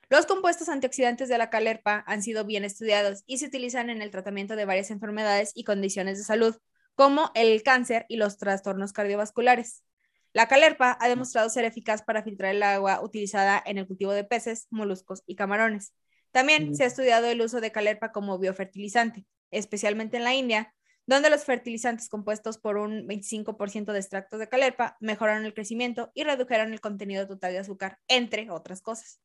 Los 0.08 0.26
compuestos 0.26 0.68
antioxidantes 0.68 1.28
de 1.28 1.38
la 1.38 1.50
calerpa 1.50 2.02
han 2.06 2.22
sido 2.22 2.44
bien 2.44 2.64
estudiados 2.64 3.24
y 3.26 3.38
se 3.38 3.46
utilizan 3.46 3.90
en 3.90 4.02
el 4.02 4.10
tratamiento 4.10 4.56
de 4.56 4.64
varias 4.64 4.90
enfermedades 4.90 5.52
y 5.54 5.64
condiciones 5.64 6.18
de 6.18 6.24
salud, 6.24 6.56
como 6.94 7.30
el 7.34 7.62
cáncer 7.62 8.06
y 8.08 8.16
los 8.16 8.38
trastornos 8.38 8.92
cardiovasculares. 8.92 9.84
La 10.32 10.48
calerpa 10.48 10.96
ha 10.98 11.08
demostrado 11.08 11.50
ser 11.50 11.64
eficaz 11.64 12.02
para 12.02 12.22
filtrar 12.22 12.54
el 12.54 12.62
agua 12.62 13.02
utilizada 13.02 13.62
en 13.64 13.76
el 13.76 13.86
cultivo 13.86 14.12
de 14.12 14.24
peces, 14.24 14.66
moluscos 14.70 15.22
y 15.26 15.36
camarones. 15.36 15.94
También 16.30 16.74
se 16.74 16.84
ha 16.84 16.86
estudiado 16.86 17.26
el 17.26 17.42
uso 17.42 17.60
de 17.60 17.70
calerpa 17.70 18.12
como 18.12 18.38
biofertilizante, 18.38 19.26
especialmente 19.50 20.16
en 20.16 20.24
la 20.24 20.34
India, 20.34 20.74
donde 21.06 21.30
los 21.30 21.44
fertilizantes 21.44 22.08
compuestos 22.08 22.58
por 22.58 22.76
un 22.76 23.06
25% 23.06 23.92
de 23.92 23.98
extractos 23.98 24.38
de 24.38 24.48
calerpa 24.48 24.96
mejoraron 25.00 25.44
el 25.44 25.54
crecimiento 25.54 26.10
y 26.14 26.24
redujeron 26.24 26.72
el 26.72 26.80
contenido 26.80 27.26
total 27.26 27.52
de 27.52 27.58
azúcar, 27.58 27.98
entre 28.08 28.50
otras 28.50 28.80
cosas. 28.80 29.20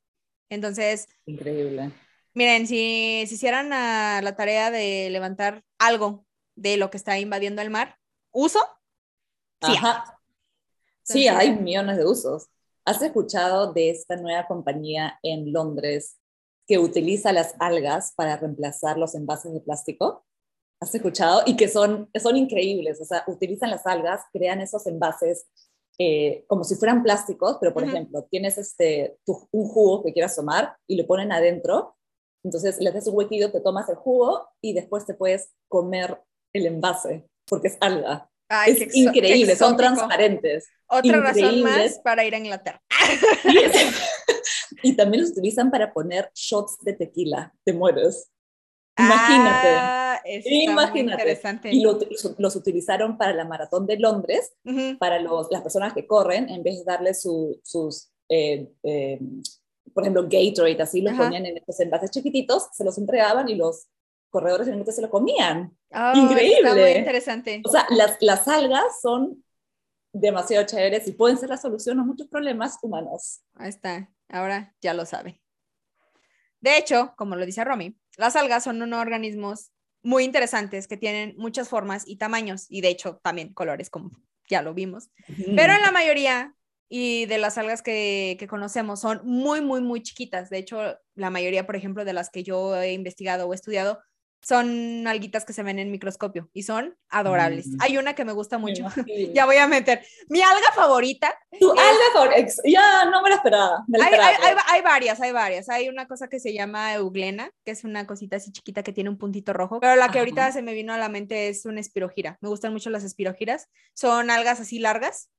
Entonces, 0.49 1.07
increíble. 1.25 1.91
Miren, 2.33 2.67
si, 2.67 3.25
si 3.27 3.35
hicieran 3.35 3.69
la 3.69 4.35
tarea 4.37 4.69
de 4.69 5.09
levantar 5.09 5.63
algo 5.79 6.25
de 6.55 6.77
lo 6.77 6.89
que 6.89 6.97
está 6.97 7.17
invadiendo 7.19 7.61
el 7.61 7.69
mar, 7.69 7.97
¿uso? 8.31 8.59
Sí, 9.61 9.73
Ajá. 9.75 10.19
sí, 11.03 11.27
hay 11.27 11.55
millones 11.55 11.97
de 11.97 12.05
usos. 12.05 12.49
¿Has 12.85 13.01
escuchado 13.01 13.73
de 13.73 13.89
esta 13.89 14.15
nueva 14.17 14.47
compañía 14.47 15.19
en 15.23 15.51
Londres 15.51 16.17
que 16.67 16.77
utiliza 16.77 17.31
las 17.31 17.55
algas 17.59 18.13
para 18.15 18.37
reemplazar 18.37 18.97
los 18.97 19.15
envases 19.15 19.53
de 19.53 19.61
plástico? 19.61 20.25
¿Has 20.79 20.93
escuchado? 20.93 21.41
Y 21.45 21.55
que 21.55 21.67
son, 21.67 22.09
son 22.21 22.37
increíbles, 22.37 23.01
o 23.01 23.05
sea, 23.05 23.23
utilizan 23.27 23.71
las 23.71 23.85
algas, 23.85 24.21
crean 24.31 24.61
esos 24.61 24.85
envases 24.85 25.47
eh, 25.99 26.45
como 26.45 26.63
si 26.63 26.75
fueran 26.75 27.01
plásticos, 27.01 27.57
pero 27.59 27.73
por 27.73 27.83
ejemplo, 27.83 28.27
tienes 28.29 28.59
este, 28.59 29.17
un 29.25 29.67
jugo 29.67 30.03
que 30.03 30.13
quieras 30.13 30.35
tomar 30.35 30.77
y 30.85 30.95
lo 30.95 31.07
ponen 31.07 31.31
adentro, 31.31 31.95
entonces 32.43 32.79
le 32.79 32.89
haces 32.89 33.07
un 33.07 33.15
huequito, 33.17 33.51
te 33.51 33.61
tomas 33.61 33.89
el 33.89 33.95
jugo 33.95 34.47
y 34.61 34.73
después 34.73 35.07
te 35.07 35.15
puedes 35.15 35.49
comer 35.67 36.21
el 36.53 36.67
envase, 36.67 37.27
porque 37.47 37.69
es 37.69 37.77
alga. 37.81 38.29
es 38.67 38.95
increíble, 38.95 39.55
son 39.55 39.75
transparentes. 39.75 40.67
Otra 40.87 41.19
razón 41.19 41.63
más 41.63 41.99
para 42.03 42.23
ir 42.23 42.35
a 42.35 42.37
Inglaterra. 42.37 42.81
y 44.83 44.95
también 44.95 45.23
los 45.23 45.31
utilizan 45.31 45.71
para 45.71 45.91
poner 45.91 46.29
shots 46.35 46.77
de 46.81 46.93
tequila, 46.93 47.53
te 47.63 47.73
mueres. 47.73 48.29
Imagínate. 48.97 49.67
Ah, 49.75 50.21
Imagínate. 50.25 51.39
Y 51.71 51.83
los 51.83 52.55
utilizaron 52.55 53.17
para 53.17 53.33
la 53.33 53.45
maratón 53.45 53.85
de 53.85 53.97
Londres, 53.97 54.53
para 54.99 55.19
los, 55.19 55.47
las 55.51 55.61
personas 55.61 55.93
que 55.93 56.07
corren, 56.07 56.49
en 56.49 56.63
vez 56.63 56.79
de 56.79 56.83
darles 56.83 57.21
sus, 57.21 58.11
eh, 58.29 58.69
eh, 58.83 59.19
por 59.93 60.03
ejemplo, 60.03 60.23
Gatorade, 60.23 60.81
así 60.81 61.01
los 61.01 61.13
ponían 61.15 61.45
en 61.45 61.57
estos 61.57 61.79
envases 61.79 62.11
chiquititos, 62.11 62.69
se 62.73 62.83
los 62.83 62.97
entregaban 62.97 63.47
y 63.49 63.55
los 63.55 63.87
corredores 64.29 64.67
en 64.67 64.85
se 64.85 65.01
lo 65.01 65.09
comían. 65.09 65.75
Oh, 65.91 66.11
Increíble. 66.15 66.73
muy 66.73 66.91
interesante. 66.91 67.61
O 67.65 67.69
sea, 67.69 67.87
las, 67.89 68.17
las 68.19 68.47
algas 68.47 69.01
son 69.01 69.43
demasiado 70.11 70.65
chéveres 70.65 71.07
y 71.07 71.13
pueden 71.13 71.37
ser 71.37 71.49
la 71.49 71.57
solución 71.57 71.99
a 71.99 72.03
muchos 72.03 72.27
problemas 72.27 72.77
humanos. 72.81 73.41
Ahí 73.55 73.69
está. 73.69 74.09
Ahora 74.29 74.75
ya 74.81 74.93
lo 74.93 75.05
saben. 75.05 75.39
De 76.59 76.77
hecho, 76.77 77.13
como 77.15 77.35
lo 77.35 77.45
dice 77.45 77.63
Romy, 77.63 77.97
las 78.17 78.35
algas 78.35 78.63
son 78.63 78.81
unos 78.81 78.99
organismos 78.99 79.71
muy 80.03 80.23
interesantes 80.23 80.87
que 80.87 80.97
tienen 80.97 81.35
muchas 81.37 81.69
formas 81.69 82.03
y 82.05 82.17
tamaños 82.17 82.65
y 82.69 82.81
de 82.81 82.89
hecho 82.89 83.19
también 83.23 83.53
colores, 83.53 83.89
como 83.89 84.11
ya 84.49 84.61
lo 84.61 84.73
vimos. 84.73 85.09
Pero 85.55 85.73
en 85.73 85.81
la 85.81 85.91
mayoría 85.91 86.53
y 86.89 87.25
de 87.25 87.37
las 87.37 87.57
algas 87.57 87.81
que, 87.81 88.37
que, 88.39 88.47
conocemos 88.47 89.01
son 89.01 89.21
muy, 89.23 89.61
muy, 89.61 89.81
muy 89.81 90.01
chiquitas. 90.01 90.49
De 90.49 90.57
hecho, 90.57 90.97
la 91.15 91.29
mayoría, 91.29 91.65
por 91.65 91.75
ejemplo, 91.75 92.05
de 92.05 92.13
las 92.13 92.29
que 92.29 92.43
yo 92.43 92.75
he 92.77 92.93
investigado 92.93 93.47
o 93.47 93.53
estudiado 93.53 93.99
son 94.41 95.07
alguitas 95.07 95.45
que 95.45 95.53
se 95.53 95.63
ven 95.63 95.79
en 95.79 95.91
microscopio 95.91 96.49
y 96.53 96.63
son 96.63 96.97
adorables. 97.09 97.67
Mm. 97.67 97.77
Hay 97.81 97.97
una 97.97 98.13
que 98.13 98.25
me 98.25 98.33
gusta 98.33 98.57
mucho. 98.57 98.85
ya 99.33 99.45
voy 99.45 99.57
a 99.57 99.67
meter. 99.67 100.05
Mi 100.29 100.41
alga 100.41 100.71
favorita. 100.73 101.33
Tu 101.59 101.69
alga 101.69 102.05
favorita. 102.13 102.53
Ya 102.65 103.05
no 103.05 103.21
me 103.21 103.29
la 103.29 103.35
esperaba. 103.35 103.85
hay, 104.67 104.81
varias, 104.81 105.19
hay 105.21 105.31
varias. 105.31 105.69
Hay 105.69 105.89
una 105.89 106.07
cosa 106.07 106.27
que 106.27 106.39
se 106.39 106.53
llama 106.53 106.93
euglena, 106.93 107.51
que 107.65 107.71
es 107.71 107.83
una 107.83 108.05
cosita 108.05 108.37
así 108.37 108.51
chiquita 108.51 108.83
que 108.83 108.93
tiene 108.93 109.09
un 109.09 109.17
puntito 109.17 109.53
rojo. 109.53 109.79
Pero 109.79 109.95
la 109.95 110.09
que 110.09 110.19
ahorita 110.19 110.51
se 110.51 110.61
me 110.61 110.73
vino 110.73 110.93
a 110.93 110.97
la 110.97 111.09
mente 111.09 111.49
es 111.49 111.65
una 111.65 111.79
espirogira. 111.79 112.37
Me 112.41 112.49
gustan 112.49 112.73
mucho 112.73 112.89
las 112.89 113.03
espirogiras. 113.03 113.69
Son 113.93 114.29
algas 114.29 114.59
así 114.59 114.79
largas 114.79 115.29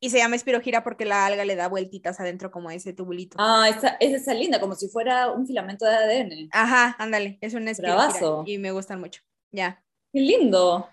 y 0.00 0.10
se 0.10 0.18
llama 0.18 0.36
espirogira 0.36 0.84
porque 0.84 1.04
la 1.04 1.26
alga 1.26 1.44
le 1.44 1.56
da 1.56 1.68
vueltitas 1.68 2.20
adentro 2.20 2.50
como 2.50 2.70
ese 2.70 2.92
tubulito. 2.92 3.36
Ah, 3.40 3.68
esa, 3.68 3.96
es 4.00 4.12
esa 4.12 4.34
linda, 4.34 4.60
como 4.60 4.74
si 4.74 4.88
fuera 4.88 5.32
un 5.32 5.46
filamento 5.46 5.84
de 5.84 5.94
ADN. 5.94 6.48
Ajá, 6.52 6.96
ándale, 6.98 7.38
es 7.40 7.54
una 7.54 7.72
espirogira. 7.72 8.12
Y 8.46 8.58
me 8.58 8.70
gustan 8.70 9.00
mucho. 9.00 9.22
Ya. 9.50 9.82
Qué 10.12 10.20
lindo. 10.20 10.88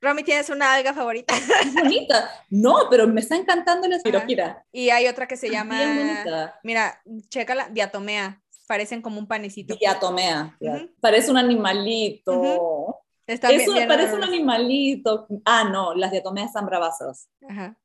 Romy, 0.00 0.22
¿tienes 0.22 0.50
una 0.50 0.74
alga 0.74 0.94
favorita? 0.94 1.34
Es 1.62 1.74
bonita. 1.74 2.30
No, 2.50 2.88
pero 2.90 3.06
me 3.06 3.20
está 3.20 3.36
encantando 3.36 3.88
la 3.88 3.96
espirogira. 3.96 4.64
Y 4.72 4.90
hay 4.90 5.06
otra 5.08 5.26
que 5.26 5.36
se 5.36 5.50
llama. 5.50 5.78
Bien 5.78 5.96
bonita. 5.96 6.60
Mira, 6.62 7.02
chécala, 7.28 7.68
diatomea. 7.70 8.42
Parecen 8.66 9.00
como 9.00 9.18
un 9.18 9.26
panecito. 9.26 9.76
Diatomea. 9.76 10.56
Parece 11.00 11.30
un 11.30 11.38
animalito. 11.38 13.00
Está 13.26 13.48
parece 13.48 14.14
un 14.14 14.24
animalito. 14.24 15.26
Ah, 15.44 15.64
no, 15.64 15.94
las 15.94 16.10
diatomeas 16.10 16.52
son 16.52 16.66
bravasas. 16.66 17.28
Ajá. 17.48 17.76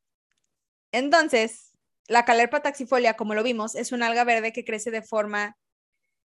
Entonces, 0.92 1.72
la 2.08 2.26
calerpa 2.26 2.62
taxifolia, 2.62 3.16
como 3.16 3.34
lo 3.34 3.44
vimos, 3.44 3.76
es 3.76 3.92
una 3.92 4.08
alga 4.08 4.24
verde 4.24 4.52
que 4.52 4.66
crece 4.66 4.92
de 4.92 5.02
forma 5.02 5.58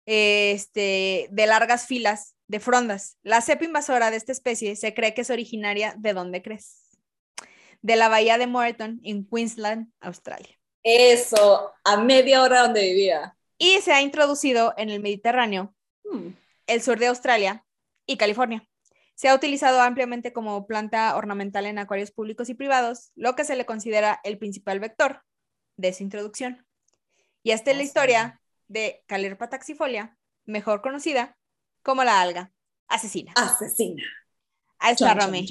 este, 0.05 1.27
de 1.31 1.45
largas 1.47 1.87
filas 1.87 2.35
de 2.47 2.59
frondas. 2.59 3.17
La 3.23 3.41
cepa 3.41 3.65
invasora 3.65 4.11
de 4.11 4.17
esta 4.17 4.31
especie 4.31 4.75
se 4.75 4.93
cree 4.93 5.13
que 5.13 5.21
es 5.21 5.29
originaria 5.29 5.95
de 5.97 6.13
dónde 6.13 6.41
crees? 6.41 6.99
De 7.81 7.95
la 7.95 8.09
bahía 8.09 8.37
de 8.37 8.47
Moreton, 8.47 8.99
en 9.03 9.25
Queensland, 9.25 9.91
Australia. 10.01 10.59
Eso, 10.83 11.71
a 11.83 11.97
media 11.97 12.41
hora 12.41 12.63
donde 12.63 12.81
vivía. 12.81 13.35
Y 13.57 13.79
se 13.81 13.93
ha 13.93 14.01
introducido 14.01 14.73
en 14.77 14.89
el 14.89 15.01
Mediterráneo, 15.01 15.73
hmm. 16.03 16.29
el 16.67 16.81
sur 16.81 16.99
de 16.99 17.07
Australia 17.07 17.65
y 18.05 18.17
California. 18.17 18.67
Se 19.15 19.29
ha 19.29 19.35
utilizado 19.35 19.81
ampliamente 19.81 20.33
como 20.33 20.65
planta 20.65 21.15
ornamental 21.15 21.65
en 21.65 21.77
acuarios 21.77 22.11
públicos 22.11 22.49
y 22.49 22.53
privados, 22.53 23.11
lo 23.15 23.35
que 23.35 23.43
se 23.43 23.55
le 23.55 23.65
considera 23.65 24.19
el 24.23 24.37
principal 24.37 24.79
vector 24.79 25.23
de 25.77 25.93
su 25.93 26.03
introducción. 26.03 26.65
Y 27.43 27.51
esta 27.51 27.71
es 27.71 27.77
la 27.77 27.83
historia 27.83 28.41
de 28.67 29.03
Calerpa 29.07 29.49
taxifolia, 29.49 30.17
mejor 30.45 30.81
conocida 30.81 31.37
como 31.83 32.03
la 32.03 32.21
alga 32.21 32.51
asesina. 32.87 33.33
Asesina. 33.35 34.03
Ahí 34.79 34.93
está, 34.93 35.13
Romy. 35.13 35.45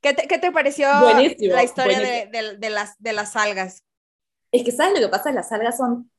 ¿Qué 0.00 0.14
te, 0.14 0.52
pareció 0.52 0.88
la 0.90 1.62
historia 1.62 2.00
de, 2.00 2.70
las, 2.70 2.98
de 2.98 3.12
las 3.12 3.36
algas? 3.36 3.84
Es 4.50 4.64
que, 4.64 4.72
¿sabes 4.72 4.98
lo 4.98 5.06
que 5.06 5.10
pasa? 5.10 5.30
Las 5.32 5.52
algas 5.52 5.76
son 5.76 6.10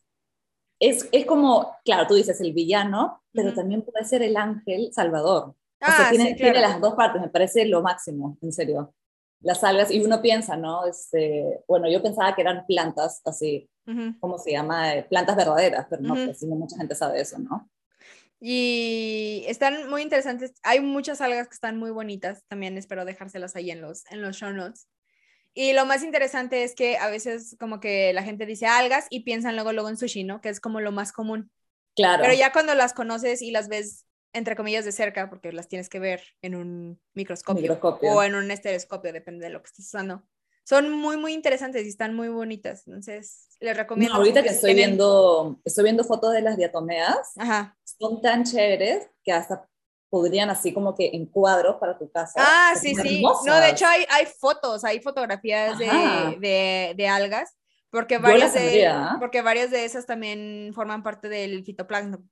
es, 0.79 1.09
es, 1.11 1.25
como, 1.25 1.75
claro, 1.83 2.07
tú 2.07 2.15
dices 2.15 2.39
el 2.39 2.53
villano, 2.53 3.21
pero 3.33 3.53
también 3.53 3.81
puede 3.81 4.05
ser 4.05 4.23
el 4.23 4.37
ángel 4.37 4.91
salvador. 4.93 5.55
Ah, 5.81 6.09
tiene, 6.11 6.59
las 6.59 6.81
dos 6.81 6.95
partes, 6.95 7.21
me 7.21 7.29
parece 7.29 7.65
lo 7.65 7.81
máximo, 7.81 8.37
en 8.41 8.51
serio. 8.51 8.93
Las 9.41 9.63
algas, 9.63 9.91
y 9.91 10.01
uno 10.01 10.21
piensa, 10.21 10.57
¿no? 10.57 10.85
Este, 10.85 11.61
bueno, 11.67 11.89
yo 11.89 12.03
pensaba 12.03 12.35
que 12.35 12.41
eran 12.41 12.65
plantas 12.65 13.21
así, 13.25 13.69
¿cómo 14.19 14.37
se 14.37 14.51
llama? 14.51 14.95
Eh, 14.95 15.03
plantas 15.03 15.37
verdaderas, 15.37 15.87
pero 15.89 16.01
no, 16.01 16.13
pues 16.13 16.43
no 16.43 16.55
mucha 16.55 16.77
gente 16.77 16.95
sabe 16.95 17.21
eso, 17.21 17.39
¿no? 17.39 17.69
Y 18.41 19.43
están 19.47 19.89
muy 19.89 20.01
interesantes. 20.01 20.53
Hay 20.63 20.79
muchas 20.79 21.19
algas 21.21 21.47
que 21.47 21.55
están 21.55 21.77
muy 21.77 21.91
bonitas. 21.91 22.43
También 22.47 22.77
espero 22.77 23.03
dejárselas 23.03 23.55
ahí 23.55 23.69
en 23.69 23.81
los, 23.81 24.09
en 24.11 24.21
los 24.21 24.37
show 24.37 24.53
notes. 24.53 24.87
Y 25.53 25.73
lo 25.73 25.85
más 25.85 26.03
interesante 26.03 26.63
es 26.63 26.73
que 26.75 26.97
a 26.97 27.09
veces 27.09 27.57
como 27.59 27.79
que 27.79 28.13
la 28.13 28.23
gente 28.23 28.45
dice 28.45 28.65
algas 28.67 29.07
y 29.09 29.21
piensan 29.21 29.55
luego 29.55 29.73
luego 29.73 29.89
en 29.89 29.97
sushi, 29.97 30.23
¿no? 30.23 30.41
Que 30.41 30.49
es 30.49 30.61
como 30.61 30.79
lo 30.79 30.91
más 30.91 31.11
común. 31.11 31.51
Claro. 31.95 32.21
Pero 32.21 32.33
ya 32.33 32.53
cuando 32.53 32.75
las 32.75 32.93
conoces 32.93 33.41
y 33.41 33.51
las 33.51 33.67
ves 33.67 34.05
entre 34.33 34.55
comillas, 34.55 34.85
de 34.85 34.91
cerca, 34.91 35.29
porque 35.29 35.51
las 35.51 35.67
tienes 35.67 35.89
que 35.89 35.99
ver 35.99 36.21
en 36.41 36.55
un 36.55 37.01
microscopio, 37.13 37.79
o 38.01 38.23
en 38.23 38.35
un 38.35 38.51
estereoscopio, 38.51 39.13
depende 39.13 39.45
de 39.45 39.51
lo 39.51 39.61
que 39.61 39.67
estés 39.67 39.87
usando. 39.87 40.23
Son 40.63 40.91
muy, 40.91 41.17
muy 41.17 41.33
interesantes 41.33 41.85
y 41.85 41.89
están 41.89 42.15
muy 42.15 42.27
bonitas. 42.27 42.87
Entonces, 42.87 43.47
les 43.59 43.75
recomiendo. 43.75 44.15
ahorita 44.15 44.43
que 44.43 44.49
estoy 44.49 44.75
viendo, 44.75 45.59
estoy 45.65 45.85
viendo 45.85 46.03
fotos 46.03 46.33
de 46.33 46.41
las 46.41 46.57
diatomeas, 46.57 47.33
son 47.83 48.21
tan 48.21 48.43
chéveres 48.43 49.09
que 49.23 49.31
hasta 49.31 49.67
podrían 50.09 50.49
así 50.49 50.73
como 50.73 50.95
que 50.95 51.11
en 51.13 51.25
cuadros 51.25 51.77
para 51.79 51.97
tu 51.97 52.11
casa. 52.11 52.33
Ah, 52.37 52.73
sí, 52.79 52.95
sí. 52.95 53.21
No, 53.21 53.55
de 53.55 53.69
hecho 53.69 53.85
hay, 53.85 54.05
hay 54.09 54.25
fotos, 54.25 54.83
hay 54.83 54.99
fotografías 54.99 55.77
de, 55.77 55.85
de, 56.39 56.93
de, 56.95 57.07
algas, 57.07 57.55
porque 57.89 58.17
varias, 58.17 58.53
de, 58.53 58.91
porque 59.19 59.41
varias 59.41 59.71
de 59.71 59.85
esas 59.85 60.05
también 60.05 60.71
forman 60.73 61.03
parte 61.03 61.29
del 61.29 61.63
fitoplancton. 61.63 62.29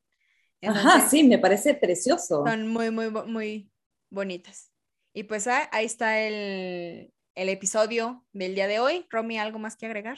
Ajá, 0.62 1.08
sí, 1.08 1.24
me 1.24 1.38
parece 1.38 1.74
precioso. 1.76 2.44
Son 2.46 2.68
muy, 2.68 2.92
muy, 2.92 3.10
muy 3.10 3.72
bonitas. 4.10 4.72
Y 5.14 5.24
pues 5.24 5.48
ah, 5.48 5.70
ahí 5.72 5.86
está 5.86 6.20
el, 6.20 7.12
episodio 7.36 8.26
del 8.34 8.56
día 8.56 8.68
de 8.68 8.80
hoy. 8.80 9.06
Romy, 9.10 9.38
¿algo 9.38 9.60
más 9.60 9.76
que 9.76 9.86
agregar? 9.86 10.18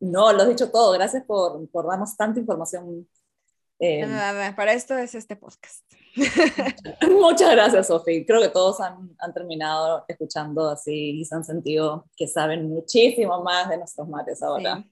No, 0.00 0.32
lo 0.32 0.42
has 0.42 0.48
dicho 0.48 0.70
todo. 0.70 0.92
Gracias 0.92 1.24
por, 1.24 1.68
por 1.70 1.86
darnos 1.86 2.16
tanta 2.16 2.40
información 2.40 3.08
Eh, 3.80 4.06
para 4.56 4.72
esto 4.72 4.96
es 4.96 5.14
este 5.14 5.36
podcast. 5.36 5.84
Muchas 7.10 7.50
gracias, 7.50 7.88
Sofi. 7.88 8.24
Creo 8.24 8.40
que 8.40 8.48
todos 8.48 8.80
han, 8.80 9.14
han, 9.18 9.34
terminado 9.34 10.04
escuchando 10.06 10.70
así 10.70 11.20
y 11.20 11.24
se 11.24 11.34
han 11.34 11.44
sentido 11.44 12.08
que 12.16 12.28
saben 12.28 12.68
muchísimo 12.68 13.42
más 13.42 13.68
de 13.68 13.78
nuestros 13.78 14.08
mates 14.08 14.42
ahora. 14.42 14.84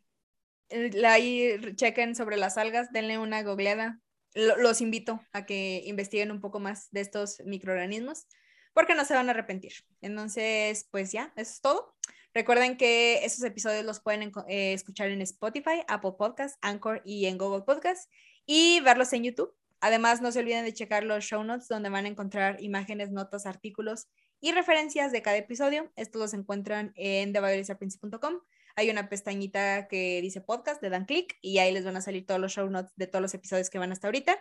Sí. 0.68 1.04
Ahí 1.04 1.58
chequen 1.76 2.14
sobre 2.16 2.36
las 2.36 2.56
algas, 2.56 2.90
denle 2.92 3.18
una 3.18 3.42
googleada. 3.42 4.00
Los 4.34 4.80
invito 4.80 5.20
a 5.32 5.44
que 5.44 5.82
investiguen 5.86 6.30
un 6.30 6.40
poco 6.40 6.58
más 6.58 6.90
de 6.90 7.00
estos 7.00 7.40
microorganismos 7.44 8.26
porque 8.72 8.94
no 8.94 9.04
se 9.04 9.14
van 9.14 9.28
a 9.28 9.32
arrepentir. 9.32 9.72
Entonces, 10.00 10.88
pues 10.90 11.12
ya, 11.12 11.32
eso 11.36 11.52
es 11.52 11.60
todo. 11.60 11.94
Recuerden 12.34 12.78
que 12.78 13.24
esos 13.24 13.44
episodios 13.44 13.84
los 13.84 14.00
pueden 14.00 14.32
eh, 14.48 14.72
escuchar 14.72 15.10
en 15.10 15.20
Spotify, 15.20 15.82
Apple 15.86 16.14
Podcasts, 16.18 16.58
Anchor 16.62 17.02
y 17.04 17.26
en 17.26 17.36
Google 17.36 17.62
Podcasts 17.62 18.08
y 18.46 18.80
verlos 18.80 19.12
en 19.12 19.24
YouTube. 19.24 19.54
Además, 19.80 20.22
no 20.22 20.32
se 20.32 20.38
olviden 20.38 20.64
de 20.64 20.72
checar 20.72 21.04
los 21.04 21.24
show 21.24 21.44
notes 21.44 21.68
donde 21.68 21.90
van 21.90 22.06
a 22.06 22.08
encontrar 22.08 22.62
imágenes, 22.62 23.10
notas, 23.10 23.46
artículos 23.46 24.06
y 24.40 24.52
referencias 24.52 25.12
de 25.12 25.22
cada 25.22 25.36
episodio. 25.36 25.92
Estos 25.96 26.20
los 26.20 26.34
encuentran 26.34 26.92
en 26.96 27.32
TheViolisAPrince.com. 27.32 28.40
Hay 28.76 28.90
una 28.90 29.08
pestañita 29.08 29.88
que 29.88 30.20
dice 30.22 30.40
podcast, 30.40 30.82
le 30.82 30.90
dan 30.90 31.04
clic 31.04 31.36
y 31.40 31.58
ahí 31.58 31.72
les 31.72 31.84
van 31.84 31.96
a 31.96 32.00
salir 32.00 32.26
todos 32.26 32.40
los 32.40 32.52
show 32.52 32.68
notes 32.68 32.92
de 32.96 33.06
todos 33.06 33.22
los 33.22 33.34
episodios 33.34 33.70
que 33.70 33.78
van 33.78 33.92
hasta 33.92 34.08
ahorita. 34.08 34.38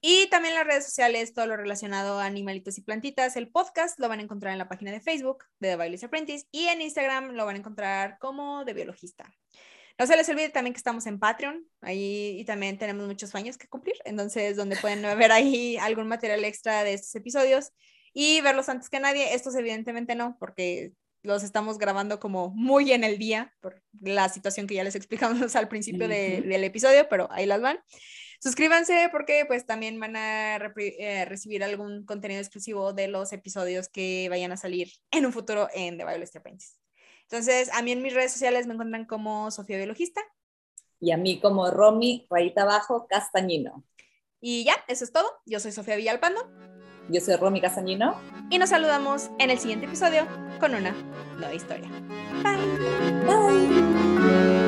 Y 0.00 0.26
también 0.30 0.54
las 0.54 0.66
redes 0.66 0.84
sociales, 0.84 1.32
todo 1.32 1.46
lo 1.46 1.56
relacionado 1.56 2.18
a 2.18 2.24
animalitos 2.24 2.76
y 2.76 2.80
plantitas. 2.82 3.36
El 3.36 3.48
podcast 3.48 4.00
lo 4.00 4.08
van 4.08 4.18
a 4.18 4.22
encontrar 4.22 4.52
en 4.52 4.58
la 4.58 4.68
página 4.68 4.90
de 4.90 5.00
Facebook 5.00 5.44
de 5.60 5.70
The 5.70 5.76
Violis 5.76 6.02
Apprentice 6.02 6.46
y 6.50 6.64
en 6.66 6.82
Instagram 6.82 7.34
lo 7.34 7.46
van 7.46 7.54
a 7.54 7.58
encontrar 7.60 8.18
como 8.18 8.64
de 8.64 8.74
biologista. 8.74 9.32
No 9.98 10.06
se 10.08 10.16
les 10.16 10.28
olvide 10.28 10.48
también 10.48 10.74
que 10.74 10.78
estamos 10.78 11.06
en 11.06 11.20
Patreon, 11.20 11.64
ahí 11.80 12.36
y 12.40 12.44
también 12.44 12.78
tenemos 12.78 13.06
muchos 13.06 13.30
sueños 13.30 13.56
que 13.56 13.68
cumplir, 13.68 13.94
entonces 14.04 14.56
donde 14.56 14.74
pueden 14.74 15.02
ver 15.18 15.30
ahí 15.30 15.76
algún 15.76 16.08
material 16.08 16.44
extra 16.44 16.82
de 16.82 16.94
estos 16.94 17.14
episodios 17.14 17.70
y 18.12 18.40
verlos 18.40 18.68
antes 18.68 18.90
que 18.90 18.98
nadie. 18.98 19.34
Estos 19.34 19.54
evidentemente 19.54 20.16
no, 20.16 20.36
porque 20.40 20.94
los 21.22 21.42
estamos 21.42 21.78
grabando 21.78 22.18
como 22.18 22.50
muy 22.50 22.92
en 22.92 23.04
el 23.04 23.18
día 23.18 23.54
por 23.60 23.82
la 24.00 24.28
situación 24.28 24.66
que 24.66 24.74
ya 24.74 24.84
les 24.84 24.94
explicamos 24.94 25.54
al 25.56 25.68
principio 25.68 26.08
del 26.08 26.64
episodio, 26.64 27.08
pero 27.08 27.28
ahí 27.30 27.46
las 27.46 27.60
van. 27.60 27.78
Suscríbanse 28.40 29.08
porque 29.12 29.44
pues 29.46 29.66
también 29.66 30.00
van 30.00 30.16
a 30.16 30.56
eh, 30.56 31.24
recibir 31.26 31.62
algún 31.62 32.04
contenido 32.04 32.40
exclusivo 32.40 32.92
de 32.92 33.06
los 33.06 33.32
episodios 33.32 33.88
que 33.88 34.26
vayan 34.30 34.50
a 34.50 34.56
salir 34.56 34.90
en 35.12 35.26
un 35.26 35.32
futuro 35.32 35.68
en 35.72 35.96
The 35.96 36.04
Biologist 36.04 36.36
Apprentice. 36.36 36.72
Entonces, 37.30 37.70
a 37.72 37.82
mí 37.82 37.92
en 37.92 38.02
mis 38.02 38.12
redes 38.12 38.32
sociales 38.32 38.66
me 38.66 38.74
encuentran 38.74 39.06
como 39.06 39.50
Sofía 39.52 39.76
Biologista. 39.76 40.20
Y 40.98 41.12
a 41.12 41.16
mí 41.16 41.40
como 41.40 41.70
Romy, 41.70 42.26
rayita 42.28 42.62
abajo, 42.62 43.06
Castañino. 43.08 43.84
Y 44.40 44.64
ya, 44.64 44.74
eso 44.88 45.04
es 45.04 45.12
todo. 45.12 45.30
Yo 45.46 45.60
soy 45.60 45.70
Sofía 45.70 45.94
Villalpando. 45.94 46.40
Yo 47.12 47.20
soy 47.20 47.36
Romy 47.36 47.60
Casañino. 47.60 48.14
Y 48.48 48.58
nos 48.58 48.70
saludamos 48.70 49.30
en 49.38 49.50
el 49.50 49.58
siguiente 49.58 49.84
episodio 49.84 50.26
con 50.58 50.74
una 50.74 50.94
nueva 51.38 51.54
historia. 51.54 51.88
Bye. 52.42 52.56
Bye. 53.26 54.61